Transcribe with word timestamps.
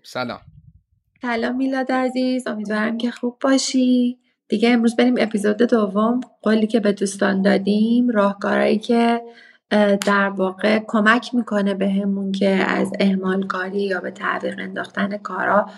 خب 0.00 0.06
سلام. 0.06 0.40
سلام 1.22 1.56
میلاد 1.56 1.92
عزیز 1.92 2.46
امیدوارم 2.46 2.98
که 2.98 3.10
خوب 3.10 3.36
باشی. 3.40 4.18
دیگه 4.48 4.70
امروز 4.70 4.96
بریم 4.96 5.14
اپیزود 5.18 5.56
دوم. 5.56 6.20
قولی 6.42 6.66
که 6.66 6.80
به 6.80 6.92
دوستان 6.92 7.42
دادیم 7.42 8.08
راهکارهایی 8.08 8.78
که 8.78 9.22
در 10.06 10.28
واقع 10.28 10.78
کمک 10.86 11.34
می‌کنه 11.34 11.74
بهمون 11.74 12.32
که 12.32 12.48
از 12.48 12.92
اهمال 13.00 13.46
کاری 13.46 13.82
یا 13.82 14.00
به 14.00 14.10
تعویق 14.10 14.54
انداختن 14.58 15.16
کارا 15.16 15.70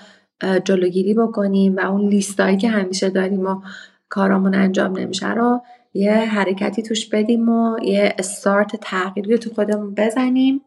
جلوگیری 0.64 1.14
بکنیم 1.14 1.76
و 1.76 1.80
اون 1.80 2.08
لیستایی 2.08 2.56
که 2.56 2.68
همیشه 2.68 3.10
داریم 3.10 3.46
و 3.46 3.60
کارامون 4.08 4.54
انجام 4.54 4.98
نمیشه 4.98 5.34
رو 5.34 5.62
یه 5.94 6.12
حرکتی 6.12 6.82
توش 6.82 7.06
بدیم 7.06 7.48
و 7.48 7.78
یه 7.82 8.14
استارت 8.18 8.76
تغییری 8.76 9.38
تو 9.38 9.54
خودمون 9.54 9.94
بزنیم. 9.94 10.60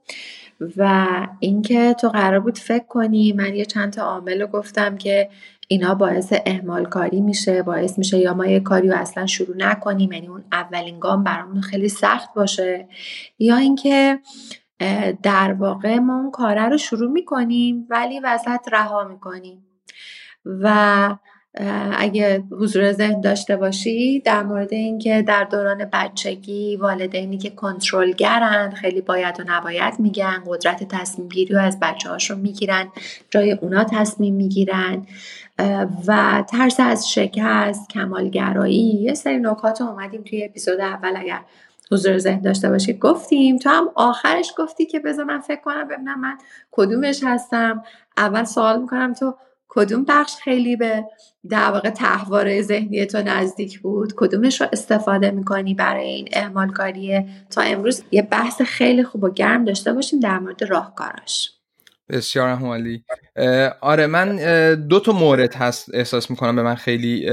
و 0.78 1.08
اینکه 1.40 1.94
تو 1.94 2.10
قرار 2.10 2.40
بود 2.40 2.58
فکر 2.58 2.86
کنی 2.86 3.34
من 3.34 3.56
یه 3.56 3.66
چند 3.66 3.94
تا 3.94 4.04
عامل 4.04 4.42
رو 4.42 4.48
گفتم 4.48 4.98
که 4.98 5.30
اینا 5.68 5.96
باعث 5.96 6.34
اهمال 6.46 6.86
کاری 6.86 7.22
میشه 7.22 7.64
باعث 7.64 7.98
میشه 7.98 8.18
یا 8.18 8.34
ما 8.34 8.46
یه 8.46 8.60
کاری 8.60 8.90
رو 8.90 8.96
اصلا 8.96 9.26
شروع 9.26 9.58
نکنیم 9.58 10.12
یعنی 10.12 10.28
اون 10.28 10.44
اولین 10.52 11.00
گام 11.00 11.24
برامون 11.24 11.62
خیلی 11.62 11.90
سخت 11.90 12.34
باشه. 12.34 12.88
یا 13.40 13.58
اینکه 13.58 14.20
در 15.24 15.54
واقع 15.54 16.00
ما 16.00 16.16
اون 16.16 16.32
کاره 16.32 16.70
رو 16.70 16.78
شروع 16.78 17.12
می‌کنیم 17.12 17.88
ولی 17.90 18.20
وسط 18.20 18.68
رها 18.72 19.04
می‌کنیم. 19.04 19.66
و 20.46 21.16
اگه 21.98 22.44
حضور 22.52 22.92
ذهن 22.92 23.22
داشته 23.22 23.58
باشی 23.58 24.20
در 24.20 24.44
مورد 24.44 24.74
اینکه 24.74 25.22
در 25.22 25.44
دوران 25.44 25.90
بچگی 25.94 26.76
والدینی 26.76 27.38
که 27.38 27.50
کنترلگرن 27.50 28.72
خیلی 28.72 29.02
باید 29.02 29.40
و 29.40 29.44
نباید 29.48 30.00
میگن 30.00 30.44
قدرت 30.48 30.84
تصمیم 30.84 31.30
گیری 31.30 31.54
رو 31.54 31.62
از 31.62 31.80
بچه 31.80 32.10
هاشون 32.10 32.40
می‌گیرن 32.40 32.88
جای 33.30 33.52
اونا 33.52 33.84
تصمیم 33.84 34.36
می‌گیرن. 34.36 35.06
و 36.08 36.44
ترس 36.50 36.80
از 36.80 37.12
شکست 37.12 37.90
کمالگرایی 37.90 39.02
یه 39.02 39.14
سری 39.14 39.38
نکات 39.38 39.82
اومدیم 39.82 40.22
توی 40.22 40.44
اپیزود 40.44 40.80
اول 40.80 41.14
اگر 41.18 41.40
حضور 41.92 42.18
ذهن 42.18 42.42
داشته 42.42 42.70
باشی 42.70 42.94
گفتیم. 42.94 43.58
تو 43.58 43.70
هم 43.70 43.90
آخرش 43.96 44.54
گفتی 44.58 44.86
که 44.86 45.00
بذار 45.00 45.26
من 45.26 45.40
فکر 45.40 45.62
کنم 45.62 45.88
ببینم 45.88 46.20
من 46.22 46.38
کدومش 46.72 47.24
هستم. 47.24 47.84
اول 48.18 48.44
سوال 48.44 48.82
می‌کنم 48.82 49.14
تو 49.14 49.36
کدوم 49.76 50.06
بخش 50.08 50.36
خیلی 50.44 50.76
به 50.76 51.06
در 51.50 51.72
واقع 51.72 51.90
تحواره 51.90 52.62
ذهنی 52.62 53.06
تو 53.06 53.22
نزدیک 53.22 53.80
بود؟ 53.80 54.14
کدومش 54.16 54.62
رو 54.62 54.68
استفاده 54.74 55.32
می‌کنی 55.32 55.74
برای 55.74 56.08
این 56.08 56.30
اعمال 56.32 56.72
کاریه 56.72 57.26
تا 57.50 57.62
امروز 57.62 58.04
یه 58.12 58.22
بحث 58.22 58.62
خیلی 58.62 59.04
خوب 59.04 59.24
و 59.24 59.30
گرم 59.30 59.66
داشته 59.66 59.94
باشیم 59.94 60.20
در 60.20 60.40
مورد 60.40 60.64
راهکاراش. 60.64 61.52
بسیار 62.10 62.50
همالی 62.50 63.04
آره 63.82 64.08
من 64.08 64.36
دو 64.88 65.00
تا 65.00 65.12
مورد 65.12 65.56
هست 65.56 65.90
احساس 65.94 66.30
می‌کنم 66.30 66.56
به 66.56 66.64
من 66.64 66.76
خیلی 66.76 67.30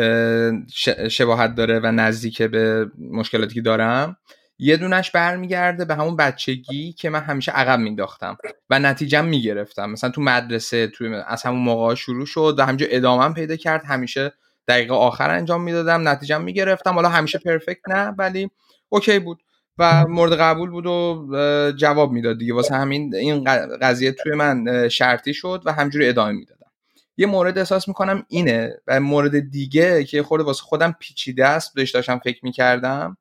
شباهت 1.10 1.54
داره 1.54 1.80
و 1.80 1.92
نزدیکه 1.92 2.48
به 2.48 2.90
مشکلاتی 3.12 3.54
که 3.54 3.60
دارم. 3.60 4.16
یه 4.64 4.76
دونش 4.76 5.10
برمیگرده 5.10 5.84
به 5.84 5.94
همون 5.94 6.16
بچگی 6.16 6.92
که 6.92 7.10
من 7.10 7.20
همیشه 7.20 7.52
عقب 7.52 7.78
مینداختم 7.78 8.36
و 8.70 8.78
نتیجه 8.78 9.20
می‌گرفتم. 9.20 9.90
مثلا 9.90 10.10
تو 10.10 10.20
مدرسه 10.20 10.86
توی 10.86 11.14
از 11.26 11.42
همون 11.42 11.60
موقع 11.60 11.94
شروع 11.94 12.26
شد 12.26 12.54
و 12.58 12.62
همینجا 12.62 12.86
ادامه 12.90 13.34
پیدا 13.34 13.56
کرد. 13.56 13.84
همیشه 13.84 14.32
دقیقه 14.68 14.94
آخر 14.94 15.30
انجام 15.30 15.62
می‌دادم 15.62 16.08
نتیجه 16.08 16.38
می‌گرفتم. 16.38 16.94
حالا 16.94 17.08
همیشه 17.08 17.38
پرفکت 17.38 17.88
نه 17.88 18.14
ولی 18.18 18.50
اوکی 18.88 19.18
بود 19.18 19.42
و 19.78 20.04
مورد 20.06 20.32
قبول 20.32 20.70
بود 20.70 20.86
و 20.86 21.72
جواب 21.76 22.12
می‌داد 22.12 22.38
دیگه. 22.38 22.54
واسه 22.54 22.74
همین 22.74 23.14
این 23.14 23.44
قضیه 23.82 24.12
توی 24.12 24.32
من 24.34 24.88
شرطی 24.88 25.34
شد 25.34 25.62
و 25.64 25.72
همجوری 25.72 26.08
ادامه 26.08 26.32
می‌دادم. 26.32 26.70
یه 27.16 27.26
مورد 27.26 27.58
احساس 27.58 27.88
می‌کنم 27.88 28.24
اینه 28.28 28.76
و 28.86 29.00
مورد 29.00 29.50
دیگه 29.50 30.04
که 30.04 30.22
خورده 30.22 30.44
واسه 30.44 30.62
خودم 30.62 30.96
پیچیده 31.00 31.46
است 31.46 31.74
بهش 31.74 31.90
داشتم 31.90 32.18
فکر 32.18 32.40
می‌کردم. 32.44 33.16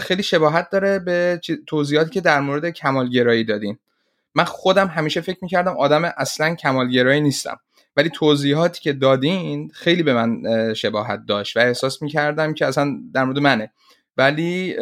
خیلی 0.00 0.22
شباهت 0.22 0.70
داره 0.70 0.98
به 0.98 1.40
توضیحاتی 1.66 2.10
که 2.10 2.20
در 2.20 2.40
مورد 2.40 2.70
کمالگرایی 2.70 3.44
دادین 3.44 3.78
من 4.34 4.44
خودم 4.44 4.86
همیشه 4.86 5.20
فکر 5.20 5.38
می‌کردم 5.42 5.76
آدم 5.76 6.04
اصلا 6.16 6.54
کمالگرایی 6.54 7.20
نیستم. 7.20 7.60
ولی 7.96 8.08
توضیحاتی 8.08 8.80
که 8.80 8.92
دادین 8.92 9.70
خیلی 9.74 10.02
به 10.02 10.14
من 10.14 10.42
شباهت 10.74 11.20
داشت 11.28 11.56
و 11.56 11.60
احساس 11.60 12.02
می‌کردم 12.02 12.54
که 12.54 12.66
اصلا 12.66 12.96
در 13.14 13.24
مورد 13.24 13.38
منه. 13.38 13.72
ولی 14.16 14.76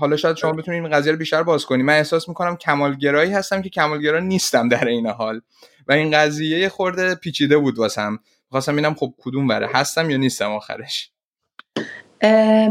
حالا 0.00 0.16
شاید 0.16 0.36
شما 0.36 0.52
بتونید 0.52 0.82
این 0.82 0.92
قضیه 0.92 1.12
رو 1.12 1.18
بیشتر 1.18 1.42
باز 1.42 1.66
کنید 1.66 1.86
من 1.86 1.96
احساس 1.96 2.28
می‌کنم 2.28 2.56
کمالگرایی 2.56 3.32
هستم 3.32 3.62
که 3.62 3.68
کمالگرا 3.68 4.18
نیستم 4.18 4.68
در 4.68 4.88
این 4.88 5.06
حال. 5.06 5.40
و 5.88 5.92
این 5.92 6.10
قضیه 6.10 6.68
خورده 6.68 7.14
پیچیده 7.14 7.58
بود 7.58 7.78
واسم. 7.78 8.18
خواستم 8.50 8.72
ببینم 8.72 8.94
خب 8.94 9.14
کدوم 9.18 9.46
بره 9.46 9.68
هستم 9.74 10.10
یا 10.10 10.16
نیستم 10.16 10.52
آخرش. 10.52 11.10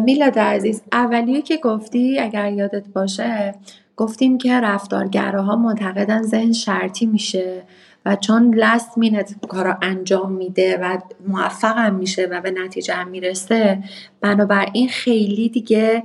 میلاد 0.03 0.39
عزیز 0.39 0.81
اولیه 0.91 1.41
که 1.41 1.57
گفتی 1.57 2.19
اگر 2.19 2.51
یادت 2.51 2.87
باشه 2.87 3.55
گفتیم 3.97 4.37
که 4.37 4.59
رفتارگراها 4.59 5.55
معتقدن 5.55 6.21
ذهن 6.21 6.51
شرطی 6.51 7.05
میشه 7.05 7.63
و 8.05 8.15
چون 8.15 8.55
لست 8.55 8.97
مینت 8.97 9.35
کارا 9.47 9.77
انجام 9.81 10.31
میده 10.31 10.77
و 10.77 10.97
موفقم 11.27 11.95
میشه 11.95 12.27
و 12.31 12.41
به 12.41 12.51
نتیجه 12.51 12.93
هم 12.93 13.07
می‌رسه 13.07 13.83
بنابراین 14.21 14.89
خیلی 14.89 15.49
دیگه 15.49 16.03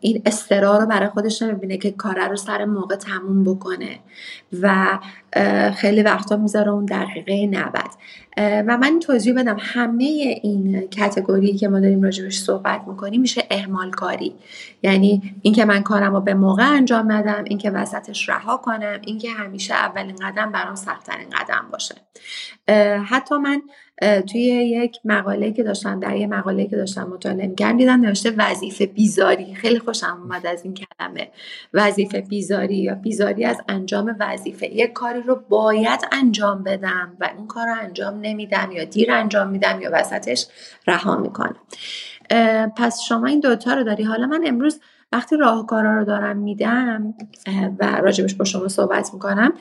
این 0.00 0.22
استرا 0.26 0.78
رو 0.78 0.86
برای 0.86 1.08
خودش 1.08 1.42
نمی‌بینه 1.42 1.76
که 1.76 1.90
کار 1.90 2.28
رو 2.28 2.36
سر 2.36 2.64
موقع 2.64 2.96
تموم 2.96 3.44
بکنه. 3.44 3.98
و 4.62 4.98
خیلی 5.76 6.02
وقتا 6.02 6.36
می‌ذاره 6.36 6.70
اون 6.70 6.84
دقیقه 6.84 7.46
90 7.46 7.72
و 8.38 8.78
من 8.78 8.98
توضیح 8.98 9.34
بدم 9.34 9.56
همه 9.60 10.04
این 10.42 10.80
کتگوری 10.80 11.56
که 11.56 11.68
ما 11.68 11.80
داریم 11.80 12.02
راجبش 12.02 12.38
صحبت 12.38 12.80
می‌کنیم 12.86 13.20
میشه 13.20 13.44
اهمال 13.50 13.90
کاری 13.90 14.34
یعنی 14.82 15.34
اینکه 15.42 15.64
من 15.64 15.82
کارم 15.82 16.14
رو 16.14 16.20
به 16.20 16.34
موقع 16.34 16.72
انجام 16.72 17.12
ندم 17.12 17.44
اینکه 17.44 17.70
وسطش 17.70 18.28
رها 18.28 18.56
کنم 18.56 18.98
اینکه 19.02 19.30
همیشه 19.30 19.74
اولین 19.74 20.16
قدم 20.16 20.52
برام 20.52 20.74
سختترین 20.74 21.30
قدم 21.30 21.68
باشه. 21.72 21.94
حتی 23.04 23.34
من 23.34 23.62
توی 24.00 24.40
یک 24.40 24.98
مقاله 25.04 25.52
که 25.52 25.62
داشتم 25.62 26.00
در 26.00 26.16
یه 26.16 26.26
مقاله 26.26 26.66
که 26.66 26.76
داشتم 26.76 27.02
مطالعه 27.02 27.46
می‌کردم 27.46 27.76
دیدم 27.76 28.00
نوشته 28.00 28.34
وظیفه 28.36 28.86
بیزاری. 28.86 29.54
خیلی 29.54 29.78
خوشم 29.78 30.18
اومد 30.22 30.46
از 30.46 30.64
این 30.64 30.74
کلمه. 30.74 31.28
وظیفه 31.74 32.20
بیزاری 32.20 32.76
یا 32.76 32.94
بیزاری 32.94 33.44
از 33.44 33.60
انجام 33.68 34.16
وظیفه. 34.20 34.66
یک 34.66 34.92
کاری 34.92 35.22
رو 35.22 35.42
باید 35.48 36.00
انجام 36.12 36.62
بدم 36.62 37.16
و 37.20 37.30
اون 37.36 37.46
کار 37.46 37.66
رو 37.66 37.74
انجام 37.80 38.18
نمیدم 38.20 38.68
یا 38.72 38.84
دیر 38.84 39.12
انجام 39.12 39.48
میدم 39.48 39.80
یا 39.80 39.90
وسطش 39.92 40.46
رها 40.86 41.16
می‌کنم. 41.16 41.56
پس 42.76 43.00
شما 43.08 43.26
این 43.26 43.40
دوتا 43.40 43.74
رو 43.74 43.84
داری. 43.84 44.04
حالا 44.04 44.26
من 44.26 44.40
امروز 44.46 44.80
وقتی 45.12 45.36
راهکارا 45.36 45.98
رو 45.98 46.04
دارم 46.04 46.36
میدم 46.36 47.14
و 47.78 48.00
راجبش 48.00 48.34
با 48.34 48.44
شما 48.44 48.68
صحبت 48.68 49.10
می‌کنم 49.14 49.52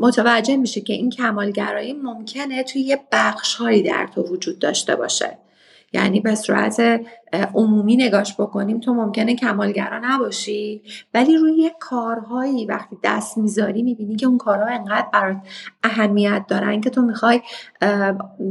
متوجه 0.00 0.56
میشه 0.56 0.80
که 0.80 0.92
این 0.92 1.10
کمالگرایی 1.10 1.92
ممکنه 1.92 2.62
توی 2.62 2.82
یه 2.82 3.00
بخش 3.12 3.54
هایی 3.54 3.82
در 3.82 4.08
تو 4.14 4.22
وجود 4.22 4.58
داشته 4.58 4.96
باشه. 4.96 5.38
یعنی 5.94 6.20
به 6.20 6.34
صورت 6.34 7.00
عمومی 7.54 7.96
نگاش 7.96 8.34
بکنیم 8.34 8.80
تو 8.80 8.94
ممکنه 8.94 9.34
کمالگرا 9.34 10.00
نباشی. 10.02 10.82
ولی 11.14 11.36
روی 11.36 11.70
کارهایی 11.80 12.66
وقتی 12.66 12.96
دست 13.04 13.38
می‌ذاری 13.38 13.82
می‌بینی 13.82 14.16
که 14.16 14.26
اون 14.26 14.38
کارها 14.38 14.66
انقدر 14.66 15.06
برات 15.12 15.36
اهمیت 15.82 16.44
دارن 16.48 16.80
که 16.80 16.90
تو 16.90 17.02
می‌خوای 17.02 17.40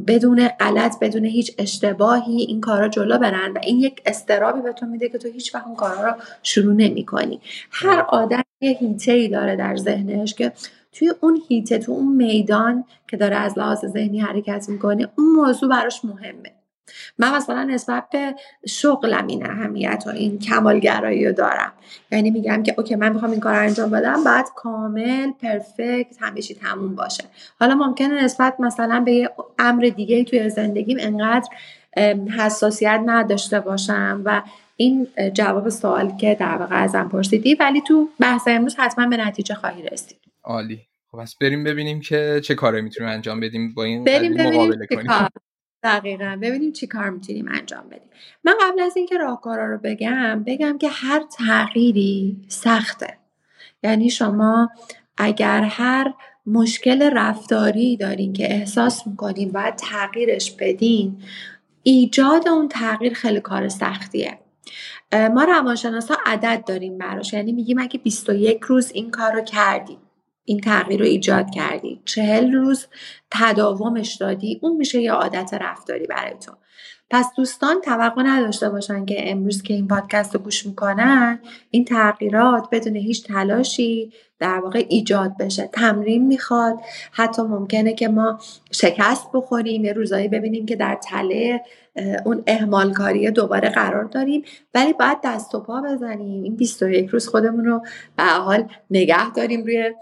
بدون 0.07 0.48
غلط 0.48 1.00
بدون 1.00 1.25
هیچ 1.25 1.56
اشتباهی 1.57 2.42
این 2.42 2.62
کارا 2.62 2.88
جلو 2.88 3.18
برن 3.18 3.51
و 3.51 3.60
این 3.63 3.80
یک 3.80 4.01
استرابی 4.06 4.62
به 4.62 4.74
تو 4.74 4.86
میده 4.86 5.10
که 5.10 5.18
تو 5.18 5.28
هیچ 5.28 5.56
وقت 5.56 5.66
اون 5.66 5.75
کارها 5.75 6.04
رو 6.04 6.13
شروع 6.44 6.74
نمی 6.74 7.06
کنی 7.06 7.39
هر 7.72 8.06
آدم 8.10 8.44
یه 8.62 8.72
هیته 8.72 9.12
ای 9.12 9.28
داره 9.28 9.56
در 9.56 9.75
ذهنش 9.75 10.34
که 10.34 10.51
توی 10.92 11.13
اون 11.22 11.42
هیته 11.48 11.78
تو 11.78 11.92
اون 11.92 12.16
میدان 12.16 12.84
که 13.07 13.18
داره 13.18 13.36
از 13.36 13.57
لحاظ 13.57 13.86
ذهنی 13.86 14.19
حرکت 14.19 14.69
می‌کنه 14.69 15.07
اون 15.18 15.28
موضوع 15.36 15.69
براش 15.69 16.06
مهمه. 16.06 16.62
من 17.18 17.36
مثلا 17.36 17.64
نسبت 17.64 18.04
به 18.12 18.36
شغلم 18.68 19.28
این 19.28 19.46
اهمیت 19.46 20.04
و 20.08 20.10
این 20.10 20.40
کمالگرایی 20.40 21.26
رو 21.26 21.32
دارم. 21.32 21.72
یعنی 22.12 22.32
میگم 22.32 22.64
که 22.64 22.76
اوکی 22.78 22.96
من 22.96 23.14
می‌خوام 23.14 23.32
این 23.32 23.40
کار 23.40 23.56
انجام 23.56 23.90
بدم 23.90 24.24
بعد 24.24 24.46
کامل 24.56 25.32
پرفکت 25.32 26.16
همیشه 26.20 26.54
تموم 26.54 26.96
باشه. 26.96 27.24
حالا 27.60 27.76
ممکنه 27.76 28.24
نسبت 28.24 28.60
مثلا 28.60 29.00
به 29.00 29.12
یه 29.12 29.30
امر 29.60 29.92
دیگه 29.96 30.24
توی 30.24 30.50
زندگیم 30.50 30.98
انقدر 31.00 31.50
حساسیت 32.38 33.02
نداشته 33.06 33.60
باشم 33.60 34.22
و 34.26 34.42
این 34.76 35.08
جواب 35.34 35.70
سوال 35.70 36.18
که 36.18 36.38
در 36.40 36.58
واقع 36.58 36.84
ازم 36.84 37.10
پرسیدی 37.12 37.56
ولی 37.56 37.82
تو 37.82 38.10
بحث 38.20 38.48
امروز 38.48 38.76
حتما 38.76 39.08
به 39.08 39.18
نتیجه 39.18 39.56
خواهی 39.56 39.84
رسید. 39.84 40.18
عالی. 40.44 40.80
خب 41.12 41.18
پس 41.18 41.36
بریم 41.42 41.64
ببینیم 41.64 42.02
که 42.02 42.42
چه 42.44 42.56
کاری 42.56 42.82
می‌تونیم 42.82 43.12
انجام 43.12 43.40
بدیم 43.40 43.74
با 43.74 43.84
این 43.84 44.04
بریم 44.04 44.34
مقابله 44.34 44.88
کنیم. 44.88 45.12
دقیقا. 45.84 46.38
ببینیم 46.42 46.72
چی 46.72 46.88
کار 46.88 47.10
می‌تونیم 47.10 47.48
انجام 47.48 47.90
بدیم. 47.90 48.10
من 48.44 48.54
قبل 48.62 48.80
از 48.80 48.98
اینکه 48.98 49.18
راهکارا 49.18 49.66
رو 49.66 49.78
بگم 49.84 50.44
بگم 50.44 50.78
که 50.78 50.90
هر 50.90 51.24
تغییری 51.38 52.38
سخته. 52.48 53.18
یعنی 53.84 54.10
شما 54.10 54.70
اگر 55.18 55.62
هر 55.62 56.14
مشکل 56.46 57.02
رفتاری 57.14 57.98
دارین 57.98 58.34
که 58.34 58.54
احساس 58.54 59.08
می‌کنین 59.08 59.52
باید 59.52 59.76
تغییرش 59.76 60.52
بدین 60.52 61.18
ایجاد 61.84 62.48
اون 62.48 62.68
تغییر 62.68 63.14
خیلی 63.14 63.40
کار 63.40 63.70
سختیه. 63.70 64.40
ما 65.14 65.44
روانشناسا 65.44 66.16
عدد 66.26 66.64
داریم 66.68 66.98
براش. 66.98 67.34
یعنی 67.34 67.52
میگیم 67.52 67.80
اگه 67.80 68.00
21 68.00 68.62
روز 68.62 68.92
این 68.92 69.12
کار 69.12 69.32
رو 69.34 69.42
کردیم 69.42 69.98
این 70.45 70.60
تغییر 70.60 71.00
رو 71.00 71.06
ایجاد 71.06 71.50
کردی. 71.50 72.01
چهل 72.06 72.51
روز 72.51 72.86
تداومش 73.31 74.16
دادی. 74.16 74.60
اون 74.63 74.75
میشه 74.75 75.01
یه 75.01 75.12
عادت 75.12 75.54
رفتاری 75.54 76.07
برای 76.07 76.34
تو. 76.45 76.51
پس 77.10 77.25
دوستان 77.38 77.81
توقع 77.81 78.24
نداشته 78.25 78.69
باشن 78.69 79.06
که 79.06 79.31
امروز 79.31 79.62
که 79.62 79.74
این 79.74 79.88
پادکست 79.88 80.36
رو 80.36 80.42
گوش 80.42 80.66
می‌کنن 80.66 81.40
این 81.69 81.86
تغییرات 81.86 82.68
بدون 82.72 82.95
هیچ 82.95 83.28
تلاشی 83.28 84.13
در 84.40 84.60
واقع 84.60 84.86
ایجاد 84.90 85.38
بشه. 85.38 85.69
تمرین 85.74 86.28
می‌خواد. 86.28 86.80
حتی 87.12 87.42
ممکنه 87.42 87.94
که 87.94 88.07
ما 88.07 88.39
شکست 88.72 89.28
بخوریم 89.34 89.86
یه 89.86 89.94
روزایی 89.94 90.28
ببینیم 90.28 90.66
که 90.66 90.75
در 90.75 91.00
تله 91.04 91.62
اون 92.25 92.44
اهمال 92.48 92.94
کاری 92.94 93.31
دوباره 93.31 93.69
قرار 93.69 94.04
داریم. 94.04 94.44
ولی 94.74 94.94
باید 94.94 95.18
دست 95.24 95.56
و 95.56 95.60
پا 95.60 95.81
بزنیم. 95.81 96.44
این 96.44 96.56
21 96.56 97.10
روز 97.10 97.28
خودمون 97.28 97.66
رو 97.66 97.81
به 98.18 98.24
حال 98.24 98.68
نگه 98.92 99.31
داریم 99.31 99.63
روی 99.63 99.94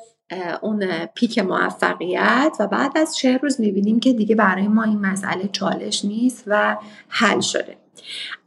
اون 0.61 1.05
پیک 1.05 1.39
موفقیت 1.39 2.57
و 2.59 2.67
بعد 2.67 2.97
از 2.97 3.15
چه 3.15 3.37
روز 3.37 3.61
می‌بینیم 3.61 3.99
که 3.99 4.13
دیگه 4.13 4.35
برای 4.35 4.67
ما 4.67 4.83
این 4.83 4.99
مسئله 4.99 5.49
چالش 5.51 6.05
نیست 6.05 6.43
و 6.47 6.77
حل 7.07 7.39
شده. 7.39 7.77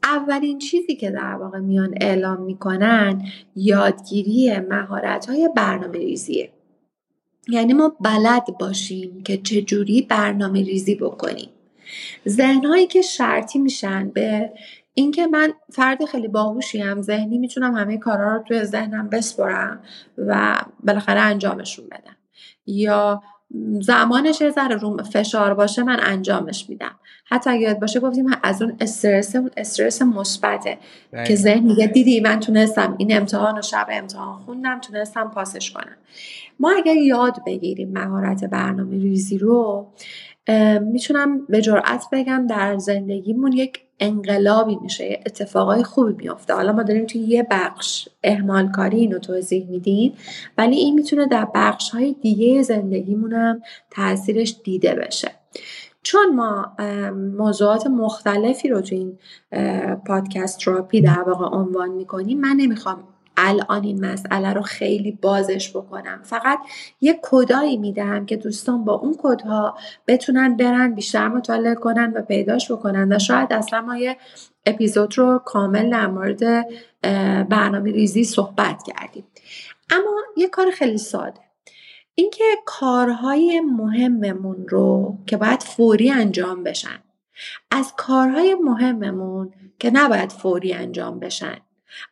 اولین 0.03 0.59
چیزی 0.59 0.97
که 0.97 1.11
در 1.11 1.35
واقع 1.35 1.59
میان 1.59 1.95
اعلام 2.01 2.43
می‌کنن 2.43 3.23
یادگیری 3.57 4.59
مهارت 4.59 5.27
های 5.27 5.51
برنامه 5.57 5.99
ریزیه 5.99 6.51
یعنی 7.49 7.73
ما 7.73 7.97
بلد 8.01 8.45
باشیم 8.61 9.23
که 9.23 9.37
چجوری 9.37 10.03
برنامه 10.03 10.63
ریزی 10.63 10.95
بکنیم. 10.95 11.49
ذهنهایی 12.29 12.87
که 12.87 13.03
شرطی 13.03 13.59
میشن 13.59 14.11
به 14.11 14.53
اینکه 14.95 15.27
من 15.27 15.53
فرد 15.73 16.05
خیلی 16.05 16.29
باهوشیم 16.29 17.03
ذهنی 17.03 17.39
می‌تونم 17.39 17.75
همه 17.75 17.99
کارا 17.99 18.37
رو 18.37 18.43
توی 18.43 18.65
ذهنم 18.65 19.09
بسپرم 19.09 19.81
و 20.19 20.61
بالاخره 20.83 21.21
انجامشون 21.21 21.87
بدم. 21.87 22.17
یا 22.67 23.23
زمانش 23.81 24.41
یه 24.41 24.51
ذره 24.51 24.77
روم 24.77 25.03
فشار 25.03 25.55
باشه 25.55 25.83
من 25.83 26.01
انجامش 26.03 26.71
میدم. 26.71 26.95
حتی 27.25 27.51
اگه 27.51 27.61
یاد 27.61 27.81
باشه 27.81 28.01
گفتیم 28.01 28.27
از 28.43 28.63
اون 28.63 28.77
استرس 28.81 29.37
اون 29.37 29.51
استرس 29.57 30.03
مثبته 30.03 30.79
که 31.27 31.37
ذهن 31.37 31.63
میگه 31.63 31.87
دیدی 31.87 32.21
من 32.21 32.41
تونستم 32.41 32.95
این 32.99 33.17
امتحان 33.17 33.59
و 33.59 33.63
شب 33.63 33.87
امتحان 33.91 34.39
خوندم 34.39 34.81
تونستم 34.81 35.31
پاسش 35.31 35.71
کنم. 35.71 35.97
ما 36.61 36.73
اگر 36.77 36.97
یاد 36.97 37.37
بگیریم 37.47 37.93
مهارت 37.93 38.45
برنامه 38.45 38.99
ریزی 38.99 39.39
رو 39.39 39.87
می‌تونم 40.81 41.47
به 41.47 41.61
جرأت 41.61 42.05
بگم 42.13 42.47
در 42.47 42.79
زندگیمون 42.79 43.53
یک 43.53 43.84
انقلابی 44.01 44.77
میشه 44.83 45.21
اتفاقای 45.27 45.83
خوبی 45.83 46.13
میافته. 46.13 46.55
حالا 46.55 46.73
ما 46.73 46.83
داریم 46.83 47.07
توی 47.07 47.21
یه 47.21 47.47
بخش 47.51 48.09
اهمال 48.25 48.69
کاری 48.71 48.97
اینو 48.97 49.19
توضیح 49.19 49.67
میدیم 49.71 50.13
ولی 50.59 50.77
این 50.77 50.95
می‌تونه 50.95 51.27
در 51.27 51.49
بخش 51.55 51.91
های 51.91 52.17
دیگه 52.23 52.63
زندگیمون 52.63 53.33
هم 53.33 53.63
تاثیرش 53.91 54.57
دیده 54.65 54.95
بشه. 54.95 55.31
چون 56.03 56.35
ما 56.35 56.73
موضوعات 57.39 57.87
مختلفی 57.87 58.69
رو 58.69 58.81
تو 58.81 58.95
این 58.95 59.19
پادکست 60.07 60.59
تراپی 60.59 61.01
در 61.01 61.23
واقع 61.23 61.57
عنوان 61.57 61.91
می‌کنیم 61.91 62.41
من 62.41 62.57
نمی‌خوام 62.57 63.05
الان 63.37 63.85
این 63.85 64.07
مسئله 64.07 64.53
رو 64.53 64.63
خیلی 64.63 65.13
بازش 65.23 65.71
بکنم. 65.77 66.21
فقط 66.23 66.59
یه 67.01 67.19
کدایی 67.23 67.77
میدم 67.77 68.27
که 68.27 68.37
دوستان 68.37 68.85
با 68.85 68.95
اون 68.95 69.15
کدها 69.19 69.79
بتونن 70.07 70.57
برن 70.57 70.95
بیشتر 70.95 71.29
مطالعه 71.29 71.75
کنن 71.75 72.13
و 72.17 72.23
پیداش 72.23 72.73
بکنن. 72.73 73.13
و 73.13 73.19
شاید 73.19 73.53
اصلا 73.53 73.81
ما 73.81 73.97
یه 73.97 74.17
اپیزود 74.67 75.19
رو 75.19 75.39
کامل 75.39 75.91
در 75.91 76.07
مورد 76.07 76.67
برنامه 77.49 77.93
ریزی 77.93 78.25
صحبت 78.25 78.83
کردیم. 78.83 79.25
اما 79.91 80.21
یه 80.37 80.49
کار 80.49 80.71
خیلی 80.71 80.99
ساده. 80.99 81.41
اینکه 82.15 82.45
کارهای 82.65 83.61
مهممون 83.61 84.69
رو 84.69 85.19
که 85.27 85.37
باید 85.37 85.63
فوری 85.63 86.11
انجام 86.11 86.65
بشن. 86.65 86.99
از 87.71 87.93
کارهای 87.97 88.55
مهممون 88.55 89.53
که 89.79 89.91
نباید 89.91 90.33
فوری 90.33 90.73
انجام 90.73 91.19
بشن. 91.19 91.57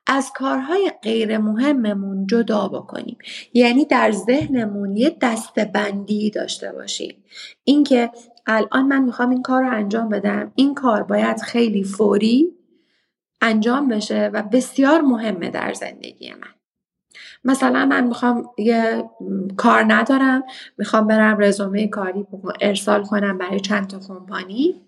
از 0.06 0.32
کارهای 0.34 0.92
غیر 1.02 1.38
مهممون 1.38 2.26
جدا 2.26 2.68
بکنیم. 2.68 3.18
یعنی 3.54 3.84
در 3.84 4.12
ذهنمون 4.12 4.96
یه 4.96 5.16
دستبندی 5.20 6.30
داشته 6.30 6.72
باشیم. 6.72 7.24
اینکه 7.64 8.10
الان 8.46 8.86
من 8.86 9.02
می‌خوام 9.02 9.30
این 9.30 9.42
کار 9.42 9.62
رو 9.62 9.70
انجام 9.70 10.08
بدم 10.08 10.52
این 10.54 10.74
کار 10.74 11.02
باید 11.02 11.40
خیلی 11.40 11.84
فوری 11.84 12.52
انجام 13.40 13.88
بشه 13.88 14.30
و 14.32 14.42
بسیار 14.42 15.00
مهمه 15.00 15.50
در 15.50 15.72
زندگی 15.72 16.32
من. 16.32 16.54
مثلا 17.44 17.86
من 17.86 18.06
می‌خوام 18.06 18.50
یه 18.58 19.04
کار 19.56 19.84
ندارم 19.88 20.42
می‌خوام 20.78 21.06
برم 21.06 21.38
رزومه 21.38 21.88
کاری 21.88 22.26
ارسال 22.60 23.04
کنم 23.04 23.38
برای 23.38 23.60
چند 23.60 23.86
تا 23.86 23.98
کمپانی. 23.98 24.82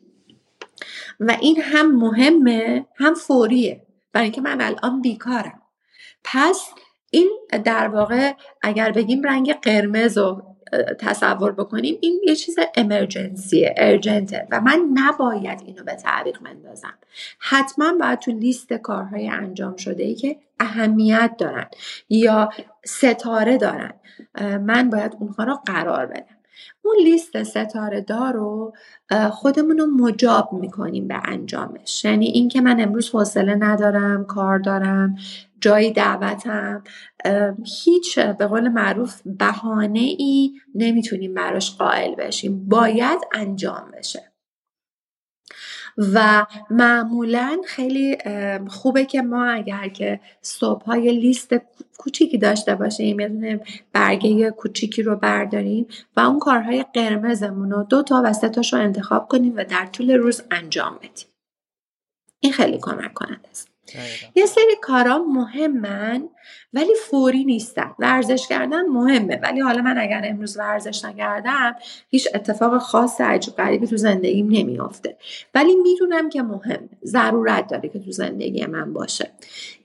و 1.20 1.36
این 1.40 1.62
هم 1.62 1.96
مهمه 1.96 2.86
هم 2.94 3.14
فوریه. 3.14 3.80
برای 4.14 4.24
اینکه 4.24 4.40
من 4.40 4.60
الان 4.60 5.00
بیکارم. 5.02 5.62
پس 6.24 6.70
این 7.10 7.30
در 7.64 7.88
واقع 7.88 8.32
اگر 8.62 8.92
بگیم 8.92 9.22
رنگ 9.22 9.52
قرمز 9.60 10.18
رو 10.18 10.42
تصور 11.00 11.52
بکنیم 11.52 11.98
این 12.00 12.20
یه 12.24 12.36
چیز 12.36 12.56
امرجنسیه 12.76 13.74
ارجنته 13.76 14.46
و 14.50 14.60
من 14.60 14.88
نباید 14.94 15.62
اینو 15.66 15.84
به 15.84 15.94
تعویق 15.94 16.42
مندازم 16.42 16.94
حتما 17.38 17.94
باید 18.00 18.18
تو 18.18 18.30
لیست 18.30 18.72
کارهای 18.72 19.28
انجام 19.28 19.76
شده 19.76 20.02
ای 20.02 20.14
که 20.14 20.36
اهمیت 20.60 21.34
دارن 21.38 21.66
یا 22.08 22.50
ستاره 22.84 23.58
دارن. 23.58 23.92
من 24.40 24.90
باید 24.90 25.16
اونها 25.20 25.44
رو 25.44 25.54
قرار 25.66 26.06
بدم. 26.06 26.33
اون 26.84 26.96
لیست 27.04 27.42
ستاره 27.42 28.00
دار 28.00 28.32
رو 28.32 28.72
خودمون 29.30 29.78
رو 29.78 29.86
مجاب 29.86 30.52
می‌کنیم 30.52 31.08
به 31.08 31.20
انجامش. 31.24 32.04
یعنی 32.04 32.26
اینکه 32.26 32.60
من 32.60 32.80
امروز 32.80 33.10
حوصله 33.10 33.54
ندارم 33.54 34.24
کار 34.24 34.58
دارم 34.58 35.16
جایی 35.60 35.92
دعوتم 35.92 36.82
هیچ 37.84 38.18
به 38.18 38.46
قول 38.46 38.68
معروف 38.68 39.20
بهانه 39.24 39.98
ای 39.98 40.52
نمی‌تونیم 40.74 41.34
براش 41.34 41.76
قائل 41.76 42.14
بشیم. 42.14 42.68
باید 42.68 43.20
انجام 43.32 43.90
بشه. 43.98 44.33
و 45.98 46.46
معمولا 46.70 47.56
خیلی 47.66 48.18
خوبه 48.68 49.04
که 49.04 49.22
ما 49.22 49.44
اگر 49.44 49.88
که 49.88 50.20
صبح 50.42 50.84
های 50.84 51.12
لیست 51.12 51.54
کوچیکی 51.98 52.38
داشته 52.38 52.74
باشیم 52.74 53.20
یه 53.20 53.28
دونه 53.28 53.60
برگه 53.92 54.50
کوچیکی 54.50 55.02
رو 55.02 55.16
برداریم 55.16 55.86
و 56.16 56.20
اون 56.20 56.38
کارهای 56.38 56.84
قرمزمون 56.94 57.70
رو 57.70 57.82
دو 57.82 58.02
تا 58.02 58.22
و 58.24 58.32
سه 58.32 58.48
تاش 58.48 58.74
انتخاب 58.74 59.28
کنیم 59.28 59.56
و 59.56 59.64
در 59.64 59.86
طول 59.86 60.10
روز 60.10 60.42
انجام 60.50 60.96
بدیم. 60.96 61.26
این 62.40 62.52
خیلی 62.52 62.78
کمک 62.78 63.14
کننده 63.14 63.48
است. 63.50 63.73
یه 64.34 64.46
سری 64.46 64.76
کارا 64.82 65.18
مهمن 65.18 66.28
ولی 66.72 66.94
فوری 67.10 67.44
نیستن. 67.44 67.90
ورزش 67.98 68.48
کردن 68.48 68.86
مهمه. 68.86 69.40
ولی 69.42 69.60
حالا 69.60 69.82
من 69.82 69.98
اگر 69.98 70.22
امروز 70.24 70.56
ورزش 70.56 71.04
نکردم 71.04 71.76
هیچ 72.10 72.28
اتفاق 72.34 72.78
خاص 72.78 73.20
عجیب 73.20 73.54
غریبی 73.54 73.86
تو 73.86 73.96
زندگیم 73.96 74.46
نمیافته. 74.50 75.16
ولی 75.54 75.76
می‌دونم 75.76 76.28
که 76.28 76.42
مهمه 76.42 76.88
ضرورت 77.04 77.66
داره 77.66 77.88
که 77.88 77.98
تو 77.98 78.12
زندگی 78.12 78.66
من 78.66 78.92
باشه. 78.92 79.30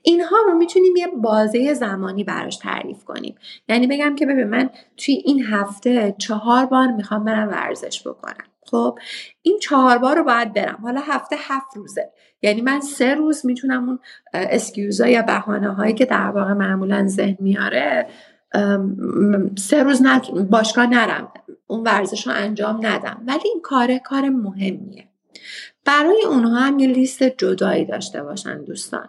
اینها 0.02 0.36
رو 0.46 0.54
می‌تونیم 0.54 0.96
یه 0.96 1.06
بازه 1.06 1.74
زمانی 1.74 2.24
براش 2.24 2.56
تعریف 2.56 3.04
کنیم. 3.04 3.34
یعنی 3.68 3.86
بگم 3.86 4.14
که 4.14 4.26
ببین 4.26 4.44
من 4.44 4.70
توی 4.96 5.14
این 5.14 5.44
هفته 5.44 6.14
چهار 6.18 6.66
بار 6.66 6.86
می‌خوام 6.86 7.24
برم 7.24 7.48
ورزش 7.48 8.06
بکنم. 8.06 8.49
خب 8.66 8.98
این 9.42 9.58
چهار 9.58 9.98
بار 9.98 10.16
رو 10.16 10.24
باید 10.24 10.52
برم. 10.52 10.78
حالا 10.82 11.00
هفته 11.00 11.36
هفت 11.38 11.76
روزه. 11.76 12.12
یعنی 12.42 12.60
من 12.60 12.80
سه 12.80 13.14
روز 13.14 13.46
می‌تونم 13.46 13.88
اون 13.88 13.98
اسکیوزا 14.34 15.08
یا 15.08 15.22
بهانه 15.22 15.74
هایی 15.74 15.94
که 15.94 16.04
در 16.04 16.30
واقع 16.30 16.52
معمولا 16.52 17.06
ذهن 17.06 17.36
میاره 17.40 18.06
سه 19.58 19.82
روز. 19.82 20.02
باشگاه 20.50 20.86
نرم. 20.86 21.32
اون 21.66 21.82
ورزش 21.82 22.26
رو 22.26 22.32
انجام 22.36 22.86
ندم. 22.86 23.22
ولی 23.26 23.40
این 23.44 23.60
کار 23.62 23.98
کار 23.98 24.28
مهمیه. 24.28 25.09
برای 25.90 26.22
اونها 26.24 26.58
هم 26.60 26.78
یه 26.78 26.86
لیست 26.86 27.22
جدایی 27.22 27.84
داشته 27.84 28.22
باشن 28.22 28.64
دوستان. 28.64 29.08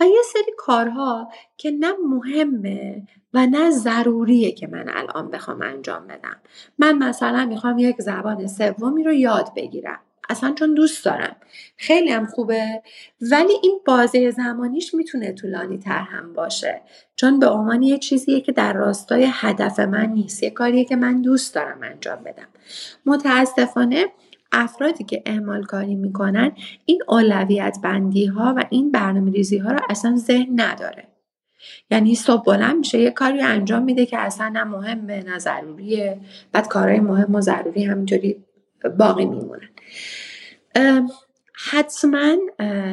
و 0.00 0.04
یه 0.04 0.22
سری 0.32 0.52
کارها 0.56 1.28
که 1.56 1.70
نه 1.70 1.92
مهمه 2.08 3.02
و 3.34 3.46
نه 3.46 3.70
ضروریه 3.70 4.52
که 4.52 4.66
من 4.66 4.88
الان 4.88 5.30
بخوام 5.30 5.62
انجام 5.62 6.06
بدم. 6.06 6.36
من 6.78 6.98
مثلا 6.98 7.46
می‌خوام 7.46 7.78
یک 7.78 8.02
زبان 8.02 8.46
سومی 8.46 9.04
رو 9.04 9.12
یاد 9.12 9.54
بگیرم. 9.56 9.98
اصلا 10.30 10.52
چون 10.52 10.74
دوست 10.74 11.04
دارم. 11.04 11.36
خیلی 11.76 12.10
هم 12.10 12.26
خوبه. 12.26 12.82
ولی 13.20 13.52
این 13.62 13.80
بازه 13.84 14.30
زمانیش 14.30 14.94
می‌تونه 14.94 15.32
طولانی 15.32 15.78
تر 15.78 16.02
هم 16.02 16.32
باشه. 16.32 16.80
چون 17.16 17.38
به 17.38 17.48
عنوان 17.48 17.82
یه 17.82 17.98
چیزیه 17.98 18.40
که 18.40 18.52
در 18.52 18.72
راستای 18.72 19.28
هدف 19.32 19.80
من 19.80 20.06
نیست. 20.06 20.42
یه 20.42 20.50
کاریه 20.50 20.84
که 20.84 20.96
من 20.96 21.22
دوست 21.22 21.54
دارم 21.54 21.78
انجام 21.82 22.18
بدم. 22.24 22.48
متاسفانه 23.06 24.06
افرادی 24.52 25.04
که 25.04 25.22
اعمال 25.26 25.64
کاری 25.64 25.94
می‌کنن 25.94 26.52
این 26.84 27.02
اولویت 27.08 27.78
بندی 27.82 28.26
ها 28.26 28.54
و 28.56 28.64
این 28.70 28.92
برنامه 28.92 29.30
ریزی 29.30 29.58
ها 29.58 29.72
رو 29.72 29.78
اصلا 29.90 30.16
ذهن 30.16 30.60
نداره. 30.60 31.08
یعنی 31.90 32.14
صبح 32.14 32.44
بلند 32.44 32.76
میشه 32.76 32.98
یه 32.98 33.10
کاری 33.10 33.40
انجام 33.40 33.82
میده 33.82 34.06
که 34.06 34.18
اصلا 34.18 34.48
نه 34.48 34.64
مهمه 34.64 35.22
نه 35.22 35.38
ضروریه. 35.38 36.20
بعد 36.52 36.68
کارهای 36.68 37.00
مهم 37.00 37.34
و 37.34 37.40
ضروری 37.40 37.84
همینطوری 37.84 38.44
باقی 38.98 39.24
میمونن. 39.24 39.68
حتما 41.70 42.36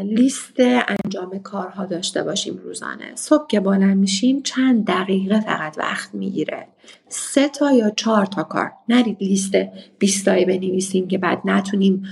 لیست 0.03 0.55
انجام 0.59 1.39
کارها 1.39 1.85
داشته 1.85 2.23
باشیم 2.23 2.57
روزانه. 2.57 3.15
صبح 3.15 3.47
که 3.47 3.59
بلند 3.59 3.97
میشیم 3.97 4.41
چند 4.41 4.85
دقیقه 4.85 5.39
فقط 5.39 5.77
وقت 5.77 6.15
می‌گیره. 6.15 6.67
سه 7.07 7.49
تا 7.49 7.71
یا 7.71 7.89
چهار 7.89 8.25
تا 8.25 8.43
کار. 8.43 8.71
نرید 8.89 9.17
لیست 9.21 9.51
بیستایی 9.99 10.45
بنویسیم 10.45 11.07
که 11.07 11.17
بعد 11.17 11.41
نتونیم 11.45 12.03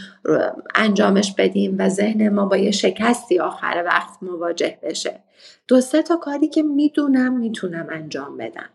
انجامش 0.75 1.33
بدیم 1.37 1.75
و 1.79 1.89
ذهن 1.89 2.29
ما 2.29 2.45
با 2.45 2.57
یه 2.57 2.71
شکستی 2.71 3.39
آخر 3.39 3.83
وقت 3.85 4.09
مواجه 4.21 4.77
بشه. 4.83 5.19
دو 5.67 5.81
سه 5.81 6.01
تا 6.01 6.15
کاری 6.15 6.47
که 6.47 6.63
می‌دونم 6.63 7.37
می‌تونم 7.37 7.87
انجام 7.91 8.37
بدم. 8.37 8.69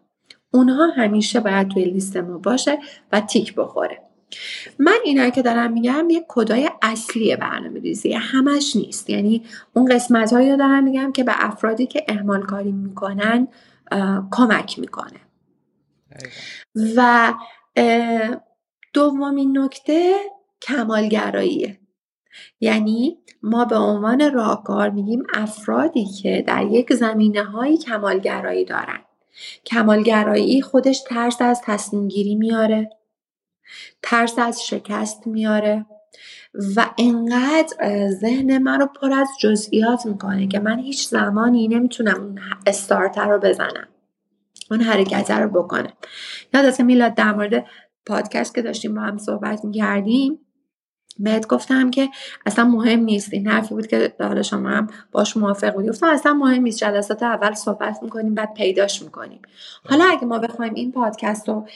اونها 0.50 0.86
همیشه 0.86 1.40
باید 1.40 1.68
توی 1.68 1.84
لیست 1.84 2.16
ما 2.16 2.38
باشه 2.38 2.78
و 3.12 3.20
تیک 3.20 3.54
بخوره. 3.54 3.98
من 4.78 4.98
اینا 5.04 5.30
که 5.30 5.42
دارم 5.42 5.72
میگم 5.72 6.10
یه 6.10 6.24
کدای 6.28 6.70
اصلی 6.82 7.36
برنامه 7.36 7.80
ریزی 7.80 8.12
همش 8.12 8.76
نیست. 8.76 9.10
یعنی 9.10 9.44
اون 9.72 9.94
قسمت 9.94 10.32
هایی 10.32 10.50
رو 10.50 10.56
دارم 10.56 10.84
میگم 10.84 11.12
که 11.12 11.24
به 11.24 11.32
افرادی 11.36 11.86
که 11.86 12.04
اهمال 12.08 12.42
کاری 12.42 12.72
می‌کنن 12.72 13.48
کمک 14.30 14.78
می‌کنه. 14.78 15.20
و 16.96 17.34
دومین 18.92 19.58
نکته 19.58 20.16
کمالگراییه. 20.62 21.78
یعنی 22.60 23.18
ما 23.42 23.64
به 23.64 23.76
عنوان 23.76 24.32
راهکار 24.32 24.90
میگیم 24.90 25.22
افرادی 25.34 26.06
که 26.22 26.44
در 26.46 26.66
یک 26.70 26.92
زمینه 26.92 27.44
های 27.44 27.76
کمالگرایی 27.76 28.64
دارن. 28.64 29.00
کمالگرایی 29.66 30.62
خودش 30.62 31.02
ترس 31.08 31.36
از 31.40 31.60
تصمیم 31.64 32.08
گیری 32.08 32.34
میاره. 32.34 32.90
ترس 34.02 34.38
از 34.38 34.66
شکست 34.66 35.26
میاره 35.26 35.86
و 36.76 36.90
انقدر 36.98 38.08
ذهن 38.10 38.58
من 38.58 38.80
رو 38.80 38.86
پر 38.86 39.12
از 39.12 39.28
جزئیات 39.40 40.06
می‌کنه 40.06 40.46
که 40.46 40.60
من 40.60 40.78
هیچ 40.78 41.08
زمانی 41.08 41.68
نمی‌تونم 41.68 42.20
اون 42.20 42.38
استارتر 42.66 43.28
رو 43.28 43.38
بزنم 43.38 43.88
اون 44.70 44.80
حرکت 44.80 45.30
رو 45.30 45.48
بکنم. 45.48 45.92
یادت 46.54 46.80
میلاد 46.80 47.14
در 47.14 47.32
مورد 47.32 47.66
پادکست 48.06 48.54
که 48.54 48.62
داشتیم 48.62 48.94
با 48.94 49.00
هم 49.00 49.18
صحبت 49.18 49.64
می‌کردیم؟ 49.64 50.38
بهت 51.18 51.46
گفتم 51.46 51.90
که 51.90 52.08
اصلا 52.46 52.64
مهم 52.64 53.00
نیست 53.00 53.34
این 53.34 53.46
حرفی 53.46 53.74
بود 53.74 53.86
که 53.86 54.12
حالا 54.20 54.42
شما 54.42 54.68
هم 54.68 54.86
باش 55.12 55.36
موافق 55.36 55.74
بودی. 55.74 55.88
گفتم 55.88 56.06
اصلا 56.06 56.34
مهم 56.34 56.62
نیست 56.62 56.78
جلسات 56.78 57.22
اول 57.22 57.54
صحبت 57.54 57.98
می‌کنیم 58.02 58.34
بعد 58.34 58.54
پیداش 58.54 59.02
می‌کنیم. 59.02 59.42
حالا 59.88 60.04
اگه 60.04 60.24
ما 60.24 60.38
بخوایم 60.38 60.74
این 60.74 60.92
پادکست 60.92 61.48
رو 61.48 61.66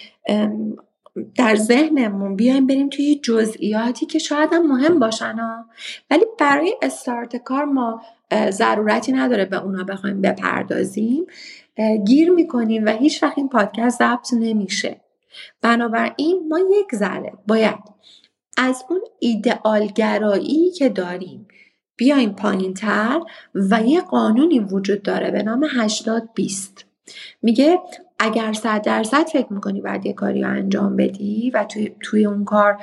در 1.36 1.56
ذهنمون 1.56 2.36
بیایم 2.36 2.66
بریم 2.66 2.88
توی 2.88 3.14
جزئیاتی 3.14 4.06
که 4.06 4.18
شاید 4.18 4.52
هم 4.52 4.66
مهم 4.66 4.98
باشن 4.98 5.34
ها 5.38 5.64
ولی 6.10 6.24
برای 6.38 6.74
استارت 6.82 7.36
کار 7.36 7.64
ما 7.64 8.02
ضرورتی 8.50 9.12
نداره 9.12 9.44
به 9.44 9.64
اونا 9.64 9.84
بخوایم 9.84 10.20
بپردازیم. 10.20 11.26
گیر 12.06 12.30
می‌کنیم 12.30 12.86
و 12.86 12.88
هیچ 12.88 13.22
وقت 13.22 13.38
این 13.38 13.48
پادکست 13.48 13.98
ضبط 13.98 14.32
نمیشه. 14.32 15.00
بنابراین 15.62 16.48
ما 16.48 16.58
یک 16.58 16.94
ذره 16.94 17.32
باید 17.46 17.78
از 18.56 18.84
اون 18.88 19.00
ایدئالگرایی 19.18 20.70
که 20.70 20.88
داریم 20.88 21.48
بیایم 21.96 22.32
پایین 22.32 22.74
تر 22.74 23.20
و 23.54 23.82
یه 23.82 24.00
قانونی 24.00 24.60
وجود 24.60 25.02
داره 25.02 25.30
به 25.30 25.42
نام 25.42 25.66
80 25.70 26.28
20 26.34 26.84
میگه 27.42 27.78
اگر 28.18 28.52
صد 28.52 28.82
درصد 28.82 29.26
فکر 29.26 29.52
می‌کنی 29.52 29.80
بعد 29.80 30.06
یه 30.06 30.12
کاری 30.12 30.42
رو 30.42 30.50
انجام 30.50 30.96
بدی 30.96 31.50
و 31.54 31.64
توی, 31.64 31.92
توی 32.00 32.26
اون 32.26 32.44
کار 32.44 32.78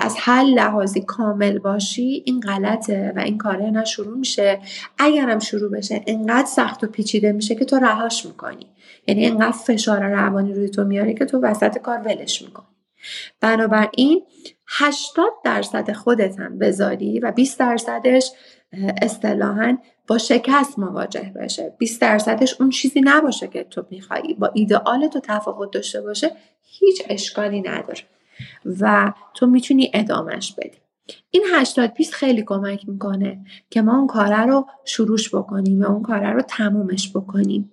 از 0.00 0.14
هر 0.18 0.42
لحاظی 0.42 1.00
کامل 1.00 1.58
باشی 1.58 2.22
این 2.26 2.40
غلطه 2.40 3.12
و 3.16 3.18
این 3.18 3.38
کاره 3.38 3.70
نه 3.70 3.84
شروع 3.84 4.18
میشه. 4.18 4.58
اگرم 4.98 5.38
شروع 5.38 5.70
بشه 5.70 6.02
انقدر 6.06 6.46
سخت 6.46 6.84
و 6.84 6.86
پیچیده 6.86 7.32
میشه 7.32 7.54
که 7.54 7.64
تو 7.64 7.76
رهاش 7.76 8.26
می‌کنی. 8.26 8.66
یعنی 9.06 9.26
انقدر 9.26 9.52
فشار 9.52 10.02
روانی 10.02 10.54
روی 10.54 10.68
تو 10.68 10.84
میاره 10.84 11.14
که 11.14 11.24
تو 11.24 11.40
وسط 11.40 11.78
کار 11.78 11.98
ولش 11.98 12.42
می‌کنی. 12.42 12.66
بنابراین 13.40 14.22
80 14.68 15.26
درصد 15.44 15.92
خودت 15.92 16.40
هم 16.40 16.58
بذاری 16.58 17.20
و 17.20 17.32
20 17.32 17.58
درصدش 17.58 18.30
اصطلاحا 19.02 19.78
با 20.06 20.18
شکست 20.18 20.78
مواجه 20.78 21.32
بشه. 21.36 21.74
20 21.78 22.00
درصدش 22.00 22.60
اون 22.60 22.70
چیزی 22.70 23.00
نباشه 23.04 23.46
که 23.48 23.64
تو 23.64 23.84
میخوایی. 23.90 24.34
با 24.34 24.50
ایدئال 24.54 25.08
تو 25.08 25.20
تفاوت 25.20 25.70
داشته 25.70 26.00
باشه 26.00 26.30
هیچ 26.62 27.02
اشکالی 27.08 27.60
نداره. 27.60 28.00
و 28.80 29.12
تو 29.34 29.46
می‌تونی 29.46 29.90
ادامش 29.94 30.52
بدی. 30.52 30.78
این 31.30 31.42
80 31.54 31.94
20 31.94 32.14
خیلی 32.14 32.42
کمک 32.42 32.88
می‌کنه 32.88 33.44
که 33.70 33.82
ما 33.82 33.98
اون 33.98 34.06
کاره 34.06 34.46
رو 34.46 34.66
شروعش 34.84 35.34
بکنیم 35.34 35.80
یا 35.80 35.88
اون 35.88 36.02
کاره 36.02 36.30
رو 36.30 36.42
تمومش 36.42 37.10
بکنیم. 37.10 37.72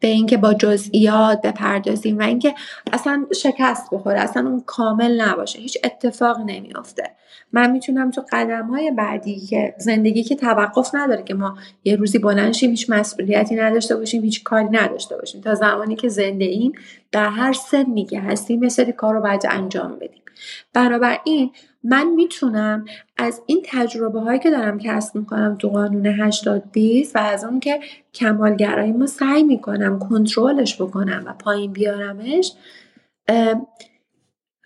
به 0.00 0.08
اینکه 0.08 0.36
با 0.36 0.54
جزئیات 0.54 1.40
بپردازیم 1.42 2.18
و 2.18 2.22
اینکه 2.22 2.54
اصلا 2.92 3.26
شکست 3.34 3.88
بخوره 3.92 4.20
اصلا 4.20 4.48
اون 4.48 4.62
کامل 4.66 5.20
نباشه 5.20 5.58
هیچ 5.58 5.78
اتفاق 5.84 6.40
نمیافته. 6.46 7.10
من 7.52 7.70
می‌تونم 7.70 8.10
تو 8.10 8.24
قدم 8.32 8.66
های 8.66 8.90
بعدی 8.90 9.40
که 9.40 9.74
زندگی 9.78 10.22
که 10.22 10.36
توقف 10.36 10.94
نداره 10.94 11.22
که 11.22 11.34
ما 11.34 11.58
یه 11.84 11.96
روزی 11.96 12.18
بلند 12.18 12.56
هیچ 12.56 12.90
مسئولیتی 12.90 13.54
نداشته 13.54 13.96
باشیم 13.96 14.22
هیچ 14.22 14.42
کاری 14.42 14.68
نداشته 14.70 15.16
باشیم. 15.16 15.40
تا 15.40 15.54
زمانی 15.54 15.96
که 15.96 16.08
زنده 16.08 16.44
ایم 16.44 16.72
در 17.12 17.28
هر 17.28 17.52
سنی 17.52 18.04
که 18.04 18.20
هستیم 18.20 18.62
یه 18.62 18.68
سری 18.68 18.92
کار 18.92 19.14
رو 19.14 19.20
باید 19.20 19.46
انجام 19.50 19.96
بدیم. 19.96 20.23
بنابراین 20.72 21.50
من 21.84 22.06
می‌تونم 22.08 22.84
از 23.16 23.42
این 23.46 23.62
تجربه 23.64 24.20
هایی 24.20 24.38
که 24.38 24.50
دارم 24.50 24.78
کسب 24.78 25.16
می‌کنم 25.16 25.56
تو 25.58 25.68
قانون 25.68 26.06
80 26.06 26.72
20 26.72 27.16
و 27.16 27.18
از 27.18 27.44
اون 27.44 27.60
که 27.60 27.80
کمالگرایی 28.14 28.92
ما 28.92 29.06
سعی 29.06 29.42
می‌کنم 29.42 29.98
کنترلش 29.98 30.82
بکنم 30.82 31.22
و 31.26 31.32
پایین 31.32 31.72
بیارمش 31.72 32.52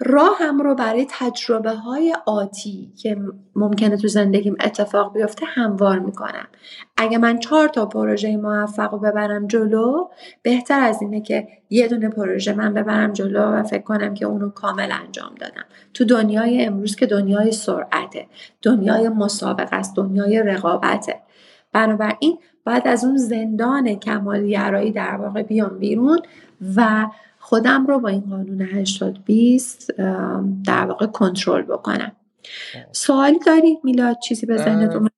راهم 0.01 0.59
رو 0.61 0.75
برای 0.75 1.07
تجربه 1.11 1.71
های 1.71 2.17
آتی 2.27 2.93
که 2.97 3.17
ممکنه 3.57 3.97
تو 3.97 4.09
زندگیم 4.09 4.57
اتفاق 4.61 5.15
بیفته 5.15 5.47
هموار 5.47 5.99
می‌کنم. 5.99 6.47
اگه 6.97 7.19
من 7.19 7.39
چهار 7.39 7.69
تا 7.69 7.87
پروژه 7.87 8.37
موفق 8.37 8.93
رو 8.93 8.99
ببرم 8.99 9.47
جلو 9.47 10.09
بهتر 10.43 10.81
از 10.81 11.03
اینه 11.03 11.21
که 11.21 11.49
یه 11.71 11.89
دونه 11.89 12.09
پروژه 12.09 12.53
من 12.53 12.75
ببرم 12.75 13.13
جلو 13.13 13.43
و 13.43 13.63
فکر 13.63 13.83
کنم 13.83 14.15
که 14.15 14.27
اونو 14.27 14.51
کامل 14.51 14.93
انجام 14.93 15.35
دادم. 15.41 15.65
تو 15.95 16.05
دنیای 16.05 16.65
امروز 16.65 16.97
که 16.97 17.07
دنیای 17.07 17.53
سرعته 17.53 18.27
دنیای 18.63 19.09
مسابقه 19.09 19.77
است 19.77 19.97
دنیای 19.97 20.43
رقابته. 20.43 21.17
بنابراین 21.73 22.39
باید 22.65 22.89
از 22.89 23.05
اون 23.05 23.17
زندان 23.17 23.95
کمالگرایی 23.95 24.93
در 24.93 25.17
واقع 25.17 25.43
بیام 25.43 25.79
بیرون 25.79 26.19
و 26.77 27.07
خودم 27.49 27.87
رو 27.87 27.99
با 27.99 28.09
این 28.09 28.21
قانون 28.21 28.63
80 28.63 29.25
20 29.25 29.93
در 30.65 30.87
واقع 30.87 31.07
کنترل 31.07 31.63
بکنم. 31.63 32.13
سوالی 32.93 33.39
دارید 33.47 33.79
میلاد 33.85 34.19
چیزی 34.19 34.47
به 34.47 34.57
ذهنت 34.57 35.11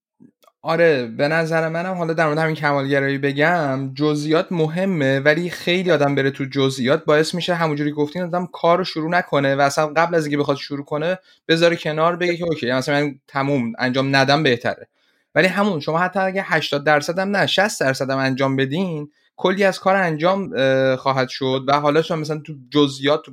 آره 0.62 1.06
به 1.06 1.28
نظر 1.28 1.68
منم 1.68 1.94
حالا 1.94 2.12
در 2.12 2.26
مورد 2.26 2.38
همین 2.38 2.54
کمالگرایی 2.54 3.18
بگم 3.18 3.94
جزئیات 3.94 4.52
مهمه 4.52 5.20
ولی 5.20 5.50
خیلی 5.50 5.90
آدم 5.90 6.14
بره 6.14 6.30
تو 6.30 6.44
جزئیات 6.44 7.04
باعث 7.04 7.34
میشه 7.34 7.54
همونجوری 7.54 7.92
گفتین 7.92 8.22
آدم 8.22 8.46
کار 8.46 8.78
رو 8.78 8.84
شروع 8.84 9.10
نکنه 9.10 9.56
و 9.56 9.60
اصلا 9.60 9.86
قبل 9.86 10.14
از 10.14 10.24
اینکه 10.24 10.38
بخواد 10.38 10.56
شروع 10.56 10.84
کنه 10.84 11.18
بذاره 11.48 11.76
کنار 11.76 12.16
بگه 12.16 12.36
که 12.36 12.44
اوکی 12.44 12.72
مثلا 12.72 13.00
من 13.00 13.14
تموم 13.28 13.72
انجام 13.78 14.16
ندم 14.16 14.42
بهتره. 14.42 14.88
ولی 15.34 15.46
همون 15.46 15.80
شما 15.80 15.98
حتی 15.98 16.20
اگه 16.20 16.42
80 16.46 16.84
درصد 16.84 17.18
هم 17.18 17.36
نه 17.36 17.46
60 17.46 17.80
درصد 17.80 18.10
هم 18.10 18.18
انجام 18.18 18.56
بدین 18.56 19.10
کلی 19.42 19.64
از 19.64 19.80
کار 19.80 19.96
انجام 19.96 20.56
خواهد 20.96 21.28
شد 21.28 21.64
و 21.68 21.80
حالا 21.80 22.02
شما 22.02 22.16
مثلا 22.16 22.38
تو 22.38 22.54
جزئیات 22.70 23.22
تو 23.24 23.32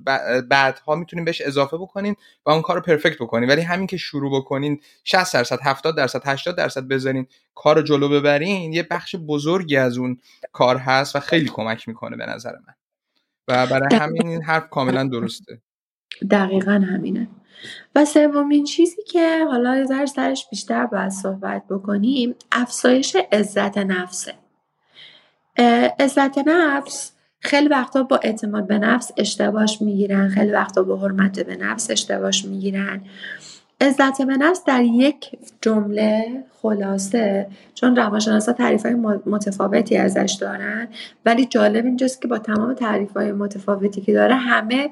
بعدها 0.49 0.95
می‌تونین 0.95 1.25
بهش 1.25 1.41
اضافه 1.41 1.77
بکنین 1.77 2.15
و 2.45 2.49
اون 2.49 2.61
کار 2.61 2.75
رو 2.75 2.81
پرفکت 2.81 3.17
بکنین. 3.17 3.49
ولی 3.49 3.61
همین 3.61 3.87
که 3.87 3.97
شروع 3.97 4.41
بکنین 4.41 4.81
60 5.03 5.33
درصد 5.33 5.59
70 5.63 5.97
درصد 5.97 6.21
80 6.25 6.55
درصد 6.55 6.87
بذارین 6.87 7.27
کار 7.55 7.75
رو 7.75 7.81
جلو 7.81 8.09
ببرین 8.09 8.73
یه 8.73 8.83
بخش 8.83 9.15
بزرگی 9.15 9.77
از 9.77 9.97
اون 9.97 10.17
کار 10.51 10.77
هست 10.77 11.15
و 11.15 11.19
خیلی 11.19 11.49
کمک 11.49 11.87
می‌کنه 11.87 12.17
به 12.17 12.25
نظر 12.25 12.51
من. 12.51 12.73
و 13.47 13.67
برای 13.67 13.99
همین 13.99 14.27
این 14.27 14.43
حرف 14.43 14.69
کاملا 14.69 15.03
درسته. 15.03 15.61
دقیقا 16.31 16.71
همینه. 16.71 17.27
و 17.95 18.05
سومین 18.05 18.63
چیزی 18.63 19.03
که 19.03 19.45
حالا 19.45 19.77
یه 19.77 20.05
سرش 20.05 20.47
بیشتر 20.49 20.85
باید 20.85 21.09
صحبت 21.09 21.63
بکنیم 21.69 22.35
افزایش 22.51 23.15
عزت 23.31 23.77
نفسه. 23.77 24.33
عزت 25.99 26.37
نفس. 26.37 27.11
خیلی 27.39 27.67
وقتا 27.67 28.03
با 28.03 28.17
اعتماد 28.17 28.67
به 28.67 28.77
نفس 28.77 29.11
اشتباهش 29.17 29.81
می‌گیرن. 29.81 30.29
خیلی 30.29 30.51
وقتا 30.51 30.83
با 30.83 30.97
حرمت 30.97 31.39
به 31.39 31.55
نفس 31.55 31.91
اشتباهش 31.91 32.45
می‌گیرن. 32.45 33.01
عزت 33.81 34.21
به 34.21 34.37
نفس 34.37 34.63
در 34.65 34.83
یک 34.83 35.31
جمله 35.61 36.43
خلاصه 36.61 37.47
چون 37.75 37.95
روانشناسا 37.95 38.53
تعریف 38.53 38.85
های 38.85 38.95
متفاوتی 39.25 39.97
ازش 39.97 40.37
دارن 40.41 40.87
ولی 41.25 41.45
جالب 41.45 41.85
اینجاست 41.85 42.21
که 42.21 42.27
با 42.27 42.37
تمام 42.37 42.73
تعریف 42.73 43.11
های 43.11 43.31
متفاوتی 43.31 44.01
که 44.01 44.13
داره 44.13 44.35
همه 44.35 44.89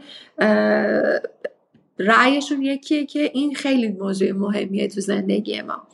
رأیشون 2.00 2.62
یکیه 2.62 3.06
که 3.06 3.32
این 3.34 3.56
خیلی 3.56 3.88
موضوع 3.88 4.32
مهمیه 4.32 4.88
تو 4.88 5.02
زندگی 5.02 5.62
ما. 5.62 5.88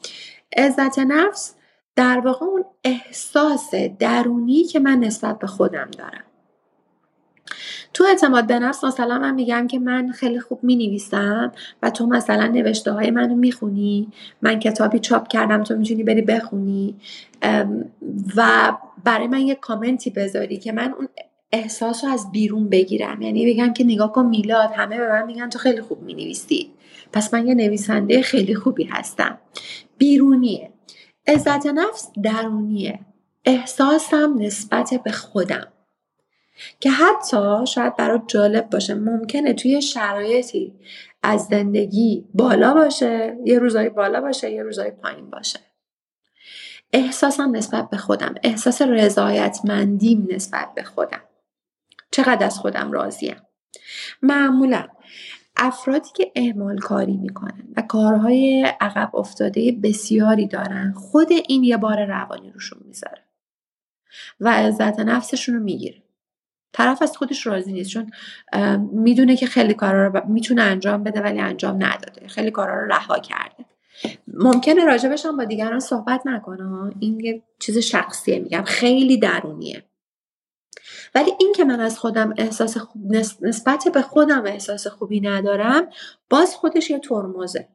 عزت 0.58 1.00
نفس 1.00 1.56
در 1.96 2.20
واقع 2.20 2.46
اون 2.46 2.66
احساس 2.84 3.76
درونی 4.00 4.64
که 4.64 4.80
من 4.80 5.00
نسبت 5.00 5.40
به 5.40 5.48
خودم 5.48 5.90
دارم. 5.98 6.24
تو 7.94 8.04
اعتماد 8.04 8.48
به 8.48 8.60
نفس 8.60 8.84
مثلا 8.84 9.20
من 9.20 9.34
میگم 9.34 9.68
که 9.68 9.80
من 9.80 10.12
خیلی 10.12 10.40
خوب 10.40 10.64
می 10.64 10.76
نویسم 10.76 11.52
و 11.82 11.90
تو 11.90 12.06
مثلا 12.06 12.48
نوشته 12.48 12.92
های 12.92 13.12
منو 13.12 13.36
می‌خونی 13.36 14.08
من 14.42 14.60
کتابی 14.60 15.00
چاپ 15.00 15.28
کردم 15.28 15.64
تو 15.64 15.76
می‌تونی 15.76 16.04
بری 16.04 16.22
بخونی 16.22 16.96
و 18.36 18.72
برای 19.04 19.28
من 19.28 19.42
یه 19.42 19.56
کامنتی 19.56 20.10
بذاری 20.10 20.58
که 20.58 20.72
من 20.72 20.94
اون 20.94 21.08
احساس 21.52 22.04
رو 22.04 22.10
از 22.10 22.32
بیرون 22.32 22.70
بگیرم. 22.70 23.22
یعنی 23.22 23.54
بگم 23.54 23.74
که 23.74 23.84
نگاه 23.84 24.12
کن 24.12 24.26
میلاد 24.26 24.72
همه 24.76 24.98
به 24.98 25.10
من 25.10 25.26
میگن 25.26 25.50
تو 25.50 25.60
خیلی 25.60 25.82
خوب 25.82 26.02
می‌نویسی. 26.02 26.72
پس 27.14 27.34
من 27.34 27.48
یه 27.48 27.54
نویسنده 27.54 28.22
خیلی 28.22 28.56
خوبی 28.56 28.84
هستم. 28.84 29.38
بیرونیه. 29.98 30.70
عزت 31.28 31.66
نفس 31.66 32.12
درونیه. 32.24 33.00
احساسم 33.46 34.36
نسبت 34.40 34.94
به 35.04 35.12
خودم. 35.12 35.68
که 36.80 36.92
حتی 36.92 37.68
شاید 37.68 37.96
برات 37.96 38.24
جالب 38.28 38.70
باشه 38.70 38.94
ممکنه 38.94 39.54
توی 39.54 39.82
شرایطی 39.82 40.74
از 41.24 41.46
زندگی 41.46 42.26
بالا 42.34 42.74
باشه 42.74 43.38
یه 43.46 43.60
روزایی 43.60 43.90
بالا 43.90 44.22
باشه 44.22 44.52
یه 44.52 44.64
روزایی 44.64 44.92
پایین 44.92 45.30
باشه. 45.30 45.60
احساسم 46.94 47.56
نسبت 47.56 47.90
به 47.90 47.98
خودم. 47.98 48.36
احساس 48.44 48.82
رضایتمندیم 48.82 50.28
نسبت 50.32 50.74
به 50.76 50.84
خودم. 50.84 51.22
چقدر 52.12 52.46
از 52.46 52.60
خودم 52.60 52.92
راضیم؟ 52.92 53.36
معمولا 54.22 54.88
افرادی 55.64 56.10
که 56.16 56.32
اعمال 56.36 56.78
کاری 56.78 57.18
می‌کنن 57.18 57.64
و 57.78 57.82
کارهای 57.82 58.64
عقب 58.82 59.16
افتاده 59.16 59.72
بسیاری 59.84 60.48
دارن 60.48 60.94
خود 60.98 61.28
این 61.48 61.64
یه 61.64 61.78
بار 61.78 62.06
روانی 62.06 62.52
روشون 62.52 62.80
می‌ذاره 62.86 63.22
و 64.40 64.50
عزت 64.50 65.00
نفسشون 65.00 65.56
رو 65.56 65.64
می‌گیره. 65.64 66.04
طرف 66.74 67.02
از 67.02 67.18
خودش 67.18 67.48
راضی 67.48 67.74
نیست 67.74 67.90
چون 67.90 68.12
می‌دونه 68.94 69.36
که 69.36 69.46
خیلی 69.46 69.74
کارا 69.74 70.08
رو 70.08 70.22
می‌تونه 70.28 70.62
انجام 70.62 71.04
بده 71.04 71.22
ولی 71.22 71.40
انجام 71.40 71.76
نداده. 71.76 72.28
خیلی 72.28 72.52
کارا 72.52 72.84
رو 72.84 72.88
رها 72.88 73.20
کرده. 73.20 73.66
ممکنه 74.28 74.86
راجبش 74.86 75.26
هم 75.26 75.38
با 75.38 75.44
دیگران 75.44 75.80
صحبت 75.80 76.28
نکنه 76.28 76.94
این 77.00 77.20
یه 77.20 77.44
چیز 77.60 77.78
شخصیه 77.78 78.40
میگم. 78.40 78.64
خیلی 78.64 79.18
درونیه. 79.18 79.84
ولی 81.16 81.32
این 81.40 81.54
که 81.56 81.64
من 81.64 81.80
از 81.80 82.00
خودم 82.00 82.34
احساس 82.38 82.78
خوب 82.78 83.02
نسبت 83.42 83.88
به 83.94 84.02
خودم 84.02 84.46
احساس 84.46 84.88
خوبی 84.88 85.22
ندارم 85.22 85.90
باز 86.30 86.56
خودش 86.56 86.90
یه 86.90 87.00
ترمزه. 87.00 87.68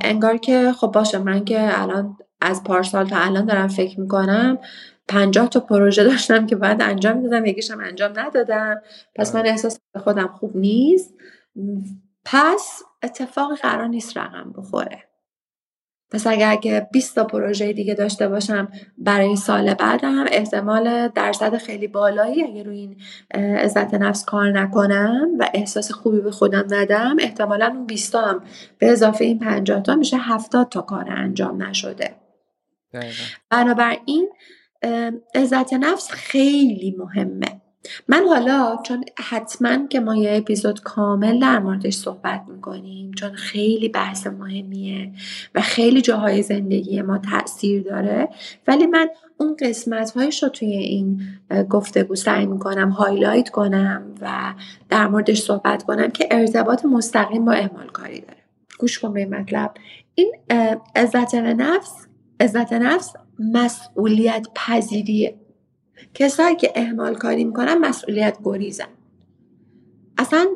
انگار 0.00 0.36
که 0.36 0.72
خب 0.72 0.86
باشه 0.86 1.18
من 1.18 1.44
که 1.44 1.80
الان 1.80 2.16
از 2.40 2.64
پارسال 2.64 3.08
تا 3.08 3.16
الان 3.18 3.44
دارم 3.44 3.68
فکر 3.68 4.00
می‌کنم 4.00 4.58
پنجاه 5.08 5.48
تا 5.48 5.60
پروژه 5.60 6.04
داشتم 6.10 6.46
که 6.46 6.56
باید 6.56 6.82
انجام 6.82 7.22
دادم 7.22 7.46
یکیشم 7.46 7.80
انجام 7.80 8.18
ندادم. 8.18 8.82
پس 9.14 9.34
من 9.34 9.46
احساس 9.46 9.80
به 9.92 10.00
خودم 10.00 10.28
خوب 10.28 10.56
نیست. 10.56 11.14
پس 12.24 12.82
اتفاقی 13.02 13.56
قرار 13.56 13.86
نیست 13.86 14.16
رقم 14.16 14.52
بخوره. 14.56 15.07
پس 16.10 16.26
اگر 16.26 16.56
که 16.56 16.88
20 16.92 17.14
تا 17.14 17.24
پروژه 17.24 17.72
دیگه 17.72 17.94
داشته 17.94 18.28
باشم 18.28 18.68
برای 18.98 19.36
سال 19.36 19.74
بعدم 19.74 20.24
احتمال 20.32 21.08
درصد 21.08 21.56
خیلی 21.56 21.88
بالایی 21.88 22.44
اگر 22.44 22.64
روی 22.64 22.78
این 22.78 22.96
عزت 23.34 23.94
نفس 23.94 24.24
کار 24.24 24.60
نکنم 24.60 25.28
و 25.38 25.50
احساس 25.54 25.92
خوبی 25.92 26.20
به 26.20 26.30
خودم 26.30 26.66
ندم 26.70 27.16
احتمالا 27.20 27.66
اون 27.66 27.86
20 27.86 28.12
تا 28.12 28.20
هم 28.20 28.42
به 28.78 28.92
اضافه 28.92 29.24
این 29.24 29.38
50 29.38 29.82
تا 29.82 29.94
میشه 29.94 30.16
70 30.16 30.68
تا 30.68 30.80
کار 30.80 31.10
انجام 31.10 31.62
نشده. 31.62 32.14
بنابراین 33.50 34.28
عزت 35.34 35.72
نفس 35.72 36.10
خیلی 36.10 36.94
مهمه. 36.98 37.60
من 38.08 38.24
حالا 38.28 38.78
چون 38.82 39.04
حتما 39.16 39.86
که 39.86 40.00
ما 40.00 40.16
یه 40.16 40.36
اپیزود 40.36 40.80
کامل 40.80 41.40
در 41.40 41.58
موردش 41.58 41.94
صحبت 41.94 42.42
می‌کنیم 42.48 43.12
چون 43.12 43.32
خیلی 43.32 43.88
بحث 43.88 44.26
مهمیه 44.26 45.12
و 45.54 45.60
خیلی 45.60 46.00
جاهای 46.00 46.42
زندگی 46.42 47.02
ما 47.02 47.18
تاثیر 47.18 47.82
داره 47.82 48.28
ولی 48.66 48.86
من 48.86 49.08
اون 49.36 49.56
قسمت 49.60 50.10
هایش 50.10 50.42
رو 50.42 50.48
توی 50.48 50.72
این 50.72 51.20
گفتگو 51.70 52.14
سعی 52.14 52.46
می‌کنم 52.46 52.88
هایلایت 52.88 53.48
کنم 53.48 54.02
و 54.20 54.54
در 54.88 55.08
موردش 55.08 55.42
صحبت 55.42 55.82
کنم 55.82 56.10
که 56.10 56.28
ارتباط 56.30 56.84
مستقیم 56.84 57.44
با 57.44 57.52
اعمال 57.52 57.86
کاری 57.86 58.20
داره. 58.20 58.38
گوش 58.78 58.98
کن 58.98 59.12
به 59.12 59.26
مطلب. 59.26 59.74
این 60.14 60.34
عزت 60.96 61.34
نفس 61.34 62.06
عزت 62.40 62.72
نفس 62.72 63.12
مسئولیت 63.38 64.46
پذیریه. 64.54 65.34
کسایی 66.14 66.56
که 66.56 66.72
اهمال 66.74 67.14
کاری 67.14 67.44
می‌کنن 67.44 67.78
مسئولیت 67.78 68.38
گریزن. 68.44 68.88
اصلا 70.18 70.46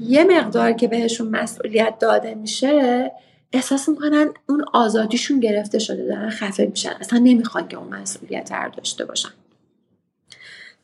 یه 0.00 0.24
مقدار 0.24 0.72
که 0.72 0.88
بهشون 0.88 1.28
مسئولیت 1.28 1.98
داده 1.98 2.34
میشه 2.34 3.12
احساس 3.52 3.88
می‌کنن 3.88 4.28
اون 4.48 4.64
آزادیشون 4.72 5.40
گرفته 5.40 5.78
شده 5.78 6.06
دارن 6.06 6.30
خفه 6.30 6.66
میشن. 6.66 6.92
اصلا 7.00 7.18
نمی‌خوان 7.18 7.68
که 7.68 7.76
اون 7.76 7.88
مسئولیت 7.88 8.52
رو 8.52 8.70
داشته 8.76 9.04
باشن. 9.04 9.28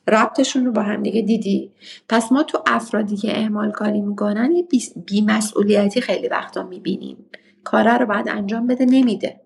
ربطشون 0.09 0.67
رو 0.67 0.73
با 0.73 0.83
هم 0.83 1.03
دیگه 1.03 1.23
دیدی؟ 1.23 1.71
پس 2.09 2.33
ما 2.33 2.43
تو 2.43 2.63
افرادی 2.67 3.17
که 3.17 3.39
اهمال 3.39 3.71
کاری 3.71 4.01
می‌کنن 4.01 4.53
یه 4.53 4.67
بیمسئولیتی 5.07 6.01
خیلی 6.01 6.29
وقتا 6.29 6.63
می‌بینیم. 6.63 7.17
کاره 7.65 7.99
رو 7.99 8.07
باید 8.07 8.29
انجام 8.29 8.67
بده 8.67 8.85
نمیده. 8.85 9.41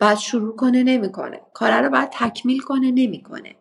باید 0.00 0.18
شروع 0.18 0.56
کنه 0.56 0.82
نمی‌کنه. 0.82 1.40
کاره 1.54 1.76
رو 1.80 1.90
باید 1.90 2.08
تکمیل 2.12 2.60
کنه 2.60 2.90
نمی‌کنه. 2.90 3.54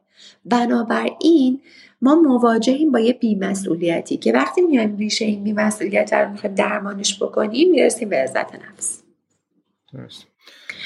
بنابراین 0.46 1.62
ما 2.02 2.16
مواجهیم 2.16 2.92
با 2.92 3.00
یه 3.00 3.14
بیمسئولیتی 3.14 4.18
که 4.18 4.32
وقتی 4.32 4.62
میایم 4.62 4.98
ریشه 4.98 5.26
این 5.26 5.44
بیمسئولیت 5.44 6.14
رو 6.14 6.32
می‌خوایم 6.32 6.56
درمانش 6.56 7.24
بکنیم 7.24 7.72
می‌رسیم 7.72 8.10
به 8.10 8.18
عزت 8.18 8.56
نفس. 8.56 9.04
درست 9.94 10.28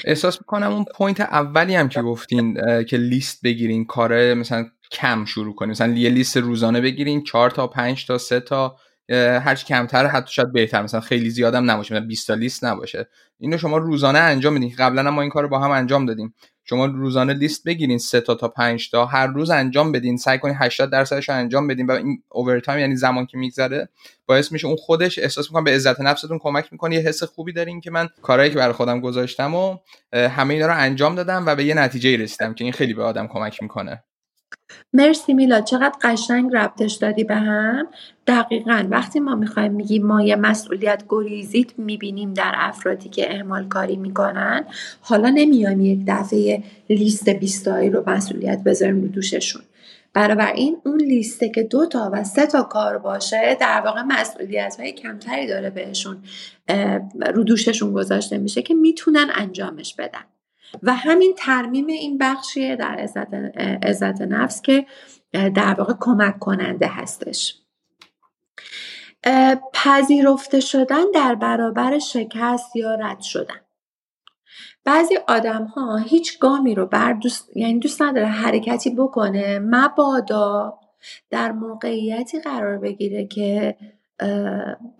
احساس 0.04 0.40
می‌کنم 0.40 0.72
اون 0.72 0.84
point 0.94 1.20
اولی 1.20 1.74
هم 1.74 1.88
که 1.88 2.02
گفتین 2.02 2.58
که 2.84 2.96
لیست 2.96 3.42
بگیرین 3.44 3.84
کاره 3.84 4.34
مثلا 4.34 4.66
کم 4.90 5.24
شروع 5.24 5.54
کنیم. 5.54 5.70
مثلا 5.70 5.92
یه 5.92 6.10
لیست 6.10 6.36
روزانه 6.36 6.80
بگیرین 6.80 7.24
چهار 7.24 7.50
تا 7.50 7.66
پنج 7.66 8.06
تا 8.06 8.18
سه 8.18 8.40
تا 8.40 8.76
هرچی 9.10 9.66
کمتر 9.66 10.06
حتی 10.06 10.32
شاید 10.32 10.52
بهتر. 10.52 10.82
مثلا 10.82 11.00
خیلی 11.00 11.30
زیادم 11.30 11.70
نباشه 11.70 11.94
مثلا 11.94 12.06
20 12.06 12.26
تا 12.26 12.34
لیست 12.34 12.64
نباشه. 12.64 13.08
اینو 13.38 13.58
شما 13.58 13.76
روزانه 13.76 14.18
انجام 14.18 14.52
میدین 14.52 14.74
قبلا 14.78 15.10
ما 15.10 15.20
این 15.22 15.30
کار 15.30 15.42
رو 15.42 15.48
با 15.48 15.58
هم 15.58 15.70
انجام 15.70 16.06
دادیم. 16.06 16.34
شما 16.68 16.86
روزانه 16.86 17.32
لیست 17.32 17.64
بگیرین 17.64 17.98
سه 17.98 18.20
تا 18.20 18.34
تا 18.34 18.48
5 18.48 18.90
تا. 18.90 19.06
هر 19.06 19.26
روز 19.26 19.50
انجام 19.50 19.92
بدین. 19.92 20.16
سعی 20.16 20.38
کنین 20.38 20.56
80 20.58 20.90
درصدش 20.90 21.28
رو 21.28 21.34
انجام 21.34 21.66
بدین. 21.66 21.86
و 21.86 21.90
این 21.90 22.22
اوورتایم 22.28 22.80
یعنی 22.80 22.96
زمان 22.96 23.26
که 23.26 23.38
میگذره 23.38 23.88
باعث 24.26 24.52
میشه 24.52 24.66
اون 24.66 24.76
خودش 24.76 25.18
احساس 25.18 25.50
می‌کنه 25.50 25.64
به 25.64 25.70
عزت 25.70 26.00
نفستون 26.00 26.38
کمک 26.38 26.68
می‌کنه. 26.72 26.94
یه 26.94 27.00
حس 27.00 27.22
خوبی 27.22 27.52
دارین 27.52 27.80
که 27.80 27.90
من 27.90 28.08
کارهایی 28.22 28.50
که 28.50 28.56
برای 28.56 28.72
خودم 28.72 29.00
گذاشتم 29.00 29.54
و 29.54 29.78
همه 30.12 30.54
اینا 30.54 30.66
رو 30.66 30.74
انجام 30.76 31.14
دادم 31.14 31.46
و 31.46 31.54
به 31.54 31.64
یه 31.64 31.74
نتیجه 31.74 32.16
رسیدم 32.16 32.54
که 32.54 32.64
این 32.64 32.72
خیلی 32.72 32.94
به 32.94 33.02
آدم 33.02 33.26
کمک 33.26 33.62
می‌کنه. 33.62 34.04
مرسی 34.92 35.34
میلاد 35.34 35.64
چقدر 35.64 35.94
قشنگ 36.02 36.56
ربطش 36.56 36.92
دادی 36.94 37.24
به 37.24 37.34
هم. 37.34 37.86
دقیقا. 38.26 38.86
وقتی 38.90 39.20
ما 39.20 39.34
می‌خوایم 39.34 39.72
میگیم 39.72 40.06
ما 40.06 40.22
یه 40.22 40.36
مسئولیت 40.36 41.02
گریزیت 41.08 41.78
می‌بینیم 41.78 42.34
در 42.34 42.52
افرادی 42.54 43.08
که 43.08 43.32
اعمال 43.32 43.68
کاری 43.68 43.96
می‌کنن 43.96 44.64
حالا 45.00 45.28
نمیایم 45.28 45.80
یک 45.80 46.00
دفعه 46.06 46.62
لیست 46.90 47.28
بیستایی 47.28 47.90
رو 47.90 48.02
مسئولیت 48.06 48.62
بذاریم 48.64 49.02
رو 49.02 49.08
دوششون. 49.08 49.62
این 50.54 50.76
اون 50.84 51.00
لیسته 51.00 51.48
که 51.48 51.62
دو 51.62 51.86
تا 51.86 52.10
و 52.12 52.24
سه 52.24 52.46
تا 52.46 52.62
کار 52.62 52.98
باشه 52.98 53.56
در 53.60 53.82
واقع 53.84 54.02
مسئولیت 54.02 54.76
های 54.78 54.92
کمتری 54.92 55.46
داره 55.46 55.70
بهشون 55.70 56.16
رو 57.34 57.44
دوششون 57.44 57.92
گذاشته 57.92 58.38
میشه 58.38 58.62
که 58.62 58.74
می‌تونن 58.74 59.30
انجامش 59.34 59.94
بدن. 59.94 60.24
و 60.82 60.94
همین 60.94 61.34
ترمیم 61.38 61.86
این 61.86 62.18
بخشیه 62.18 62.76
در 62.76 62.94
عزت, 63.82 64.20
نفس 64.20 64.62
که 64.62 64.86
در 65.32 65.74
واقع 65.78 65.94
کمک 66.00 66.38
کننده 66.38 66.86
هستش. 66.86 67.60
پذیرفته 69.72 70.60
شدن 70.60 71.10
در 71.14 71.34
برابر 71.34 71.98
شکست 71.98 72.76
یا 72.76 72.94
رد 72.94 73.20
شدن. 73.20 73.60
بعضی 74.84 75.16
آدم 75.28 75.64
ها 75.64 75.96
هیچ 75.96 76.38
گامی 76.38 76.74
رو 76.74 76.86
بر 76.86 77.12
دوست 77.12 77.56
یعنی 77.56 77.78
دوست 77.78 78.02
نداره 78.02 78.26
حرکتی 78.26 78.90
بکنه 78.90 79.58
مبادا 79.58 80.78
در 81.30 81.52
موقعیتی 81.52 82.40
قرار 82.40 82.78
بگیره 82.78 83.26
که 83.26 83.76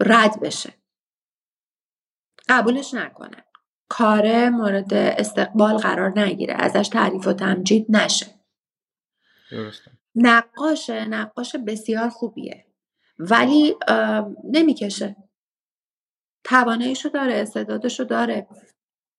رد 0.00 0.40
بشه. 0.40 0.72
قبولش 2.48 2.94
نکنه. 2.94 3.45
کار 3.88 4.48
مورد 4.48 4.94
استقبال 4.94 5.76
قرار 5.76 6.18
نگیره 6.18 6.54
ازش 6.54 6.88
تعریف 6.88 7.26
و 7.26 7.32
تمجید 7.32 7.86
نشه. 7.88 8.26
درسته. 9.50 9.90
نقاش 10.14 10.90
نقاش 10.90 11.56
بسیار 11.56 12.08
خوبیه. 12.08 12.64
ولی 13.18 13.76
نمی‌کشه. 14.44 15.16
تواناییشو 16.44 17.08
داره 17.08 17.34
استعدادشو 17.34 18.04
داره. 18.04 18.46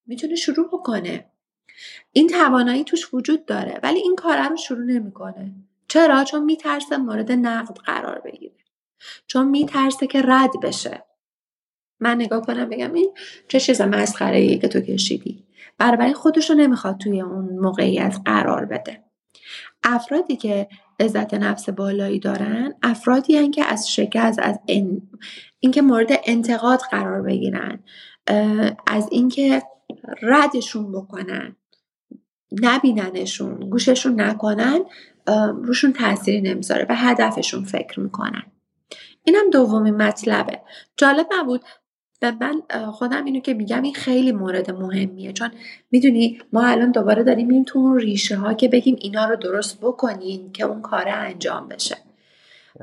می‌تونه 0.06 0.36
شروع 0.36 0.68
بکنه. 0.68 1.32
این 2.12 2.28
توانایی 2.28 2.84
توش 2.84 3.14
وجود 3.14 3.46
داره 3.46 3.80
ولی 3.84 4.00
این 4.00 4.16
کار 4.16 4.50
رو 4.50 4.58
شروع 4.58 4.86
نمی‌کنه. 4.86 5.52
چرا؟ 5.88 6.24
چون 6.24 6.44
میترسه 6.44 6.98
مورد 6.98 7.32
نقد 7.32 7.78
قرار 7.78 8.20
بگیره. 8.20 8.56
چون 9.28 9.48
میترسه 9.48 10.08
که 10.08 10.22
رد 10.22 10.52
بشه. 10.64 11.04
من 12.00 12.16
نگاه 12.16 12.42
کنم 12.42 12.70
بگم 12.70 12.94
این 12.94 13.14
چه 13.48 13.60
چیز 13.60 13.82
مسخره 13.82 14.38
ای 14.38 14.58
که 14.58 14.68
تو 14.68 14.82
کشیدی. 14.82 15.44
برای 15.78 16.14
خودش 16.14 16.50
رو 16.50 16.56
نمی‌خواد 16.56 16.98
توی 16.98 17.22
اون 17.22 17.60
موقعیت 17.60 18.18
قرار 18.26 18.66
بده. 18.66 19.04
افرادی 19.84 20.36
که 20.36 20.68
عزت 21.00 21.34
نفس 21.34 21.70
بالایی 21.70 22.20
دارن 22.20 22.74
افرادی 22.84 23.38
هن 23.38 23.52
که 23.52 23.66
از 23.66 23.92
شکست 23.92 24.40
از 24.40 24.60
این 24.66 25.02
اینکه 25.60 25.82
مورد 25.82 26.08
انتقاد 26.26 26.80
قرار 26.92 27.22
بگیرن 27.22 27.84
از 28.88 29.08
اینکه 29.12 29.64
ردشون 30.22 30.92
بکنن 30.92 31.56
نبیننشون 32.52 33.70
گوششون 33.70 34.22
نکنن 34.22 34.80
روشون 35.64 35.94
تاثیری 35.94 36.42
نمی‌ذاره 36.42 36.86
به 36.86 36.96
هدفشون 36.96 37.64
فکر 37.64 38.00
می‌کنن. 38.00 38.44
اینم 39.24 39.50
دومین 39.50 39.96
مطلبه. 39.96 40.62
جالب 40.98 41.28
نبود 41.40 41.62
به 42.20 42.32
من 42.32 42.62
خودم 42.92 43.26
اینو 43.26 43.40
که 43.40 43.54
میگم 43.54 43.82
این 43.82 43.94
خیلی 43.94 44.32
مورد 44.32 44.72
مهمیه. 44.72 45.34
چون 45.34 45.52
می‌دونی 45.92 46.40
ما 46.54 46.66
الان 46.66 46.92
دوباره 46.92 47.24
داریم 47.24 47.50
این 47.50 47.66
تو 47.66 47.80
اون 47.80 48.00
ریشه 48.00 48.36
ها 48.36 48.54
که 48.54 48.68
بگیم 48.68 48.96
اینا 49.00 49.26
رو 49.26 49.36
درست 49.36 49.82
بکنین 49.82 50.52
که 50.52 50.64
اون 50.64 50.82
کاره 50.82 51.12
انجام 51.12 51.68
بشه. 51.68 51.98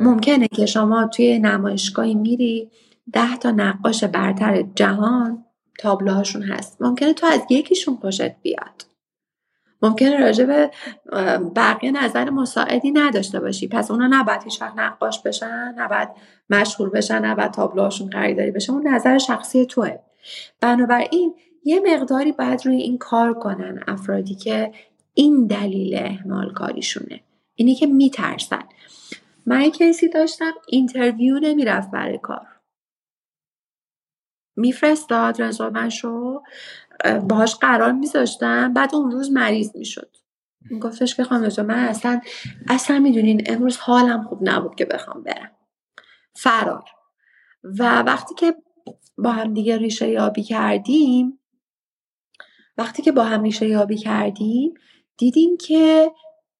ممکنه 0.00 0.48
که 0.48 0.66
شما 0.66 1.06
توی 1.06 1.38
نمایشگاهی 1.38 2.14
میری 2.14 2.70
ده 3.12 3.36
تا 3.36 3.50
نقاش 3.50 4.04
برتر 4.04 4.64
جهان 4.74 5.44
تابلوهاشون 5.78 6.42
هست. 6.42 6.82
ممکنه 6.82 7.12
تو 7.12 7.26
از 7.26 7.40
یکیشون 7.50 7.96
خوشت 7.96 8.42
بیاد. 8.42 8.84
ممکنه 9.84 10.20
راجع 10.20 10.44
به 10.44 10.70
بقیه 11.56 11.90
نظر 11.90 12.30
مساعدی 12.30 12.90
نداشته 12.90 13.40
باشی. 13.40 13.68
پس 13.68 13.90
اونا 13.90 14.06
نباید 14.10 14.42
هیچ 14.42 14.62
وقت 14.62 14.76
نقاش 14.76 15.22
بشن 15.22 15.74
نباید 15.76 16.08
مشهور 16.50 16.90
بشن 16.90 17.24
نباید 17.24 17.50
تابلوهاشون 17.50 18.10
خریداری 18.10 18.50
بشه. 18.50 18.72
اون 18.72 18.88
نظر 18.88 19.18
شخصی 19.18 19.66
توه. 19.66 19.98
بنابراین 20.60 21.34
یه 21.64 21.80
مقداری 21.80 22.32
باید 22.32 22.66
روی 22.66 22.76
این 22.76 22.98
کار 22.98 23.34
کنن 23.34 23.82
افرادی 23.86 24.34
که 24.34 24.72
این 25.14 25.46
دلیل 25.46 25.96
اهمال 25.96 26.52
کاریشونه 26.52 27.20
اینی 27.54 27.74
که 27.74 27.86
میترسن. 27.86 28.62
من 29.46 29.60
یه 29.60 29.70
case 29.70 30.01
ی 30.01 30.08
داشتم 30.08 30.52
interview 30.68 31.38
نمی‌رفت 31.38 31.90
برای 31.90 32.18
کار. 32.18 32.46
میفرستاد 34.56 35.42
رزومشو 35.42 36.42
باهاش 37.28 37.54
قرار 37.54 37.92
میذاشتم. 37.92 38.72
بعد 38.72 38.94
اون 38.94 39.10
روز 39.10 39.32
مریض 39.32 39.76
می‌شد. 39.76 40.16
گفتش 40.82 41.14
که 41.14 41.24
خانم 41.24 41.66
من 41.66 41.78
اصلا 41.78 42.20
اصلا 42.68 42.98
می‌دونین 42.98 43.42
امروز 43.46 43.76
حالم 43.76 44.22
خوب 44.22 44.38
نبود 44.42 44.74
که 44.74 44.84
بخوام 44.84 45.22
برم. 45.22 45.50
فرار. 46.34 46.84
و 47.64 48.02
وقتی 48.02 48.34
که 48.34 48.54
با 49.18 49.30
هم 49.32 49.54
دیگه 49.54 49.76
ریشه 49.76 50.08
یابی 50.08 50.42
کردیم 50.42 51.38
وقتی 52.78 53.02
که 53.02 53.12
با 53.12 53.24
هم 53.24 53.42
ریشه 53.42 53.68
یابی 53.68 53.96
کردیم 53.96 54.74
دیدیم 55.16 55.56
که 55.56 56.12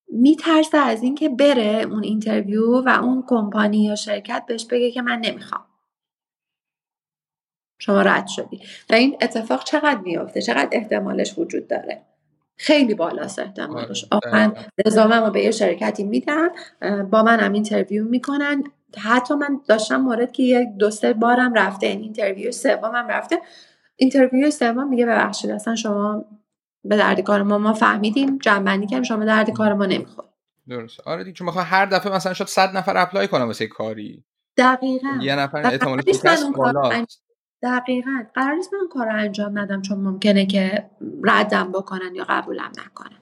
میترسه 0.08 0.78
از 0.78 1.02
اینکه 1.02 1.28
بره 1.28 1.86
اون 1.90 2.04
اینترویو 2.04 2.82
و 2.86 2.88
اون 3.02 3.24
کمپانی 3.28 3.84
یا 3.84 3.94
شرکت 3.94 4.44
بهش 4.48 4.64
بگه 4.64 4.90
که 4.90 5.02
من 5.02 5.18
نمی‌خوام. 5.18 5.64
شما 7.84 8.02
رد 8.02 8.26
شدی. 8.26 8.60
و 8.90 8.94
این 8.94 9.16
اتفاق 9.20 9.64
چقدر 9.64 10.00
میافته؟ 10.00 10.42
چقدر 10.42 10.68
احتمالش 10.72 11.38
وجود 11.38 11.68
داره؟ 11.68 12.02
خیلی 12.56 12.94
بالاست 12.94 13.38
احتمالش. 13.38 14.06
آره، 14.10 14.28
آخه 14.28 14.52
رزومم 14.86 15.24
رو 15.24 15.30
به 15.30 15.40
یه 15.40 15.50
شرکتی 15.50 16.04
میدم 16.04 16.50
با 17.10 17.22
منم 17.22 17.52
interview 17.52 18.04
می‌کنن. 18.04 18.64
حتی 18.98 19.34
من 19.34 19.60
داشتم 19.68 19.96
مورد 19.96 20.32
که 20.32 20.42
یک 20.42 20.68
دو 20.78 20.90
سه 20.90 21.12
بارم 21.12 21.54
رفته 21.54 21.86
این 21.86 22.00
interview 22.00 22.52
سومم 22.52 23.06
رفته. 23.08 23.38
interview 23.96 24.50
سوم 24.50 24.88
میگه 24.88 25.06
ببخشید 25.06 25.50
اصلا 25.50 25.74
شما 25.74 26.24
به 26.84 26.96
درد 26.96 27.20
کار 27.20 27.42
ما 27.42 27.58
ما 27.58 27.72
فهمیدیم 27.72 28.38
جمع‌بندی 28.38 28.86
کردیم 28.86 29.02
شما 29.02 29.24
درد 29.24 29.50
کار 29.50 29.72
ما 29.72 29.86
نمی‌خورید. 29.86 30.30
درست 30.68 31.00
آره 31.00 31.24
دیگه 31.24 31.34
چون 31.34 31.48
هر 31.48 31.86
دفعه 31.86 32.12
مثلا 32.12 32.32
شد 32.32 32.46
100 32.46 32.76
نفر 32.76 32.96
apply 32.96 33.28
کنم 33.28 33.46
واسه 33.46 33.66
کاری. 33.66 34.24
دقیقاً. 34.56 35.18
یه 35.22 35.36
نفر 35.36 35.66
احتمالش 35.66 36.04
دقیقا. 37.64 38.24
قرار 38.34 38.54
نیست 38.54 38.74
من 38.74 38.88
کار 38.92 39.06
رو 39.06 39.18
انجام 39.18 39.58
ندم 39.58 39.82
چون 39.82 39.98
ممکنه 39.98 40.46
که 40.46 40.84
ردم 41.22 41.72
بکنن 41.72 42.14
یا 42.14 42.24
قبولم 42.28 42.72
نکنن. 42.86 43.18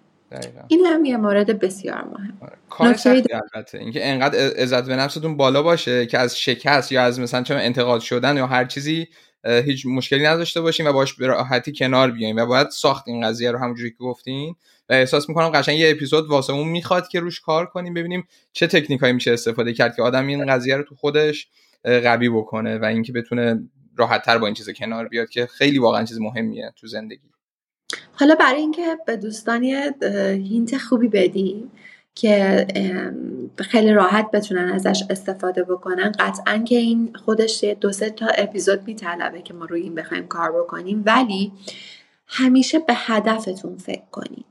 این 0.68 0.86
هم 0.86 1.04
یه 1.04 1.16
مورد 1.16 1.58
بسیار 1.60 2.04
مهم. 2.04 2.38
آره. 2.40 2.52
کار 2.70 2.94
سختی 2.94 3.34
البته. 3.34 3.78
اینکه 3.78 4.08
انقدر 4.08 4.38
عزت 4.38 4.86
به 4.86 4.96
نفستون 4.96 5.36
بالا 5.36 5.62
باشه 5.62 6.06
که 6.06 6.18
از 6.18 6.38
شکست 6.38 6.92
یا 6.92 7.02
از 7.02 7.20
مثلا 7.20 7.42
چون 7.42 7.56
انتقاد 7.56 8.00
شدن 8.00 8.36
یا 8.36 8.46
هر 8.46 8.64
چیزی 8.64 9.08
هیچ 9.44 9.86
مشکلی 9.86 10.26
نداشته 10.26 10.60
باشین 10.60 10.86
و 10.86 10.92
باش 10.92 11.14
به 11.14 11.26
راحتی 11.26 11.72
کنار 11.72 12.10
بیاین 12.10 12.38
و 12.38 12.46
باید 12.46 12.68
ساخت 12.68 13.08
این 13.08 13.26
قضیه 13.26 13.50
رو 13.50 13.58
همونجوری 13.58 13.90
که 13.90 13.96
گفتین. 13.96 14.54
و 14.88 14.92
احساس 14.92 15.28
می‌کنم 15.28 15.48
قشنگ 15.48 15.78
یه 15.78 15.90
اپیزود 15.90 16.26
واسه 16.26 16.52
اون 16.52 16.68
می‌خواد 16.68 17.08
که 17.08 17.20
روش 17.20 17.40
کار 17.40 17.66
کنیم 17.66 17.94
ببینیم 17.94 18.26
چه 18.52 18.66
تکنیکایی 18.66 19.12
میشه 19.12 19.32
استفاده 19.32 19.72
کرد 19.72 19.96
که 19.96 20.02
آدم 20.02 20.26
این 20.26 20.46
قضیه 20.46 20.76
رو 20.76 20.82
تو 20.82 20.94
خودش 20.94 21.48
قوی 21.84 22.28
بکنه 22.28 22.78
و 22.78 22.84
اینکه 22.84 23.12
بتونه 23.12 23.62
راحت 23.96 24.22
تر 24.22 24.38
با 24.38 24.46
این 24.46 24.54
چیز 24.54 24.70
کنار 24.70 25.08
بیاد 25.08 25.28
که 25.28 25.46
خیلی 25.46 25.78
واقعا 25.78 26.04
چیز 26.04 26.20
مهمیه 26.20 26.72
تو 26.76 26.86
زندگی. 26.86 27.30
حالا 28.14 28.34
برای 28.34 28.60
اینکه 28.60 28.98
به 29.06 29.16
دوستانی 29.16 29.74
هینت 30.48 30.78
خوبی 30.78 31.08
بدیم 31.08 31.70
که 32.14 32.66
خیلی 33.58 33.92
راحت 33.92 34.30
بتونن 34.30 34.72
ازش 34.72 35.04
استفاده 35.10 35.62
بکنن 35.62 36.12
قطعا 36.18 36.58
که 36.58 36.76
این 36.76 37.12
خودش 37.24 37.64
دو 37.64 37.92
سه 37.92 38.10
تا 38.10 38.26
اپیزود 38.26 38.82
میطلبه 38.86 39.42
که 39.42 39.54
ما 39.54 39.64
روی 39.64 39.82
این 39.82 39.94
بخوایم 39.94 40.26
کار 40.26 40.52
بکنیم. 40.52 41.02
ولی 41.06 41.52
همیشه 42.26 42.78
به 42.78 42.94
هدفتون 42.96 43.76
فکر 43.76 44.04
کنید 44.10 44.44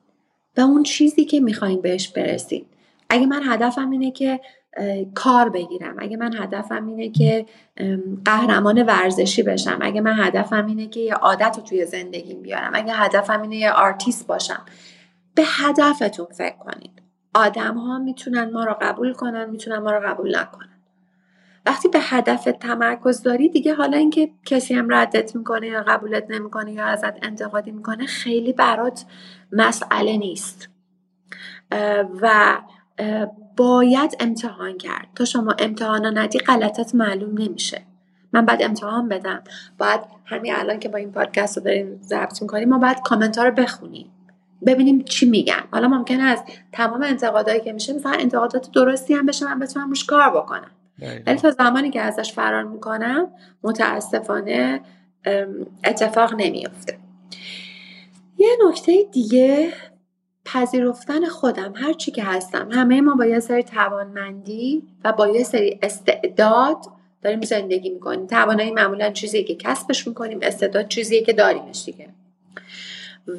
و 0.58 0.62
اون 0.62 0.84
چیزی 0.84 1.26
که 1.26 1.40
می‌خواین 1.40 1.82
بهش 1.82 2.08
برسید 2.08 2.68
اگه 3.10 3.26
من 3.26 3.42
هدفم 3.46 3.90
اینه 3.90 4.12
که 4.12 4.40
کار 5.16 5.50
بگیرم. 5.50 5.96
اگه 6.00 6.18
من 6.18 6.34
هدفم 6.34 6.86
اینه 6.86 7.10
که 7.10 7.46
قهرمان 8.26 8.84
ورزشی 8.84 9.44
بشم 9.44 9.78
اگه 9.82 10.02
من 10.02 10.20
هدفم 10.20 10.66
اینه 10.66 10.88
که 10.88 11.00
یه 11.00 11.14
عادت 11.14 11.54
رو 11.58 11.64
توی 11.64 11.86
زندگیم 11.86 12.42
بیارم 12.42 12.72
اگه 12.74 12.94
هدفم 12.94 13.42
اینه 13.42 13.56
یه 13.56 13.72
آرتیست 13.72 14.28
باشم 14.28 14.66
به 15.36 15.44
هدفتون 15.46 16.26
فکر 16.26 16.58
کنید. 16.58 17.02
آدم 17.34 17.78
ها 17.78 18.00
می‌تونن 18.00 18.52
ما 18.52 18.64
رو 18.64 18.76
قبول 18.82 19.14
کنن 19.14 19.50
می‌تونن 19.50 19.78
ما 19.78 19.92
رو 19.92 20.08
قبول 20.08 20.38
نکنن. 20.38 20.68
وقتی 21.66 21.88
به 21.88 22.00
هدف 22.02 22.44
تمرکز 22.44 23.24
داری 23.24 23.50
دیگه 23.50 23.74
حالا 23.74 23.98
اینکه 23.98 24.30
کسی 24.46 24.74
هم 24.74 24.94
ردت 24.94 25.36
می‌کنه 25.36 25.68
یا 25.68 25.84
قبولت 25.84 26.26
نمی‌کنه 26.30 26.72
یا 26.72 26.86
ازت 26.86 27.26
انتقادی 27.26 27.72
می‌کنه 27.72 28.06
خیلی 28.06 28.54
برات 28.54 29.06
مسئله 29.52 30.18
نیست. 30.18 30.70
و 32.22 32.58
باید 33.58 34.18
امتحان 34.20 34.78
کرد. 34.78 35.08
تا 35.16 35.26
شما 35.26 35.56
امتحان 35.60 36.18
ندی 36.18 36.40
غلطات 36.40 36.96
معلوم 36.96 37.42
نمیشه. 37.42 37.82
من 38.34 38.46
باید 38.46 38.64
امتحان 38.64 39.10
بدم. 39.10 39.44
باید 39.78 40.00
همین 40.26 40.56
الان 40.56 40.80
که 40.80 40.90
با 40.90 40.98
این 40.98 41.12
پادکست 41.12 41.58
رو 41.58 41.64
داریم 41.64 42.00
ضبط 42.02 42.42
می‌کنیم 42.42 42.70
ما 42.70 42.78
باید 42.78 43.02
کامنت 43.02 43.38
ها 43.38 43.44
رو 43.44 43.52
بخونیم. 43.52 44.12
ببینیم 44.66 45.02
چی 45.02 45.30
میگن. 45.30 45.64
حالا 45.72 45.88
ممکنه 45.88 46.24
از 46.24 46.44
تمام 46.72 47.02
انتقادایی 47.04 47.62
که 47.62 47.74
میشه 47.74 47.94
مثلا 47.94 48.12
انتقادات 48.12 48.72
درستی 48.72 49.14
هم 49.14 49.26
بشه 49.26 49.46
من 49.46 49.60
بتونم 49.60 49.90
روش 49.90 50.06
کار 50.06 50.30
بکنم. 50.30 50.72
ولی 51.28 51.36
تا 51.36 51.52
زمانی 51.52 51.90
که 51.90 52.02
ازش 52.02 52.34
فرار 52.34 52.64
می‌کنم 52.64 53.28
متاسفانه 53.64 54.82
اتفاق 55.84 56.34
نمیافته. 56.38 56.98
یه 58.38 58.50
نکته 58.68 59.04
دیگه 59.12 59.74
پذیرفتن 60.54 61.26
خودم 61.26 61.74
هر 61.76 61.94
چی 61.94 62.12
که 62.12 62.24
هستم. 62.24 62.72
همه 62.72 63.02
ما 63.02 63.16
با 63.16 63.26
یه 63.26 63.40
سری 63.40 63.64
توانمندی 63.64 64.84
و 65.04 65.14
با 65.14 65.28
یه 65.28 65.44
سری 65.44 65.80
استعداد 65.82 66.78
داریم 67.22 67.42
زندگی 67.42 67.90
می‌کنیم. 67.90 68.28
توانایی 68.28 68.72
معمولا 68.72 69.10
چیزی 69.10 69.44
که 69.44 69.56
کسبش 69.56 70.08
می‌کنیم 70.08 70.40
استعداد 70.42 70.88
چیزیه 70.88 71.24
که 71.24 71.34
داریمش 71.34 71.86
دیگه. 71.86 72.10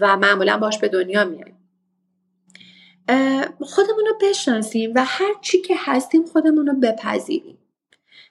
و 0.00 0.16
معمولا 0.16 0.58
باش 0.58 0.78
به 0.78 0.88
دنیا 0.88 1.24
میایم 1.24 1.54
خودمون 3.60 4.04
رو 4.06 4.28
بشناسیم 4.28 4.92
و 4.94 5.04
هر 5.06 5.34
چی 5.40 5.60
که 5.60 5.74
هستیم 5.78 6.24
خودمون 6.24 6.66
رو 6.66 6.74
بپذیریم. 6.74 7.58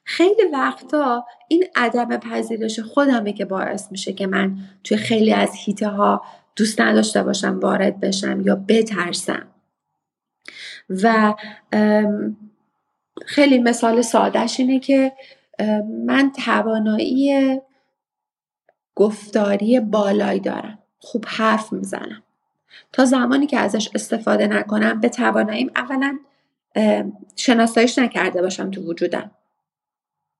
خیلی 0.04 0.44
وقتا 0.54 1.26
این 1.48 1.65
عدم 1.76 2.17
پذیرش 2.17 2.80
خودمه 2.80 3.34
که 3.34 3.46
باعث 3.46 3.91
میشه 3.91 4.13
که 4.13 4.28
من 4.28 4.58
توی 4.84 4.98
خیلی 4.98 5.34
از 5.34 5.52
هیته 5.56 5.88
ها 5.88 6.22
دوست 6.56 6.82
نداشته 6.82 7.24
باشم 7.24 7.60
وارد 7.60 8.00
بشم 8.00 8.42
یا 8.42 8.56
بترسم. 8.56 9.48
و 10.90 11.34
خیلی 13.26 13.60
مثال 13.60 14.02
سادهش 14.02 14.60
اینه 14.60 14.80
که 14.80 15.12
من 16.06 16.32
توانایی 16.46 17.60
گفتاری 18.96 19.80
بالایی 19.80 20.40
دارم. 20.40 20.80
خوب 21.00 21.26
حرف 21.28 21.74
می‌زنم. 21.74 22.24
تا 22.94 23.06
زمانی 23.06 23.48
که 23.48 23.60
ازش 23.60 23.90
استفاده 23.96 24.48
نکنم 24.48 25.00
به 25.00 25.10
تواناییم 25.10 25.72
اولا 25.76 26.20
شناساییش 27.36 28.00
نکرده 28.00 28.42
باشم 28.42 28.72
تو 28.72 28.82
وجودم. 28.82 29.32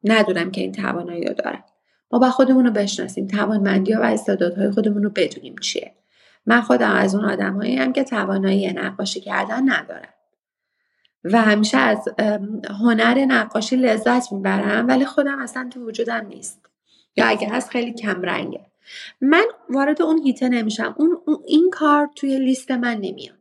ندونم 0.04 0.52
که 0.52 0.62
این 0.62 0.72
توانایی 0.72 1.26
رو 1.26 1.34
دارم. 1.34 1.64
ما 2.12 2.20
با 2.20 2.30
خودمون 2.30 2.66
رو 2.66 2.72
بشناسیم. 2.72 3.28
توانمندی 3.28 3.92
ها 3.94 4.02
و 4.02 4.06
استعدادهای 4.06 4.72
خودمون 4.72 5.04
رو 5.04 5.10
بدونیم 5.10 5.56
چیه. 5.58 5.94
من 6.46 6.62
خودم 6.62 6.92
از 6.92 7.16
اون 7.16 7.26
آدمایی 7.26 7.76
هم 7.76 7.94
که 7.94 8.04
توانایی 8.04 8.74
نقاشی 8.74 9.22
کردن 9.22 9.70
ندارم. 9.72 10.14
و 11.24 11.42
همیشه 11.42 11.78
از 11.78 12.10
هنر 12.80 13.26
نقاشی 13.26 13.76
لذت 13.76 14.32
می‌برم 14.32 14.88
ولی 14.88 15.06
خودم 15.06 15.40
اصلا 15.40 15.70
تو 15.74 15.88
وجودم 15.88 16.26
نیست. 16.26 16.66
یا 17.16 17.26
اگه 17.26 17.50
هست 17.50 17.70
خیلی 17.70 17.94
کم 17.94 18.22
رنگه. 18.22 18.66
من 19.22 19.46
وارد 19.70 20.02
اون 20.02 20.18
هیته 20.18 20.50
نمیشم. 20.50 20.96
اون 20.98 21.18
این 21.48 21.70
کار 21.70 22.10
توی 22.16 22.40
لیست 22.40 22.72
من 22.72 22.98
نمیاد. 22.98 23.41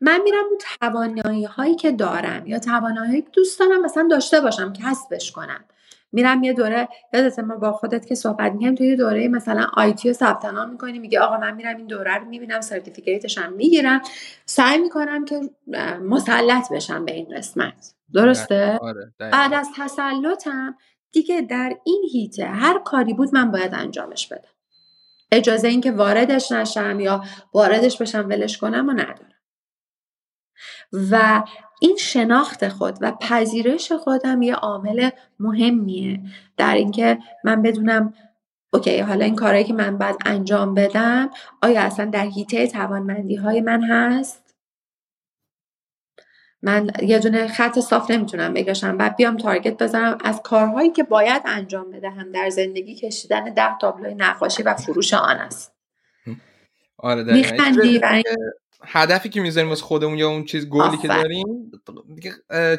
من 0.00 0.20
میرم 0.22 0.44
اون 0.50 0.58
توانایی 0.80 1.44
هایی 1.44 1.74
که 1.74 1.92
دارم 1.92 2.46
یا 2.46 2.58
توانایی 2.58 3.22
که 3.22 3.28
دوست 3.32 3.60
دارم 3.60 3.82
مثلا 3.82 4.08
داشته 4.10 4.40
باشم 4.40 4.72
کسبش 4.72 5.32
کنم. 5.32 5.64
میرم 6.12 6.42
یه 6.42 6.52
دوره 6.52 6.88
یادت 7.12 7.38
ما 7.38 7.56
با 7.56 7.72
خودت 7.72 8.06
که 8.06 8.14
صحبت 8.14 8.52
می‌کنیم 8.52 8.74
توی 8.74 8.96
دوره 8.96 9.28
مثلا 9.28 9.66
آیتی 9.72 10.08
رو 10.08 10.14
ثبت 10.14 10.44
نام 10.44 10.70
می‌کنی 10.70 10.98
میگه 10.98 11.20
آقا 11.20 11.36
من 11.36 11.54
میرم 11.54 11.76
این 11.76 11.86
دوره 11.86 12.18
رو 12.18 12.24
می‌بینم 12.24 12.60
سرتیفیکیتش 12.60 13.38
هم 13.38 13.52
می‌گیرم. 13.52 14.00
سعی 14.46 14.78
می‌کنم 14.78 15.24
که 15.24 15.40
مسلط 16.02 16.72
بشم 16.72 17.04
به 17.04 17.12
این 17.12 17.36
قسمت. 17.36 17.94
درسته؟ 18.14 18.78
آره، 18.82 19.12
بعد 19.18 19.54
از 19.54 19.68
تسلطم 19.76 20.76
دیگه 21.12 21.40
در 21.40 21.76
این 21.84 22.02
هیته 22.12 22.46
هر 22.46 22.78
کاری 22.78 23.14
بود 23.14 23.34
من 23.34 23.50
باید 23.50 23.74
انجامش 23.74 24.26
بدم. 24.28 24.48
اجازه 25.32 25.68
اینکه 25.68 25.92
واردش 25.92 26.52
نشم 26.52 27.00
یا 27.00 27.24
واردش 27.54 28.02
بشم 28.02 28.26
ولش 28.28 28.58
کنم 28.58 28.88
و 28.88 28.92
ندارم. 28.92 29.33
و 30.92 31.42
این 31.80 31.96
شناخت 31.96 32.68
خود 32.68 32.98
و 33.00 33.12
پذیرش 33.12 33.92
خودم 33.92 34.42
یه 34.42 34.54
عامل 34.54 35.10
مهمیه. 35.40 36.20
در 36.56 36.74
اینکه 36.74 37.18
من 37.44 37.62
بدونم 37.62 38.14
اوکی 38.72 38.98
حالا 38.98 39.24
این 39.24 39.36
کارهایی 39.36 39.64
که 39.64 39.72
من 39.72 39.98
باید 39.98 40.16
انجام 40.26 40.74
بدم 40.74 41.30
آیا 41.62 41.80
اصلا 41.80 42.04
در 42.04 42.26
حیطه 42.26 42.66
توانمندی 42.66 43.36
های 43.36 43.60
من 43.60 43.82
هست؟ 43.82 44.54
من 46.62 46.90
یه 47.02 47.18
دونه 47.18 47.48
خط 47.48 47.80
صاف 47.80 48.10
نمی‌تونم 48.10 48.54
بگشم 48.54 48.96
بعد 48.96 49.16
بیام 49.16 49.36
تارگت 49.36 49.82
بزنم 49.82 50.18
از 50.24 50.42
کارهایی 50.42 50.90
که 50.90 51.02
باید 51.02 51.42
انجام 51.46 51.90
بدهم 51.90 52.32
در 52.32 52.50
زندگی 52.50 52.94
کشیدن 52.94 53.44
ده 53.44 53.78
تابلوی 53.80 54.14
نقاشی 54.14 54.62
و 54.62 54.74
فروش 54.74 55.14
آن 55.14 55.36
است. 55.36 55.74
آره 56.98 57.22
میخندی 57.22 58.00
هدفی 58.86 59.28
که 59.28 59.40
می‌ذاریم 59.40 59.68
واسه 59.68 59.82
خودمون 59.82 60.18
یا 60.18 60.28
اون 60.28 60.44
چیز 60.44 60.68
گلی 60.68 60.96
که 60.96 61.08
داریم 61.08 61.72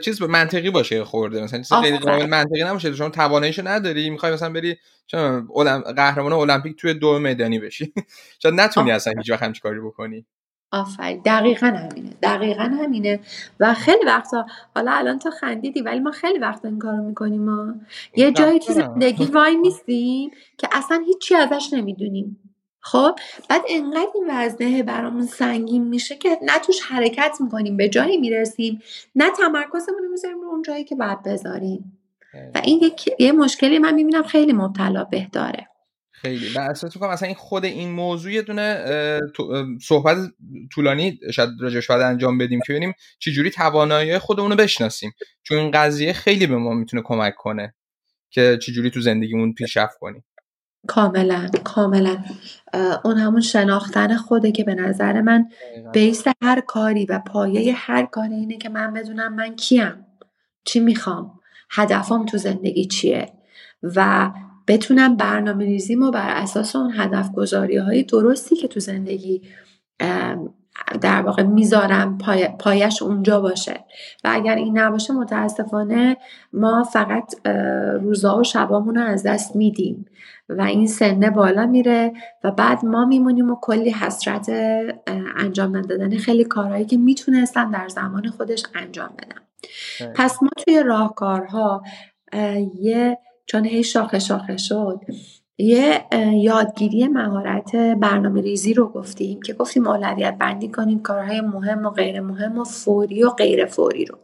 چیز 0.03 0.21
منطقی 0.21 0.69
باشه 0.69 1.03
خورده. 1.03 1.43
مثلا 1.43 1.59
چیز 1.59 1.73
غیر 1.73 1.97
قابل 1.97 2.25
منطقی 2.25 2.63
نباشه. 2.63 2.95
شما 2.95 3.09
تواناییشو 3.09 3.67
نداری. 3.67 4.09
می‌خوای 4.09 4.33
مثلا 4.33 4.49
بری 4.49 4.77
چون 5.07 5.47
قهرمان 5.95 6.33
المپیک 6.33 6.75
توی 6.75 6.93
دو 6.93 7.19
میدانی 7.19 7.59
بشی. 7.59 7.93
شاید 8.41 8.55
نتونی 8.55 8.91
اصلا 8.91 9.13
هیچ 9.17 9.31
وقت 9.31 9.43
همچین 9.43 9.61
کاری 9.63 9.79
بکنی. 9.79 10.25
آفرین. 10.71 11.21
دقیقا 11.25 11.67
همینه. 11.67 12.09
دقیقا 12.23 12.63
همینه. 12.63 13.19
و 13.59 13.73
خیلی 13.73 14.05
وقتا 14.05 14.45
حالا 14.75 14.91
الان 14.91 15.19
تو 15.19 15.29
خندیدی 15.31 15.81
ولی 15.81 15.99
ما 15.99 16.11
خیلی 16.11 16.39
وقتا 16.39 16.67
این 16.67 16.79
کارو 16.79 17.03
می‌کنیم 17.03 17.41
ما 17.41 17.73
یه 18.15 18.31
جایی 18.31 18.59
تو 18.59 18.73
زندگی 18.73 19.25
وای 19.25 19.55
نیستیم 19.55 20.31
که 20.57 20.67
اصلا 20.71 21.03
هیچی 21.05 21.35
ازش 21.35 21.69
نمی‌دونیم. 21.73 22.54
خب 22.85 23.15
بعد 23.49 23.61
انقدر 23.69 24.07
این 24.15 24.25
وزنه 24.29 24.83
برامون 24.83 25.25
سنگین 25.25 25.87
میشه 25.87 26.15
که 26.15 26.37
نه 26.41 26.59
توش 26.59 26.81
حرکت 26.81 27.37
می‌کنیم 27.39 27.77
به 27.77 27.89
جایی 27.89 28.17
می‌رسیم 28.17 28.81
نه 29.15 29.31
تمرکزمون 29.37 30.03
رو 30.03 30.09
می‌ذاریم 30.11 30.41
رو 30.41 30.47
اون 30.47 30.61
جایی 30.61 30.83
که 30.83 30.95
باید 30.95 31.23
بذاریم. 31.23 31.97
و 32.55 32.61
این 32.63 32.91
یه 33.19 33.31
مشکلی 33.31 33.79
من 33.79 33.93
می‌بینم 33.93 34.23
خیلی 34.23 34.53
مبتلا 34.53 35.03
به 35.03 35.27
داره. 35.31 35.67
خیلی. 36.11 36.53
و 36.55 36.59
احساس 36.59 36.95
می‌کنم 36.95 37.11
مثلا 37.11 37.27
این 37.27 37.35
خود 37.35 37.65
این 37.65 37.91
موضوع 37.91 38.31
یه 38.31 38.41
دونه 38.41 39.19
صحبت 39.81 40.17
طولانی 40.73 41.19
شاید 41.33 41.49
راجعش 41.59 41.87
باید 41.87 42.01
انجام 42.01 42.37
بدیم 42.37 42.59
که 42.67 42.73
ببینیم 42.73 42.93
چجوری 43.19 43.49
توانایی 43.49 44.17
خودمون 44.17 44.51
رو 44.51 44.57
بشناسیم. 44.57 45.13
چون 45.43 45.57
این 45.57 45.71
قضیه 45.71 46.13
خیلی 46.13 46.47
به 46.47 46.57
ما 46.57 46.73
می‌تونه 46.73 47.03
کمک 47.05 47.35
کنه 47.35 47.75
که 48.29 48.57
چجوری 48.61 48.89
تو 48.89 49.01
زندگیمون 49.01 49.53
پیشرفت 49.53 49.97
کنیم. 49.99 50.23
کاملا 50.87 51.49
کاملا. 51.63 52.17
اون 53.03 53.17
همون 53.17 53.41
شناختن 53.41 54.17
خوده 54.17 54.51
که 54.51 54.63
به 54.63 54.75
نظر 54.75 55.21
من 55.21 55.45
بیس 55.93 56.23
هر 56.43 56.61
کاری 56.61 57.05
و 57.05 57.19
پایه 57.19 57.73
هر 57.75 58.05
کاری 58.05 58.35
اینه 58.35 58.57
که 58.57 58.69
من 58.69 58.93
بدونم 58.93 59.35
من 59.35 59.55
کیم 59.55 60.05
چی 60.65 60.79
می‌خوام 60.79 61.39
هدفم 61.69 62.25
تو 62.25 62.37
زندگی 62.37 62.85
چیه 62.85 63.33
و 63.83 64.31
بتونم 64.67 65.17
برنامه 65.17 65.65
ریزیم 65.65 66.03
و 66.03 66.11
بر 66.11 66.29
اساس 66.29 66.75
اون 66.75 66.93
هدف 66.95 67.31
گذاری 67.31 67.77
های 67.77 68.03
درستی 68.03 68.55
که 68.55 68.67
تو 68.67 68.79
زندگی 68.79 69.41
در 71.01 71.21
واقع 71.21 71.43
می‌ذارم 71.43 72.17
پای، 72.17 72.47
پایش 72.59 73.01
اونجا 73.01 73.41
باشه. 73.41 73.85
و 74.23 74.29
اگر 74.31 74.55
این 74.55 74.77
نباشه 74.77 75.13
متاسفانه 75.13 76.17
ما 76.53 76.83
فقط 76.83 77.47
روزا 78.01 78.37
و 78.37 78.43
شبامون 78.43 78.95
رو 78.95 79.01
از 79.01 79.23
دست 79.23 79.55
میدیم. 79.55 80.05
و 80.49 80.61
این 80.61 80.87
سنه 80.87 81.29
بالا 81.29 81.65
میره 81.65 82.13
و 82.43 82.51
بعد 82.51 82.85
ما 82.85 83.05
میمونیم 83.05 83.51
و 83.51 83.57
کلی 83.61 83.89
حسرت 83.89 84.49
انجام 85.37 85.77
ندادن 85.77 86.17
خیلی 86.17 86.43
کارهایی 86.43 86.85
که 86.85 86.97
می‌تونستن 86.97 87.71
در 87.71 87.87
زمان 87.87 88.27
خودش 88.27 88.63
انجام 88.75 89.09
بدن. 89.17 89.41
پس 90.15 90.43
ما 90.43 90.49
توی 90.57 90.83
راهکارها 90.83 91.83
یه 92.79 93.17
چون 93.45 93.65
هی 93.65 93.83
شاخه 93.83 94.19
شاخه 94.19 94.57
شد 94.57 94.99
یه 95.57 96.05
یادگیری 96.33 97.07
مهارت 97.07 97.75
برنامه 97.75 98.41
ریزی 98.41 98.73
رو 98.73 98.87
گفتیم 98.87 99.41
که 99.41 99.53
گفتیم 99.53 99.87
اولویت 99.87 100.37
بندی 100.39 100.69
کنیم 100.69 101.01
کارهای 101.01 101.41
مهم 101.41 101.85
و 101.85 101.89
غیر 101.89 102.21
مهم 102.21 102.57
و 102.57 102.63
فوری 102.63 103.23
و 103.23 103.29
غیر 103.29 103.65
فوری 103.65 104.05
رو. 104.05 104.17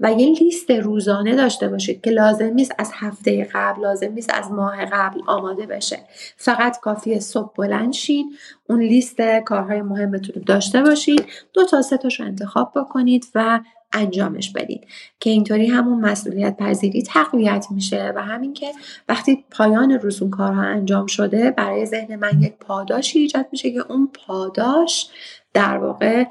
و 0.00 0.12
یه 0.12 0.28
لیست 0.28 0.70
روزانه 0.70 1.36
داشته 1.36 1.68
باشید 1.68 2.00
که 2.00 2.10
لازم 2.10 2.54
نیست 2.54 2.74
از 2.78 2.90
هفته 2.94 3.48
قبل 3.54 3.82
لازم 3.82 4.12
نیست 4.12 4.30
از 4.34 4.50
ماه 4.50 4.84
قبل 4.84 5.20
آماده 5.26 5.66
بشه. 5.66 5.98
فقط 6.36 6.80
کافی 6.80 7.20
صبح 7.20 7.52
بلند 7.58 7.92
شید 7.92 8.26
اون 8.68 8.82
لیست 8.82 9.20
کارهای 9.44 9.82
مهمتون 9.82 10.34
رو 10.34 10.42
داشته 10.42 10.82
باشید. 10.82 11.26
دو 11.52 11.64
تا 11.64 11.82
سه 11.82 11.96
تاش 11.96 12.20
رو 12.20 12.26
انتخاب 12.26 12.72
بکنید 12.76 13.26
و 13.34 13.60
انجامش 13.94 14.50
بدید. 14.50 14.86
که 15.20 15.30
اینطوری 15.30 15.66
همون 15.66 16.00
مسئولیت 16.00 16.56
پذیری 16.56 17.02
تقویت 17.02 17.66
میشه 17.70 18.12
و 18.16 18.22
همین 18.22 18.52
که 18.52 18.72
وقتی 19.08 19.44
پایان 19.50 19.92
روز 19.92 20.22
اون 20.22 20.30
کارها 20.30 20.62
انجام 20.62 21.06
شده 21.06 21.50
برای 21.50 21.86
ذهن 21.86 22.16
من 22.16 22.42
یک 22.42 22.54
پاداشی 22.56 23.18
ایجاد 23.18 23.46
میشه 23.52 23.70
که 23.72 23.92
اون 23.92 24.10
پاداش 24.26 25.10
در 25.52 25.78
واقع 25.78 26.24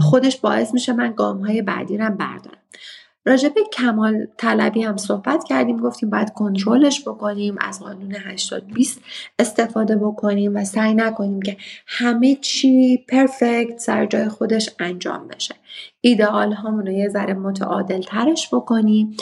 خودش 0.00 0.36
باعث 0.36 0.74
میشه 0.74 0.92
من 0.92 1.12
گام 1.12 1.38
های 1.38 1.62
بعدی 1.62 1.96
رو 1.96 2.10
بردارم. 2.10 2.58
راجع 3.24 3.48
به 3.48 3.60
کمال 3.72 4.26
طلبی 4.36 4.82
هم 4.82 4.96
صحبت 4.96 5.44
کردیم 5.44 5.76
گفتیم 5.76 6.10
باید 6.10 6.32
کنترلش 6.32 7.08
بکنیم 7.08 7.56
از 7.60 7.80
قانون 7.80 8.14
80 8.14 8.66
20 8.66 9.00
استفاده 9.38 9.96
بکنیم 9.96 10.56
و 10.56 10.64
سعی 10.64 10.94
نکنیم 10.94 11.42
که 11.42 11.56
همه 11.86 12.34
چی 12.34 12.96
پرفکت 13.08 13.78
سر 13.78 14.06
جای 14.06 14.28
خودش 14.28 14.70
انجام 14.78 15.28
بشه. 15.28 15.54
ایدئال 16.04 16.52
هامون 16.52 16.86
رو 16.86 16.92
یه 16.92 17.08
ذره 17.08 17.34
متعادل 17.34 18.02
ترش 18.02 18.54
بکنیم 18.54 19.16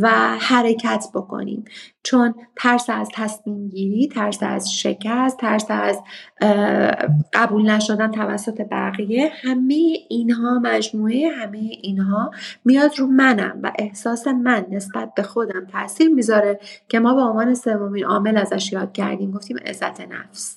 و 0.00 0.08
حرکت 0.38 1.06
بکنیم. 1.14 1.64
چون 2.02 2.34
ترس 2.56 2.90
از 2.90 3.08
تصمیم 3.14 3.68
گیری 3.68 4.08
ترس 4.08 4.38
از 4.42 4.72
شکست 4.72 5.36
ترس 5.38 5.66
از 5.68 5.98
قبول 7.32 7.70
نشدن 7.70 8.10
توسط 8.10 8.60
بقیه 8.70 9.30
همه 9.42 9.96
اینها 10.08 10.58
مجموعه 10.58 11.28
همه 11.28 11.58
اینها 11.58 12.30
میاد 12.64 12.98
رو 12.98 13.06
منم 13.06 13.60
و 13.62 13.72
احساس 13.78 14.26
من 14.26 14.66
نسبت 14.70 15.14
به 15.14 15.22
خودم 15.22 15.66
تاثیر 15.66 16.08
می‌ذاره 16.08 16.60
که 16.88 17.00
ما 17.00 17.14
به 17.14 17.22
عنوان 17.22 17.54
سومین 17.54 18.04
عامل 18.04 18.36
ازش 18.36 18.72
یاد 18.72 18.92
کردیم. 18.92 19.30
گفتیم 19.30 19.56
عزت 19.66 20.00
نفس. 20.00 20.56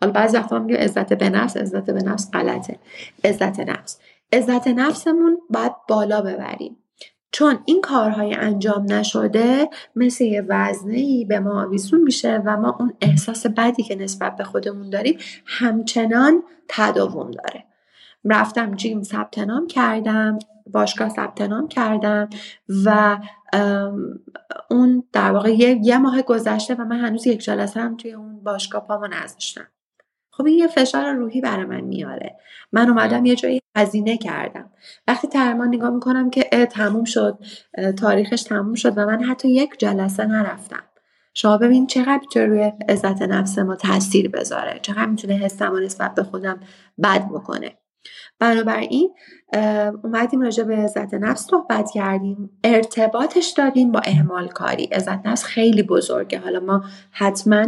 حالا 0.00 0.12
بعضی 0.12 0.36
وقتا 0.36 0.58
میگه 0.58 0.78
عزت 0.78 1.12
به 1.12 1.30
نفس 1.30 1.56
عزت 1.56 1.90
به 1.90 2.02
نفس 2.02 2.30
غلطه. 2.30 2.78
عزت 3.24 3.60
نفس. 3.60 3.98
عزت 4.32 4.68
نفسمون 4.68 5.38
باید 5.50 5.72
بالا 5.88 6.20
ببریم. 6.20 6.76
چون 7.30 7.58
این 7.64 7.80
کارهای 7.80 8.34
انجام 8.34 8.92
نشده 8.92 9.68
مثل 9.96 10.24
یه 10.24 10.46
ای 10.86 11.24
به 11.24 11.40
ما 11.40 11.62
آویزون 11.62 12.00
میشه 12.00 12.42
و 12.44 12.56
ما 12.56 12.76
اون 12.80 12.94
احساس 13.00 13.46
بدی 13.46 13.82
که 13.82 13.96
نسبت 13.96 14.36
به 14.36 14.44
خودمون 14.44 14.90
داریم 14.90 15.18
همچنان 15.46 16.42
تداوم 16.68 17.30
داره. 17.30 17.64
رفتم 18.24 18.74
جیم 18.74 19.02
ثبت 19.02 19.38
نام 19.38 19.66
کردم 19.66 20.38
باشگاه 20.66 21.08
ثبت 21.08 21.40
نام 21.40 21.68
کردم 21.68 22.28
و 22.84 23.18
اون 24.70 25.04
در 25.12 25.32
واقع 25.32 25.50
یه, 25.50 25.98
ماه 25.98 26.22
گذشته 26.22 26.74
و 26.74 26.84
من 26.84 27.00
هنوز 27.00 27.26
یک 27.26 27.40
جلسه 27.40 27.80
هم 27.80 27.96
توی 27.96 28.12
اون 28.12 28.40
باشگاه 28.44 28.86
پامو 28.86 29.06
نذاشتم. 29.06 29.66
خب 30.38 30.46
این 30.46 30.58
یه 30.58 30.66
فشار 30.66 31.12
روحی 31.12 31.40
برای 31.40 31.64
من 31.64 31.80
میاره. 31.80 32.36
من 32.72 32.88
اومدم 32.88 33.24
یه 33.24 33.36
جایی 33.36 33.60
هزینه 33.76 34.16
کردم. 34.16 34.70
وقتی 35.08 35.28
ترمان 35.28 35.68
نگاه 35.68 35.90
می‌کنم 35.90 36.30
که 36.30 36.66
تموم 36.70 37.04
شد 37.04 37.38
تاریخش 37.96 38.42
تموم 38.42 38.74
شد 38.74 38.98
و 38.98 39.06
من 39.06 39.24
حتی 39.24 39.48
یک 39.48 39.70
جلسه 39.78 40.26
نرفتم. 40.26 40.82
شما 41.34 41.58
ببین 41.58 41.86
چقدر 41.86 42.20
می‌تونه 42.20 42.46
روی 42.46 42.72
عزت 42.88 43.22
نفس 43.22 43.58
ما 43.58 43.76
تاثیر 43.76 44.28
بذاره. 44.28 44.78
چقدر 44.82 45.06
می‌تونه 45.06 45.34
حسم 45.34 45.72
و 45.72 45.78
نسبت 45.78 46.14
به 46.14 46.22
خودم 46.22 46.60
بد 47.02 47.28
بکنه. 47.28 47.72
بنابراین 48.38 49.14
اومدیم 50.02 50.40
راجع 50.40 50.64
به 50.64 50.76
عزت 50.76 51.14
نفس 51.14 51.46
صحبت 51.46 51.90
کردیم. 51.94 52.50
ارتباطش 52.64 53.54
دادیم 53.56 53.92
با 53.92 54.00
اهمال 54.04 54.48
کاری. 54.48 54.84
عزت 54.84 55.26
نفس 55.26 55.44
خیلی 55.44 55.82
بزرگه. 55.82 56.38
حالا 56.38 56.60
ما 56.60 56.84
حتما 57.10 57.66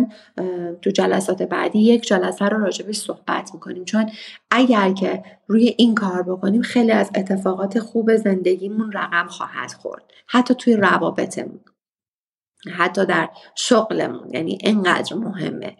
تو 0.82 0.90
جلسات 0.90 1.42
بعدی 1.42 1.78
یک 1.78 2.02
جلسه 2.02 2.44
رو 2.44 2.64
راجع 2.64 2.92
صحبت 2.92 3.50
می‌کنیم. 3.54 3.84
چون 3.84 4.10
اگر 4.50 4.92
که 4.92 5.22
روی 5.46 5.74
این 5.78 5.94
کار 5.94 6.22
بکنیم 6.22 6.62
خیلی 6.62 6.92
از 6.92 7.10
اتفاقات 7.14 7.78
خوب 7.78 8.16
زندگیمون 8.16 8.92
رقم 8.92 9.26
خواهد 9.26 9.72
خورد. 9.72 10.02
حتی 10.26 10.54
توی 10.54 10.76
روابطمون. 10.76 11.60
حتی 12.76 13.06
در 13.06 13.28
شغلمون. 13.54 14.34
یعنی 14.34 14.58
انقدر 14.64 15.16
مهمه. 15.16 15.76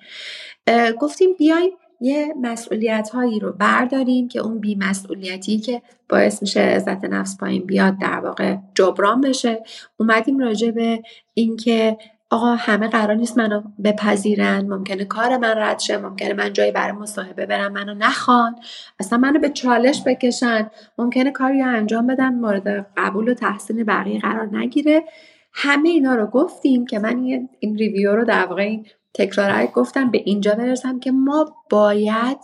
گفتیم 1.00 1.34
بیایم 1.38 1.70
یه 2.00 2.34
مسئولیت 2.42 3.10
هایی 3.10 3.40
رو 3.40 3.52
برداریم 3.52 4.28
که 4.28 4.40
اون 4.40 4.58
بیمسئولیتی 4.58 5.58
که 5.58 5.82
باعث 6.08 6.42
میشه 6.42 6.60
عزت 6.60 7.04
نفس 7.04 7.36
پایین 7.38 7.66
بیاد 7.66 7.98
در 7.98 8.20
واقع 8.20 8.56
جبران 8.74 9.20
بشه. 9.20 9.62
اومدیم 9.96 10.38
راجع 10.38 10.70
به 10.70 11.02
اینکه 11.34 11.98
آقا 12.30 12.54
همه 12.54 12.88
قرار 12.88 13.14
نیست 13.14 13.38
منو 13.38 13.62
بپذیرن 13.84 14.66
ممکنه 14.66 15.04
کار 15.04 15.36
من 15.36 15.54
رد 15.56 15.78
شه 15.78 15.96
ممکنه 15.98 16.34
من 16.34 16.52
جایی 16.52 16.72
برای 16.72 16.92
مصاحبه 16.92 17.46
برم 17.46 17.72
منو 17.72 17.94
نخوان. 17.94 18.56
اصلا 19.00 19.18
منو 19.18 19.38
به 19.38 19.48
چالش 19.48 20.02
بکشن. 20.06 20.70
ممکنه 20.98 21.30
کاری 21.30 21.62
انجام 21.62 22.06
بدم 22.06 22.34
مورد 22.34 22.86
قبول 22.96 23.28
و 23.28 23.34
تحسین 23.34 23.84
بقیه 23.84 24.20
قرار 24.20 24.56
نگیره. 24.56 25.04
همه 25.52 25.88
اینا 25.88 26.14
رو 26.14 26.26
گفتیم 26.26 26.86
که 26.86 26.98
من 26.98 27.16
این 27.60 27.76
ریویو 27.76 28.16
رو 28.16 28.24
در 28.24 28.46
واقع 28.46 28.76
تکرار 29.14 29.66
گفتم 29.66 30.11
به 30.11 30.23
اینجا 30.25 30.55
برسم 30.55 31.01
که 31.01 31.11
ما 31.11 31.64
باید 31.70 32.38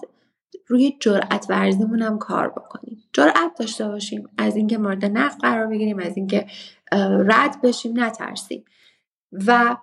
روی 0.67 0.97
جرأت 1.01 1.47
ورزیمون 1.49 2.03
هم 2.03 2.19
کار 2.19 2.49
بکنیم. 2.49 3.05
جرأت 3.13 3.53
داشته 3.59 3.89
باشیم. 3.89 4.29
از 4.39 4.57
اینکه 4.57 4.79
مورد 4.79 5.05
نقد 5.05 5.41
قرار 5.41 5.67
بگیریم 5.67 5.99
از 5.99 6.17
اینکه 6.17 6.47
رد 7.27 7.61
بشیم 7.63 8.01
نترسیم. 8.01 8.65
و 9.47 9.77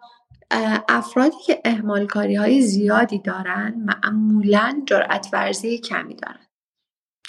افرادی 0.89 1.37
که 1.45 1.61
اهمال 1.65 2.07
کاری 2.07 2.35
های 2.35 2.61
زیادی 2.61 3.19
دارن 3.19 3.73
معمولا 3.77 4.81
جرأت 4.85 5.29
ورزی 5.33 5.77
کمی 5.77 6.15
دارن. 6.15 6.47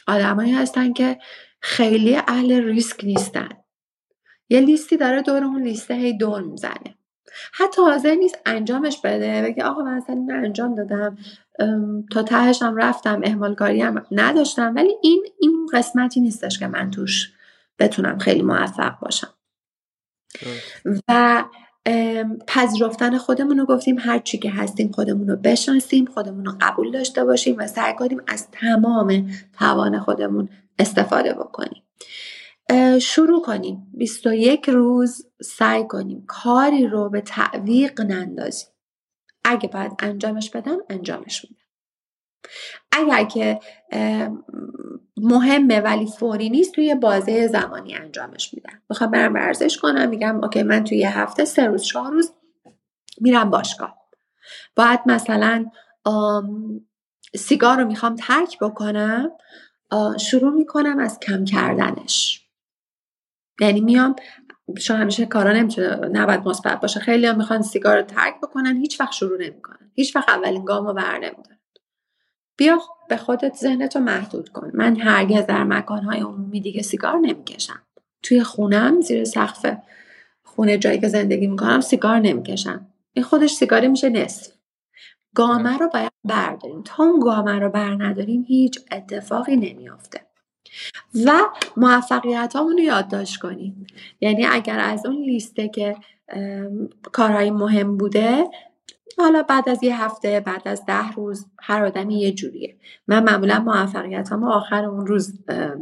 آدمایی 0.07 0.53
هستن 0.53 0.93
که 0.93 1.19
خیلی 1.61 2.17
اهل 2.17 2.53
ریسک 2.53 3.05
نیستن. 3.05 3.49
یه 4.49 4.61
لیستی 4.61 4.97
داره 4.97 5.23
دور 5.23 5.45
اون 5.45 5.63
لیسته 5.63 5.95
هی 5.95 6.17
دور 6.17 6.43
می‌زنه. 6.43 6.99
حتی 7.53 7.83
حاضر 7.83 8.15
نیست 8.15 8.39
انجامش 8.47 9.01
بده. 9.05 9.43
بگه 9.43 9.65
آقا 9.65 9.83
من 9.83 9.95
اصلا 9.95 10.15
این 10.15 10.33
انجام 10.33 10.75
دادم. 10.75 11.19
تا 12.13 12.23
تهش 12.23 12.63
هم 12.63 12.77
رفتم 12.77 13.21
احمال 13.25 13.55
کاری 13.55 13.81
هم 13.81 14.07
نداشتم. 14.11 14.73
ولی 14.77 14.97
این 15.03 15.25
این 15.41 15.67
قسمتی 15.73 16.21
نیستش 16.21 16.59
که 16.59 16.67
من 16.67 16.91
توش 16.91 17.33
بتونم 17.79 18.19
خیلی 18.19 18.43
موفق 18.43 18.99
باشم. 18.99 19.35
و 21.09 21.45
پذیرفتن 22.47 23.19
خودمون 23.19 23.59
رو 23.59 23.67
گفتیم. 23.67 23.99
هر 23.99 24.19
چی 24.19 24.39
که 24.39 24.51
هستیم 24.51 24.93
خودمون 24.93 25.29
رو 25.29 25.37
بشناسیم 25.37 26.05
خودمون 26.05 26.45
رو 26.45 26.53
قبول 26.61 26.91
داشته 26.91 27.25
باشیم 27.25 27.57
و 27.59 27.67
سعی 27.67 27.95
کنیم 27.95 28.23
از 28.27 28.51
تمام 28.51 29.31
توان 29.59 30.01
خودمون 30.01 30.49
استفاده 30.79 31.35
بکنیم. 31.35 31.83
شروع 33.01 33.43
کنیم. 33.43 33.91
21 33.95 34.69
روز 34.69 35.27
سعی 35.43 35.87
کنیم. 35.87 36.25
کاری 36.27 36.87
رو 36.87 37.11
به 37.11 37.21
تعویق 37.21 38.01
نندازیم. 38.01 38.69
اگه 39.45 39.69
باید 39.69 39.93
انجامش 39.99 40.51
بدم 40.51 40.79
انجامش 40.91 41.45
میدم. 41.45 41.65
اگر 42.93 43.25
که 43.25 43.61
مهمه 45.17 45.81
ولی 45.81 46.07
فوری 46.07 46.51
نیست 46.51 46.73
توی 46.73 46.95
بازه 46.95 47.47
زمانی 47.47 47.95
انجامش 47.95 48.55
میدم. 48.55 48.83
می‌خوام 48.91 49.11
برم 49.11 49.35
ورزش 49.35 49.79
کنم 49.79 50.09
میگم 50.09 50.45
اوکی 50.45 50.63
من 50.63 50.85
توی 50.85 50.99
یه 50.99 51.19
هفته 51.19 51.45
سه 51.45 51.67
روز 51.67 51.83
چهار 51.83 52.13
روز 52.13 52.33
میرم 53.21 53.51
باشگاه. 53.51 53.97
باید 54.77 55.01
مثلا 55.07 55.71
سیگار 57.37 57.79
رو 57.79 57.85
می‌خوام 57.85 58.15
ترک 58.15 58.59
بکنم 58.59 59.33
شروع 60.21 60.53
می‌کنم 60.53 60.99
از 60.99 61.21
کم 61.21 61.45
کردنش. 61.45 62.44
یعنی 63.61 63.81
میام 63.81 64.17
شما 64.79 64.97
همیشه 64.97 65.27
کارا 65.27 65.53
نمی‌تونه 65.53 65.97
نباید 65.97 66.49
مثبت 66.49 66.81
باشه. 66.81 67.01
خیلی 67.01 67.27
هم 67.27 67.37
می‌خوان 67.37 67.63
سیگار 67.63 67.97
رو 67.97 68.03
ترک 68.03 68.35
بکنن 68.43 68.77
هیچ 68.77 69.01
وقت 69.01 69.13
شروع 69.13 69.39
نمی‌کنن. 69.43 69.91
هیچ 69.95 70.17
وقت 70.17 70.29
اولین 70.29 70.65
گام 70.65 70.87
رو 70.87 70.95
بر 70.95 71.15
نمیدارن. 71.15 71.59
بیا 72.57 72.79
به 73.09 73.17
خودت 73.17 73.57
ذهنتو 73.57 74.01
محدود 74.01 74.49
کن. 74.49 74.71
من 74.75 74.97
هرگز 74.97 75.47
در 75.47 75.65
مکانهای 75.65 76.21
عمومی 76.21 76.61
دیگه 76.61 76.83
سیگار 76.83 77.19
نمی‌کشم. 77.19 77.83
توی 78.23 78.43
خونم 78.43 79.01
زیر 79.01 79.25
سقف 79.25 79.77
خونه 80.43 80.79
جایی 80.79 81.01
که 81.01 81.09
زندگی 81.09 81.47
می‌کنم 81.47 81.81
سیگار 81.81 82.19
نمی‌کشم. 82.21 82.87
این 83.13 83.25
خودش 83.25 83.51
سیگاری 83.51 83.89
میشه 83.89 84.09
نصف. 84.09 84.53
گامه 85.35 85.79
رو 85.79 85.89
باید 85.89 86.13
برداریم. 86.25 86.83
تا 86.83 87.05
اون 87.05 87.21
گامه 87.21 87.59
رو 87.59 87.71
بر 87.71 87.91
نداریم 87.91 88.45
هیچ 88.49 88.81
اتفاقی 88.93 89.57
نمیافته. 89.57 90.21
و 91.27 91.31
موفقیت 91.77 92.53
رو 92.57 92.81
یادداشت 92.81 93.41
کنیم. 93.41 93.87
یعنی 94.21 94.47
اگر 94.47 94.81
از 94.81 95.07
اون 95.07 95.17
لیسته 95.17 95.69
که 95.69 95.97
کارهای 97.13 97.51
مهم 97.51 97.97
بوده 97.97 98.45
حالا 99.19 99.43
بعد 99.43 99.69
از 99.69 99.83
یه 99.83 100.05
هفته 100.05 100.41
بعد 100.41 100.69
از 100.69 100.87
ده 100.87 101.13
روز 101.13 101.47
هر 101.61 101.85
آدمی 101.85 102.21
یه 102.21 102.33
جوریه. 102.33 102.77
من 103.09 103.23
معمولا 103.23 103.59
موفقیت 103.59 104.33
هم 104.33 104.45
آخر 104.45 104.85
اون 104.85 105.07
روز 105.07 105.39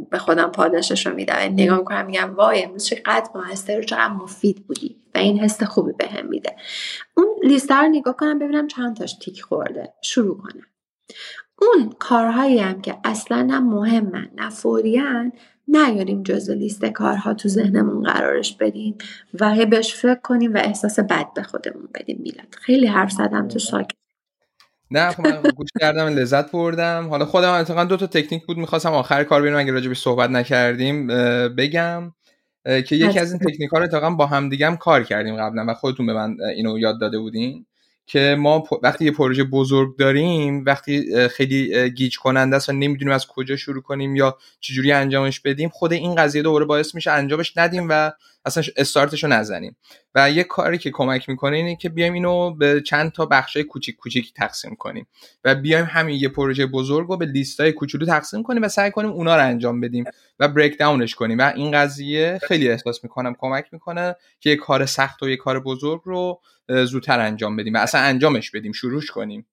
به 0.09 0.17
خودم 0.17 0.51
پاداشش 0.51 1.07
رو 1.07 1.15
میدم. 1.15 1.35
یعنی 1.39 1.63
نگاه 1.63 1.77
می‌کنم 1.77 2.05
میگم 2.05 2.35
وای 2.35 2.63
امروز 2.63 2.85
چقدر 2.85 3.29
موثر 3.35 3.79
و 3.79 3.83
چقدر 3.83 4.13
مفید 4.13 4.67
بودی 4.67 5.01
و 5.15 5.17
این 5.17 5.39
حس 5.39 5.63
خوبی 5.63 5.91
بهم 5.91 6.15
به 6.15 6.21
میده. 6.21 6.55
اون 7.17 7.27
لیست 7.43 7.71
رو 7.71 7.87
نگاه 7.87 8.17
کنم 8.17 8.39
ببینم 8.39 8.67
چند 8.67 8.97
تاش 8.97 9.13
تیک 9.13 9.41
خورده. 9.41 9.93
شروع 10.01 10.37
کنم. 10.37 10.65
اون 11.75 11.93
کارهایی 11.99 12.59
هم 12.59 12.81
که 12.81 12.95
اصلا 13.03 13.41
نه 13.41 13.59
مهمن 13.59 14.29
نه 14.35 14.49
فوریان 14.49 15.31
نیاریم 15.67 16.23
جزو 16.23 16.53
لیست 16.53 16.85
کارها 16.85 17.33
تو 17.33 17.49
ذهنمون 17.49 18.03
قرارش 18.03 18.57
بدیم 18.57 18.97
و 19.39 19.51
هی 19.51 19.65
بهش 19.65 19.93
فکر 19.95 20.15
کنیم 20.15 20.53
و 20.53 20.57
احساس 20.57 20.99
بد 20.99 21.33
به 21.35 21.43
خودمون 21.43 21.87
بدیم 21.93 22.19
میلاد. 22.23 22.55
خیلی 22.61 22.87
حرف 22.87 23.11
زدم 23.11 23.47
تو 23.47 23.59
ساکت 23.59 23.95
نه 24.91 25.11
خب 25.11 25.27
من 25.27 25.41
گوش 25.41 25.69
کردم 25.79 26.07
لذت 26.07 26.51
بردم. 26.51 27.07
حالا 27.09 27.25
خودم 27.25 27.51
اتفاقا 27.51 27.83
دو 27.83 27.97
تا 27.97 28.07
تکنیک 28.07 28.45
بود 28.45 28.57
می‌خواستم 28.57 28.91
آخر 28.93 29.23
کار 29.23 29.41
ببینم 29.41 29.57
اگه 29.57 29.71
راجبش 29.71 29.99
صحبت 29.99 30.29
نکردیم 30.29 31.07
بگم 31.57 32.11
که 32.65 32.95
یکی 32.95 33.19
از 33.19 33.31
این 33.31 33.39
تکنیک 33.39 33.69
ها 33.69 33.77
رو 33.77 33.83
اتفاقا 33.83 34.09
با 34.09 34.25
هم 34.25 34.49
دیگه 34.49 34.67
هم 34.67 34.77
کار 34.77 35.03
کردیم 35.03 35.37
قبلا 35.37 35.65
و 35.67 35.73
خودتون 35.73 36.05
به 36.05 36.13
من 36.13 36.37
اینو 36.55 36.79
یاد 36.79 36.99
داده 36.99 37.19
بودین. 37.19 37.65
که 38.05 38.35
ما 38.39 38.63
وقتی 38.83 39.05
یه 39.05 39.11
پروژه 39.11 39.43
بزرگ 39.43 39.97
داریم 39.97 40.65
وقتی 40.65 41.27
خیلی 41.27 41.89
گیج 41.89 42.17
کننده 42.17 42.55
است 42.55 42.69
و 42.69 42.71
نمی‌دونیم 42.71 43.13
از 43.13 43.27
کجا 43.27 43.55
شروع 43.55 43.81
کنیم 43.81 44.15
یا 44.15 44.37
چجوری 44.59 44.91
انجامش 44.91 45.39
بدیم 45.39 45.69
خود 45.69 45.93
این 45.93 46.15
قضیه 46.15 46.41
دوباره 46.41 46.65
باعث 46.65 46.95
میشه 46.95 47.11
انجامش 47.11 47.57
ندیم 47.57 47.87
و 47.89 48.11
اصلا 48.45 48.63
استارتش 48.77 49.23
رو 49.23 49.29
نزنیم. 49.29 49.75
و 50.15 50.31
یه 50.31 50.43
کاری 50.43 50.77
که 50.77 50.91
کمک 50.91 51.29
می‌کنه 51.29 51.57
اینه 51.57 51.75
که 51.75 51.89
بیایم 51.89 52.13
اینو 52.13 52.55
به 52.55 52.81
چند 52.81 53.11
تا 53.11 53.25
بخشای 53.25 53.63
کوچیک 53.63 53.95
کوچیک 53.95 54.33
تقسیم 54.33 54.75
کنیم 54.75 55.07
و 55.43 55.55
بیایم 55.55 55.85
همین 55.85 56.15
یه 56.15 56.29
پروژه 56.29 56.65
بزرگ 56.65 57.07
رو 57.07 57.17
به 57.17 57.25
لیستای 57.25 57.71
کوچولو 57.71 58.05
تقسیم 58.05 58.43
کنیم 58.43 58.63
و 58.63 58.67
سعی 58.67 58.91
کنیم 58.91 59.09
اونا 59.09 59.35
رو 59.35 59.43
انجام 59.43 59.81
بدیم 59.81 60.03
و 60.39 60.47
بریک 60.47 60.79
داونش 60.79 61.15
کنیم. 61.15 61.37
و 61.37 61.51
این 61.55 61.71
قضیه 61.71 62.39
خیلی 62.47 62.69
احساس 62.69 63.03
می‌کنم 63.03 63.35
کمک 63.39 63.65
می‌کنه 63.71 64.15
که 64.39 64.49
یه 64.49 64.55
کار 64.55 64.85
سخت 64.85 65.23
و 65.23 65.29
یه 65.29 65.37
کار 65.37 65.59
بزرگ 65.59 66.01
رو 66.03 66.41
زودتر 66.67 67.19
انجام 67.19 67.55
بدیم 67.55 67.73
و 67.73 67.77
اصلا 67.77 68.01
انجامش 68.01 68.51
بدیم 68.51 68.71
شروعش 68.71 69.11
کنیم. 69.11 69.45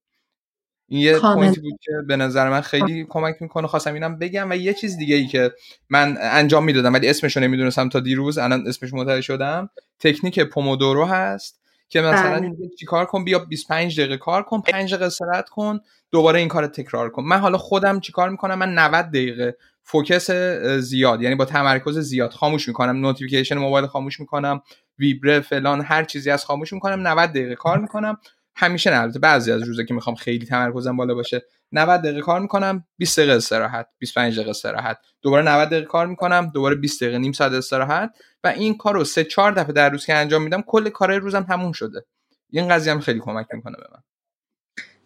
این 0.88 1.00
یه 1.00 1.18
پوینتی 1.18 1.60
بود 1.60 1.78
که 1.80 1.92
به 2.06 2.16
نظر 2.16 2.50
من 2.50 2.60
خیلی 2.60 3.06
کمک 3.08 3.36
می‌کنه. 3.40 3.66
خواستم 3.66 3.94
اینم 3.94 4.18
بگم 4.18 4.50
و 4.50 4.56
یه 4.56 4.74
چیز 4.74 4.96
دیگه 4.96 5.16
ای 5.16 5.26
که 5.26 5.52
من 5.90 6.18
انجام 6.20 6.64
می‌دادم 6.64 6.92
ولی 6.92 7.08
اسمش 7.08 7.36
رو 7.36 7.42
نمی‌دونستم 7.42 7.88
تا 7.88 8.00
دیروز 8.00 8.38
الان 8.38 8.66
اسمش 8.66 8.92
متوجه 8.92 9.20
شدم 9.20 9.70
تکنیک 9.98 10.40
پومودورو 10.40 11.04
هست 11.04 11.60
که 11.88 12.00
مثلا 12.00 12.40
بله. 12.40 12.56
چیکار 12.78 13.06
کن 13.06 13.24
بیا 13.24 13.38
25 13.38 14.00
دقیقه 14.00 14.16
کار 14.16 14.42
کن 14.42 14.60
5 14.60 14.90
دقیقه 14.90 15.06
استراحت 15.06 15.48
کن 15.48 15.80
دوباره 16.10 16.38
این 16.38 16.48
کار 16.48 16.66
تکرار 16.66 17.10
کن. 17.10 17.24
من 17.24 17.38
حالا 17.38 17.58
خودم 17.58 18.00
چیکار 18.00 18.30
می‌کنم؟ 18.30 18.58
من 18.58 18.74
90 18.74 19.08
دقیقه 19.08 19.56
focus 19.82 20.30
زیاد. 20.78 21.22
یعنی 21.22 21.34
با 21.34 21.44
تمرکز 21.44 21.98
زیاد. 21.98 22.32
خاموش 22.32 22.68
می‌کنم. 22.68 22.96
notification 22.96 23.58
موبایل 23.58 23.86
خاموش 23.86 24.20
می‌کنم. 24.20 24.62
ویبره 24.98 25.40
فلان 25.40 25.80
هر 25.80 26.04
چیزی 26.04 26.30
از 26.30 26.44
خاموش 26.44 26.72
می‌کنم. 26.72 27.08
90 27.08 27.30
دقیقه 27.30 27.54
کار 27.54 27.78
می‌کنم. 27.78 28.16
همیشه 28.56 28.90
نه 28.90 29.00
البته 29.00 29.18
بعضی 29.18 29.52
از 29.52 29.62
روزا 29.62 29.82
که 29.82 29.94
می‌خوام 29.94 30.16
خیلی 30.16 30.46
تمرکزم 30.46 30.96
بالا 30.96 31.14
باشه 31.14 31.42
90 31.72 32.00
دقیقه 32.00 32.20
کار 32.20 32.40
می‌کنم. 32.40 32.84
20 32.96 33.18
دقیقه 33.18 33.34
استراحت. 33.34 33.86
25 33.98 34.34
دقیقه 34.34 34.50
استراحت. 34.50 34.98
دوباره 35.22 35.42
90 35.42 35.68
دقیقه 35.68 35.86
کار 35.86 36.06
می‌کنم. 36.06 36.50
دوباره 36.54 36.76
20 36.76 37.02
دقیقه 37.02 37.18
نیم 37.18 37.32
ساعت 37.32 37.52
استراحت. 37.52 38.10
و 38.44 38.48
این 38.48 38.76
کار 38.76 38.94
رو 38.94 39.04
3 39.04 39.24
4 39.24 39.52
دفعه 39.52 39.72
در 39.72 39.90
روز 39.90 40.06
که 40.06 40.14
انجام 40.14 40.42
میدم 40.42 40.62
کل 40.66 40.88
کارهای 40.88 41.20
روزم 41.20 41.42
تموم 41.42 41.72
شده. 41.72 42.04
این 42.50 42.68
قضیه 42.68 42.92
هم 42.92 43.00
خیلی 43.00 43.20
کمک 43.20 43.46
می‌کنه 43.52 43.76
به 43.76 43.86
من. 43.92 44.02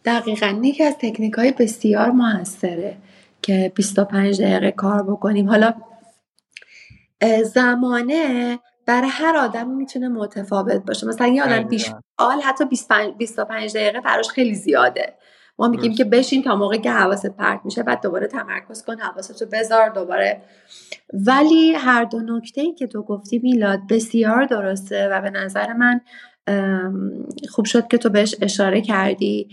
دقیقا. 0.04 0.60
یکی 0.64 0.84
از 0.84 0.94
تکنیک 1.00 1.34
های 1.34 1.52
بسیار 1.52 2.10
موثره. 2.10 2.96
که 3.44 3.72
25 3.74 4.42
دقیقه 4.42 4.70
کار 4.70 5.02
بکنیم. 5.02 5.48
حالا 5.48 5.74
زمانه 7.44 8.58
برای 8.86 9.08
هر 9.12 9.36
آدم 9.36 9.70
می‌تونه 9.70 10.08
متفاوت 10.08 10.84
باشه. 10.86 11.06
مثلا 11.06 11.26
یه 11.26 11.44
آدم 11.44 11.68
پیش 11.68 11.90
آل 12.18 12.40
حتی 12.40 12.64
25 13.18 13.74
دقیقه 13.74 14.00
براش 14.00 14.28
خیلی 14.28 14.54
زیاده. 14.54 15.14
ما 15.58 15.68
میگیم 15.68 15.94
که 15.94 16.04
بشین 16.04 16.42
تا 16.42 16.56
موقع 16.56 16.76
که 16.76 16.90
حواست 16.90 17.26
پرت 17.26 17.60
میشه 17.64 17.82
بعد 17.82 18.02
دوباره 18.02 18.26
تمرکز 18.26 18.84
کن 18.84 19.00
حواستو 19.00 19.46
بذار 19.52 19.88
دوباره. 19.88 20.42
ولی 21.12 21.74
هر 21.74 22.04
دو 22.04 22.20
نکته 22.20 22.60
ای 22.60 22.74
که 22.74 22.86
تو 22.86 23.02
گفتی 23.02 23.38
میلاد 23.38 23.80
بسیار 23.90 24.44
درسته 24.44 25.08
و 25.08 25.20
به 25.20 25.30
نظر 25.30 25.72
من 25.72 26.00
خوب 27.50 27.64
شد 27.64 27.88
که 27.88 27.98
تو 27.98 28.08
بهش 28.08 28.34
اشاره 28.42 28.80
کردی. 28.80 29.48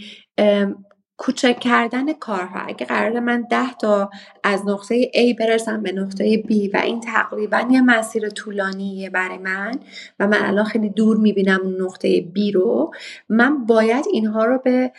کوچک 1.21 1.59
کردن 1.59 2.13
کارها. 2.13 2.59
اگه 2.59 2.85
قرار 2.85 3.19
من 3.19 3.47
ده 3.49 3.73
تا 3.73 4.09
از 4.43 4.67
نقطه 4.67 5.11
A 5.15 5.39
برسم 5.39 5.83
به 5.83 5.91
نقطه 5.91 6.43
B 6.43 6.69
و 6.73 6.77
این 6.77 6.99
تقریبا 6.99 7.67
یه 7.71 7.81
مسیر 7.81 8.29
طولانیه 8.29 9.09
برای 9.09 9.37
من 9.37 9.71
و 10.19 10.27
من 10.27 10.45
الان 10.45 10.65
خیلی 10.65 10.89
دور 10.89 11.17
می‌بینم 11.17 11.59
اون 11.63 11.81
نقطه 11.81 12.21
B 12.21 12.53
رو 12.53 12.91
من 13.29 13.65
باید 13.65 14.05
اینها 14.11 14.45
رو 14.45 14.59
به 14.63 14.91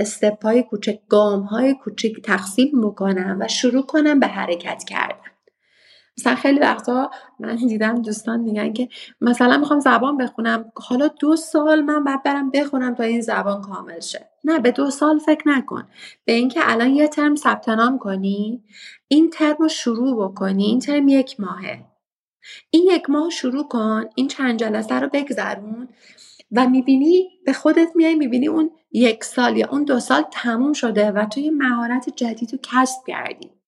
استپ 0.00 0.44
های 0.44 0.62
کوچک 0.62 0.98
گام 1.08 1.42
های 1.42 1.74
کوچک 1.74 2.22
تقسیم 2.24 2.80
بکنم 2.80 3.36
و 3.40 3.48
شروع 3.48 3.86
کنم 3.86 4.20
به 4.20 4.26
حرکت 4.26 4.84
کردن. 4.84 5.30
مثلا 6.20 6.34
خیلی 6.34 6.58
وقتا 6.58 7.10
من 7.38 7.56
دیدم 7.56 8.02
دوستان 8.02 8.40
میگن 8.40 8.72
که 8.72 8.88
مثلا 9.20 9.58
می‌خوام 9.58 9.80
زبان 9.80 10.16
بخونم 10.16 10.72
حالا 10.74 11.08
دو 11.08 11.36
سال 11.36 11.80
من 11.82 12.04
باید 12.04 12.22
برم 12.22 12.50
بخونم 12.50 12.94
تا 12.94 13.02
این 13.02 13.20
زبان 13.20 13.62
کامل 13.62 14.00
شه. 14.00 14.28
نه 14.44 14.58
به 14.58 14.70
دو 14.70 14.90
سال 14.90 15.18
فکر 15.18 15.48
نکن. 15.48 15.88
به 16.24 16.32
اینکه 16.32 16.60
الان 16.62 16.90
یه 16.90 17.08
ترم 17.08 17.36
ثبت 17.36 17.68
نام 17.68 17.98
کنی 17.98 18.64
این 19.08 19.30
ترم 19.30 19.56
رو 19.58 19.68
شروع 19.68 20.24
بکنی 20.24 20.64
این 20.64 20.78
ترم 20.78 21.08
یک 21.08 21.40
ماهه. 21.40 21.84
این 22.70 22.88
یک 22.90 23.10
ماه 23.10 23.30
شروع 23.30 23.68
کن 23.68 24.04
این 24.14 24.28
چند 24.28 24.58
جلسه 24.58 24.94
رو 24.94 25.08
بگذرون 25.12 25.88
و 26.52 26.68
می‌بینی 26.68 27.28
به 27.46 27.52
خودت 27.52 27.88
میای 27.94 28.14
می‌بینی 28.14 28.48
اون 28.48 28.70
یک 28.92 29.24
سال 29.24 29.56
یا 29.56 29.68
اون 29.70 29.84
دو 29.84 30.00
سال 30.00 30.24
تموم 30.30 30.72
شده 30.72 31.10
و 31.10 31.24
تو 31.24 31.40
مهارت 31.52 32.08
جدید 32.16 32.52
رو 32.52 32.58
کسب 32.62 33.00
کردی. 33.06 33.59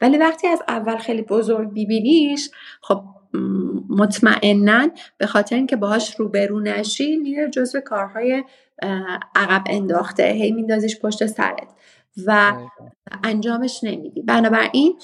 ولی 0.00 0.18
وقتی 0.18 0.46
از 0.46 0.62
اول 0.68 0.96
خیلی 0.96 1.22
بزرگ 1.22 1.72
بیبینیش 1.72 2.50
خب 2.80 3.02
مطمئنا 3.88 4.88
به 5.18 5.26
خاطر 5.26 5.56
اینکه 5.56 5.76
باهاش 5.76 6.14
روبرو 6.14 6.60
نشی 6.60 7.16
میره 7.16 7.50
جزو 7.50 7.80
کارهای 7.80 8.44
عقب 9.34 9.62
انداخته 9.66 10.22
هی 10.22 10.52
میندازیش 10.52 10.98
پشت 11.00 11.26
سرت 11.26 11.68
و 12.26 12.52
انجامش 13.24 13.84
نمیدی. 13.84 14.22
بنابراین 14.22 14.98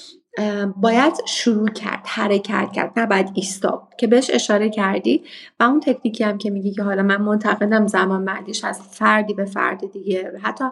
باید 0.75 1.13
شروع 1.27 1.69
کرد 1.69 2.01
حرکت 2.05 2.71
کرد 2.73 2.99
نه 2.99 3.05
باید 3.05 3.31
ایستاب 3.33 3.89
که 3.97 4.07
بهش 4.07 4.29
اشاره 4.33 4.69
کردی. 4.69 5.23
و 5.59 5.63
اون 5.63 5.79
تکنیکی 5.79 6.23
هم 6.23 6.37
که 6.37 6.49
میگی 6.49 6.71
که 6.71 6.83
حالا 6.83 7.03
من 7.03 7.21
منتقدم 7.21 7.87
زمان 7.87 8.25
بعدیش 8.25 8.63
از 8.63 8.81
فردی 8.81 9.33
به 9.33 9.45
فرد 9.45 9.91
دیگه 9.91 10.31
حتی 10.43 10.65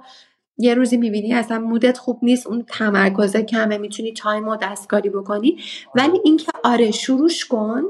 یه 0.57 0.73
روزی 0.73 0.97
می‌بینی 0.97 1.33
اصلا 1.33 1.59
mood 1.59 1.90
ت 1.90 1.97
خوب 1.97 2.19
نیست 2.21 2.47
اون 2.47 2.65
تمرکزه 2.67 3.43
کمه 3.43 3.77
می‌تونی 3.77 4.13
time 4.13 4.47
و 4.47 4.55
دستکاری 4.55 5.09
بکنی. 5.09 5.57
ولی 5.95 6.19
اینکه 6.23 6.51
آره 6.63 6.91
شروعش 6.91 7.45
کن 7.45 7.83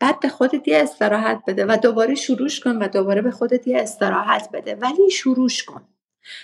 بعد 0.00 0.20
به 0.20 0.28
خودت 0.28 0.68
یه 0.68 0.78
استراحت 0.82 1.42
بده 1.46 1.66
و 1.66 1.76
دوباره 1.82 2.14
شروعش 2.14 2.60
کن 2.60 2.76
و 2.76 2.88
دوباره 2.88 3.22
به 3.22 3.30
خودت 3.30 3.68
یه 3.68 3.78
استراحت 3.80 4.48
بده. 4.52 4.74
ولی 4.74 5.10
شروعش 5.10 5.62
کن. 5.62 5.80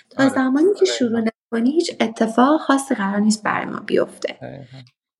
تا 0.09 0.23
آره. 0.23 0.33
زمانی 0.33 0.67
که 0.79 0.85
شروع 0.85 1.19
نکنی 1.19 1.71
هیچ 1.71 1.95
اتفاق 1.99 2.61
خاصی 2.61 2.95
قرار 2.95 3.19
نیست 3.19 3.43
برای 3.43 3.65
ما 3.65 3.79
بیفته. 3.79 4.37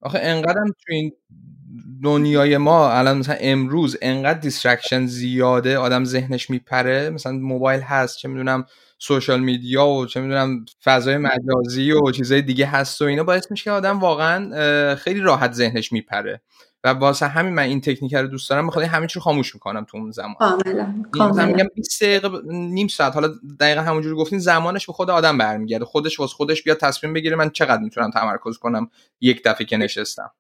آخه 0.02 0.20
انقدرم 0.22 0.68
تو 0.68 0.94
این 0.94 1.12
دنیای 2.04 2.58
ما 2.58 2.92
الان 2.92 3.18
مثلا 3.18 3.36
امروز 3.40 3.98
انقدر 4.02 4.40
distraction 4.40 5.06
زیاده 5.06 5.78
آدم 5.78 6.04
ذهنش 6.04 6.50
میپره 6.50 7.10
مثلا 7.10 7.32
موبایل 7.32 7.82
هست 7.82 8.18
چه 8.18 8.28
می‌دونم 8.28 8.66
سوشال 9.00 9.40
میدیا 9.40 9.88
و 9.88 10.06
چه 10.06 10.22
می‌دونم 10.22 10.66
فضای 10.84 11.18
مجازی 11.18 11.92
و 11.92 12.12
چیزای 12.12 12.42
دیگه 12.42 12.66
هست 12.66 13.02
و 13.02 13.06
اینا 13.06 13.24
باعث 13.24 13.52
میشه 13.52 13.64
که 13.64 13.72
آدم 13.72 14.00
واقعا 14.00 14.96
خیلی 14.96 15.20
راحت 15.20 15.54
ذهنش 15.54 15.92
میپره. 15.92 16.42
و 16.84 16.88
واسه 16.88 17.28
همین 17.28 17.54
من 17.54 17.64
این 17.64 17.82
تکنیک 17.82 18.16
رو 18.16 18.28
دوست 18.28 18.50
دارم 18.50 18.68
بخاطر 18.68 18.86
همین 18.88 19.08
چیز 19.08 19.22
خاموش 19.22 19.54
می‌کنم 19.56 19.86
تو 19.90 19.98
اون 19.98 20.12
زمان. 20.12 20.36
کاملا 20.40 21.04
کاملا. 21.12 21.46
میگم 21.46 21.68
20 21.76 22.04
دقیقه 22.04 22.30
نیم 22.52 22.88
ساعت 22.88 23.14
حالا 23.14 23.30
دقیقا 23.60 23.82
همونجوری 23.82 24.16
گفتین 24.16 24.40
زمانش 24.40 24.86
به 24.86 24.94
خود 24.94 25.10
آدم 25.10 25.38
برمیگرده. 25.38 25.86
خودش 25.86 26.20
واسه 26.20 26.34
خودش 26.34 26.64
بیاد 26.64 26.78
تصمیم 26.78 27.14
بگیره 27.14 27.36
من 27.36 27.50
چقدر 27.50 27.82
می‌تونم 27.82 28.12
تمرکز 28.12 28.58
کنم 28.58 28.90
یک 29.22 29.44
دفعه 29.46 29.66
که 29.66 29.78
نشستم. 29.78 30.32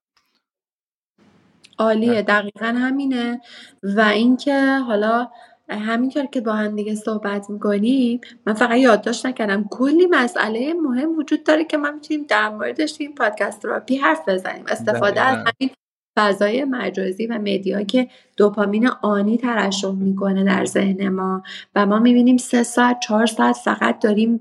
عالیه 1.77 2.21
دقیقا 2.21 2.65
همینه. 2.65 3.41
و 3.83 4.01
اینکه 4.01 4.77
حالا 4.77 5.27
همینطور 5.69 6.25
که 6.25 6.41
با 6.41 6.53
هم 6.53 6.75
دیگه 6.75 6.95
صحبت 6.95 7.49
می‌کنیم 7.49 8.21
من 8.45 8.53
فقط 8.53 8.77
یادداشت 8.77 9.25
نکردم 9.25 9.65
کلی 9.71 10.07
مسئله 10.09 10.73
مهم 10.73 11.17
وجود 11.17 11.43
داره 11.43 11.63
که 11.63 11.77
ما 11.77 11.91
می‌تونیم 11.91 12.25
در 12.29 12.49
موردش 12.49 12.91
تو 12.91 13.03
این 13.03 13.15
پادکست 13.15 13.61
تراپی 13.61 13.95
حرف 13.97 14.29
بزنیم. 14.29 14.63
استفاده 14.67 15.21
از 15.21 15.35
همین 15.37 15.69
فضای 16.17 16.63
مجازی 16.63 17.27
و 17.27 17.33
مدیا 17.33 17.83
که 17.83 18.07
دوپامین 18.37 18.87
آنی 18.87 19.37
ترشح 19.37 19.91
می‌کنه 19.91 20.43
در 20.43 20.65
ذهن 20.65 21.09
ما. 21.09 21.43
و 21.75 21.85
ما 21.85 21.99
می‌بینیم 21.99 22.37
سه 22.37 22.63
ساعت 22.63 22.99
چهار 22.99 23.25
ساعت 23.25 23.55
فقط 23.55 23.99
داریم 23.99 24.39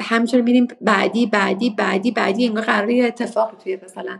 همینطور 0.00 0.40
میریم 0.40 0.68
بعدی 0.80 1.26
بعدی 1.26 1.70
بعدی 1.70 2.10
بعدی 2.10 2.46
انگار 2.46 2.64
قرار 2.64 2.90
یه 2.90 3.06
اتفاقی 3.06 3.56
توی 3.64 3.78
مثلا 3.84 4.18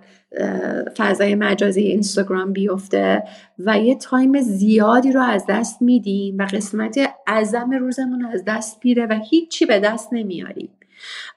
فضای 0.96 1.34
مجازی 1.34 1.80
اینستاگرام 1.80 2.52
بیفته 2.52 3.22
و 3.58 3.78
یه 3.78 3.94
تایم 3.94 4.40
زیادی 4.40 5.12
رو 5.12 5.22
از 5.22 5.44
دست 5.48 5.82
میدیم 5.82 6.38
و 6.38 6.42
قسمت 6.42 6.98
اعظم 7.26 7.70
روزمون 7.70 8.24
از 8.24 8.44
دست 8.46 8.80
میره 8.84 9.06
و 9.06 9.20
هیچی 9.30 9.66
به 9.66 9.80
دست 9.80 10.08
نمیاریم. 10.12 10.68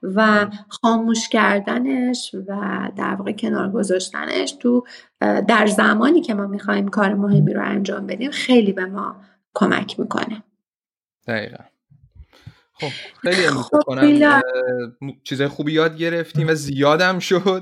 و 0.03 0.47
خاموش 0.67 1.29
کردنش 1.29 2.35
و 2.47 2.55
در 2.95 3.15
واقع 3.15 3.31
کنار 3.31 3.71
گذاشتنش 3.71 4.51
تو 4.51 4.83
در 5.47 5.67
زمانی 5.67 6.21
که 6.21 6.33
ما 6.33 6.47
می‌خوایم 6.47 6.87
کار 6.87 7.13
مهمی 7.13 7.53
رو 7.53 7.65
انجام 7.65 8.07
بدیم 8.07 8.31
خیلی 8.31 8.73
به 8.73 8.85
ما 8.85 9.15
کمک 9.53 9.99
می‌کنه. 9.99 10.43
دقیقا. 11.27 11.63
خب 12.79 12.89
خیلی 13.21 13.47
خب 13.49 13.79
کنم 13.85 14.43
چیزای 15.23 15.47
خوبی 15.47 15.71
یاد 15.71 15.97
گرفتیم 15.97 16.47
و 16.47 16.53
زیادم 16.53 17.19
شد. 17.19 17.61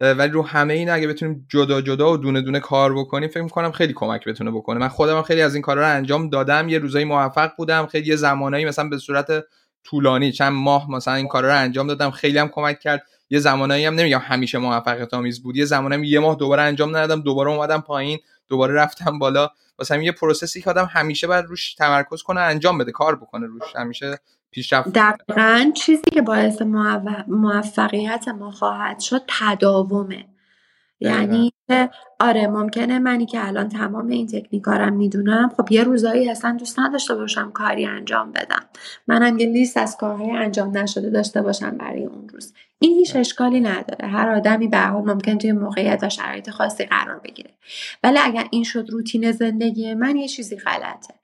ولی 0.00 0.32
رو 0.32 0.42
همه 0.46 0.74
این 0.74 0.90
اگه 0.90 1.06
بتونیم 1.08 1.46
جدا 1.48 1.80
جدا 1.80 2.12
و 2.12 2.16
دونه 2.16 2.40
دونه 2.40 2.60
کار 2.60 2.98
بکنیم 2.98 3.28
فکر 3.28 3.42
می‌کنم 3.42 3.72
خیلی 3.72 3.92
کمک 3.92 4.24
بتونه 4.24 4.50
بکنه. 4.50 4.78
من 4.78 4.88
خودم 4.88 5.22
خیلی 5.22 5.42
از 5.42 5.54
این 5.54 5.62
کارا 5.62 5.80
رو 5.80 5.88
انجام 5.88 6.30
دادم. 6.30 6.68
یه 6.68 6.78
روزایی 6.78 7.04
موفق 7.04 7.50
بودم 7.56 7.86
خیلی 7.86 8.08
یه 8.08 8.16
زمانایی 8.16 8.64
مثلا 8.64 8.88
به 8.88 8.98
صورت 8.98 9.44
طولانی 9.84 10.32
چند 10.32 10.52
ماه 10.52 10.90
مثلا 10.90 11.14
این 11.14 11.28
کارا 11.28 11.48
رو 11.48 11.58
انجام 11.58 11.86
دادم. 11.86 12.10
خیلی 12.10 12.38
هم 12.38 12.48
کمک 12.48 12.80
کرد. 12.80 13.02
یه 13.30 13.38
زمانایی 13.38 13.84
هم 13.84 13.94
نمیگم 13.94 14.22
همیشه 14.22 14.58
موفقیت 14.58 15.14
آمیز 15.14 15.42
بود. 15.42 15.56
یه 15.56 15.64
زمانی 15.64 16.08
یه 16.08 16.18
ماه 16.18 16.36
دوباره 16.36 16.62
انجام 16.62 16.96
ندادم 16.96 17.22
دوباره 17.22 17.50
اومدم 17.50 17.80
پایین 17.80 18.18
دوباره 18.48 18.74
رفتم 18.74 19.18
بالا. 19.18 19.48
واسه 19.78 20.04
یه 20.04 20.12
پروسسی 20.12 20.62
که 20.62 20.70
آدم 20.70 20.88
همیشه 20.92 21.26
باید 21.26 21.44
روش 21.44 21.74
تمرکز 21.74 22.22
کنه 22.22 22.40
انجام 22.40 22.78
بده 22.78 22.92
کار 22.92 23.16
بکنه 23.16 23.46
روش. 23.46 23.76
همیشه 23.76 24.18
پیشرفت 24.50 24.92
دقیقا 24.92 25.70
چیزی 25.74 26.10
که 26.12 26.22
باعث 26.22 26.62
موفقیت 27.28 28.28
ما 28.28 28.50
خواهد 28.50 29.00
شد 29.00 29.22
تداومه. 29.28 30.24
یعنی 31.00 31.52
آره 32.20 32.46
ممکنه 32.46 32.98
منی 32.98 33.26
که 33.26 33.46
الان 33.46 33.68
تمام 33.68 34.08
این 34.08 34.26
تکنیکارم 34.26 34.92
می‌دونم 34.92 35.52
خب 35.56 35.72
یه 35.72 35.84
روزایی 35.84 36.30
اصلا 36.30 36.56
دوست 36.58 36.78
نداشته 36.78 37.14
باشم 37.14 37.50
کاری 37.50 37.86
انجام 37.86 38.32
بدم. 38.32 38.60
منم 39.06 39.38
یه 39.38 39.46
لیست 39.46 39.76
از 39.76 39.96
کارهای 39.96 40.30
انجام 40.30 40.78
نشده 40.78 41.10
داشته 41.10 41.42
باشم 41.42 41.70
برای 41.70 42.04
اون 42.04 42.28
روز. 42.28 42.54
این 42.78 42.92
هیچ 42.92 43.16
اشکالی 43.16 43.60
نداره. 43.60 44.08
هر 44.08 44.28
آدمی 44.28 44.68
به 44.68 44.78
حال 44.78 45.02
ممکن 45.02 45.38
توی 45.38 45.52
موقعیت 45.52 45.98
و 46.02 46.08
شرایط 46.08 46.50
خاصی 46.50 46.84
قرار 46.84 47.18
بگیره. 47.18 47.50
ولی 48.02 48.18
اگر 48.18 48.44
این 48.50 48.64
شد 48.64 48.90
روتین 48.90 49.32
زندگی 49.32 49.94
من 49.94 50.16
یه 50.16 50.28
چیزی 50.28 50.56
غلطه. 50.56 51.14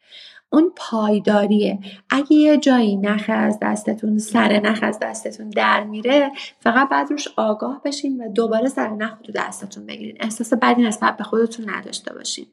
اون 0.54 0.72
پایداریه. 0.76 1.78
اگه 2.10 2.32
یه 2.32 2.56
جایی 2.56 2.96
نخ 2.96 3.24
از 3.28 3.58
دستتون 3.62 4.18
سر 4.18 4.60
نخ 4.60 4.78
از 4.82 4.98
دستتون 5.02 5.50
در 5.50 5.84
میره 5.84 6.30
فقط 6.60 6.88
بعد 6.88 7.10
روش 7.10 7.28
آگاه 7.36 7.80
بشین 7.84 8.24
و 8.24 8.32
دوباره 8.32 8.68
سر 8.68 8.90
نخ 8.90 9.12
تو 9.22 9.32
دستتون 9.32 9.86
بگیرین. 9.86 10.16
احساس 10.20 10.52
بدی 10.52 10.82
نسبت 10.82 11.16
به 11.16 11.24
خودتون 11.24 11.70
نداشته 11.70 12.14
باشین. 12.14 12.46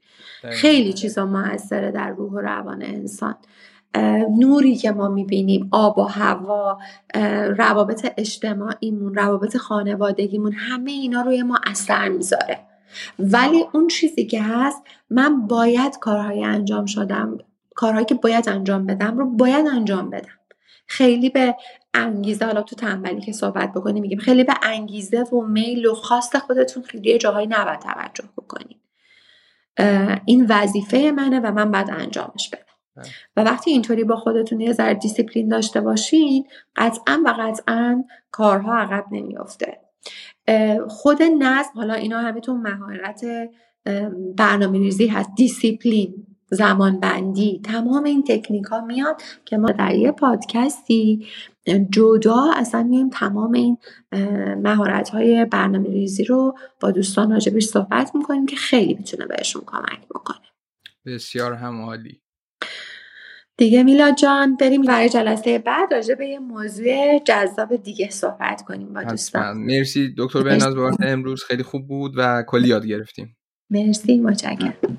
خیلی 0.52 0.94
چیزا 0.94 1.26
موثره 1.26 1.92
در 1.92 2.10
روح 2.10 2.32
و 2.32 2.40
روان 2.40 2.84
انسان. 2.84 3.36
نوری 4.40 4.76
که 4.76 4.92
ما 4.92 5.08
می‌بینیم 5.08 5.70
آب 5.72 5.98
و 5.98 6.04
هوا 6.04 6.80
روابط 7.58 8.14
اجتماعیمون 8.18 9.16
روابط 9.16 9.58
خانوادگیمون 9.58 10.54
همه 10.54 10.92
اینا 10.92 11.22
روی 11.22 11.44
ما 11.44 11.60
اثر 11.66 12.10
می‌ذاره. 12.10 12.60
ولی 13.20 13.66
اون 13.74 13.88
چیزی 13.88 14.26
که 14.26 14.42
هست 14.44 14.84
من 15.10 15.48
باید 15.48 16.00
کارهای 16.00 16.44
انجام 16.44 16.86
شدم. 16.86 17.38
کارهایی 17.82 18.06
که 18.06 18.16
باید 18.16 18.50
انجام 18.50 18.86
بدم 18.86 19.18
رو 19.18 19.30
باید 19.30 19.68
انجام 19.68 20.10
بدم. 20.10 20.40
خیلی 20.88 21.30
به 21.30 21.56
انگیزه 21.94 22.46
حالا 22.46 22.62
تو 22.62 22.76
تنبلی 22.76 23.22
که 23.22 23.32
صحبت 23.32 23.72
بکنیم 23.74 24.02
میگیم 24.02 24.20
خیلی 24.20 24.44
به 24.44 24.54
انگیزه 24.64 25.22
و 25.22 25.42
میل 25.42 25.86
و 25.86 25.94
خواست 25.94 26.38
خودتون 26.38 26.84
خیلی 26.84 27.18
جاهایی 27.18 27.48
نباید 27.48 27.80
توجه 27.80 28.24
بکنید 28.38 28.78
این 30.26 30.46
وظیفه 30.50 31.12
منه 31.12 31.40
و 31.40 31.52
من 31.52 31.72
باید 31.72 31.90
انجامش 31.90 32.50
بدم. 32.50 33.10
و 33.38 33.44
وقتی 33.44 33.72
اینطوری 33.72 34.04
با 34.04 34.16
خودتون 34.16 34.60
یه 34.60 34.74
ذره 34.74 34.94
دیسیپلین 34.94 35.48
داشته 35.48 35.82
باشین 35.82 36.48
قطعا 36.76 37.24
و 37.26 37.36
قطعا 37.40 38.04
کارها 38.32 38.78
عقب 38.78 39.06
نمیافته. 39.12 39.80
خود 40.88 41.24
نظم 41.24 41.72
حالا 41.76 41.94
اینا 41.94 42.20
همه 42.20 42.40
تو 42.40 42.54
مهارت 42.54 43.26
برنامه 44.38 44.80
ریزی 44.80 45.08
هست. 45.08 45.30
دیسیپلین. 45.36 46.28
زمان 46.54 47.00
بندی 47.00 47.62
تمام 47.64 48.04
این 48.04 48.24
تکنیک 48.24 48.66
ها 48.66 48.86
میاد 48.86 49.22
که 49.46 49.58
ما 49.58 49.72
در 49.72 49.96
یه 49.96 50.12
پادکستی 50.12 51.28
جدا 51.90 52.52
اصلا 52.56 52.84
میایم 52.84 53.10
تمام 53.10 53.52
این 53.52 53.78
مهارت 54.64 55.10
های 55.10 55.46
برنامه 55.46 55.90
ریزی 55.90 56.24
رو 56.24 56.58
با 56.80 56.92
دوستان 56.92 57.32
راجبش 57.32 57.64
صحبت 57.64 58.16
می‌کنیم 58.16 58.46
که 58.46 58.56
خیلی 58.56 58.94
می‌تونه 58.94 59.26
بهشون 59.26 59.62
کمک 59.66 60.08
بکنه. 60.10 60.38
بسیار 61.06 61.54
هم 61.54 61.81
عالی 61.81 62.22
دیگه 63.58 63.84
میلا 63.84 64.12
جان 64.12 64.56
بریم 64.56 64.82
برای 64.82 65.10
جلسه 65.10 65.60
بعد 65.60 65.94
راجع 65.94 66.16
به 66.16 66.28
یه 66.28 66.40
موضوع 66.40 67.20
جذاب 67.26 67.76
دیگه 67.76 68.10
صحبت 68.10 68.62
کنیم 68.62 68.94
با 68.94 69.04
دوستان. 69.04 69.58
مرسی 69.58 70.16
دکتر 70.18 70.44
بناز 70.44 70.76
بابت 70.76 70.98
امروز 71.02 71.44
خیلی 71.44 71.64
خوب 71.64 71.88
بود 71.88 72.14
و 72.18 72.44
کلی 72.48 72.68
یاد 72.68 72.86
گرفتیم. 72.86 73.38
مرسی 73.70 74.20
متشکرم. 74.20 74.98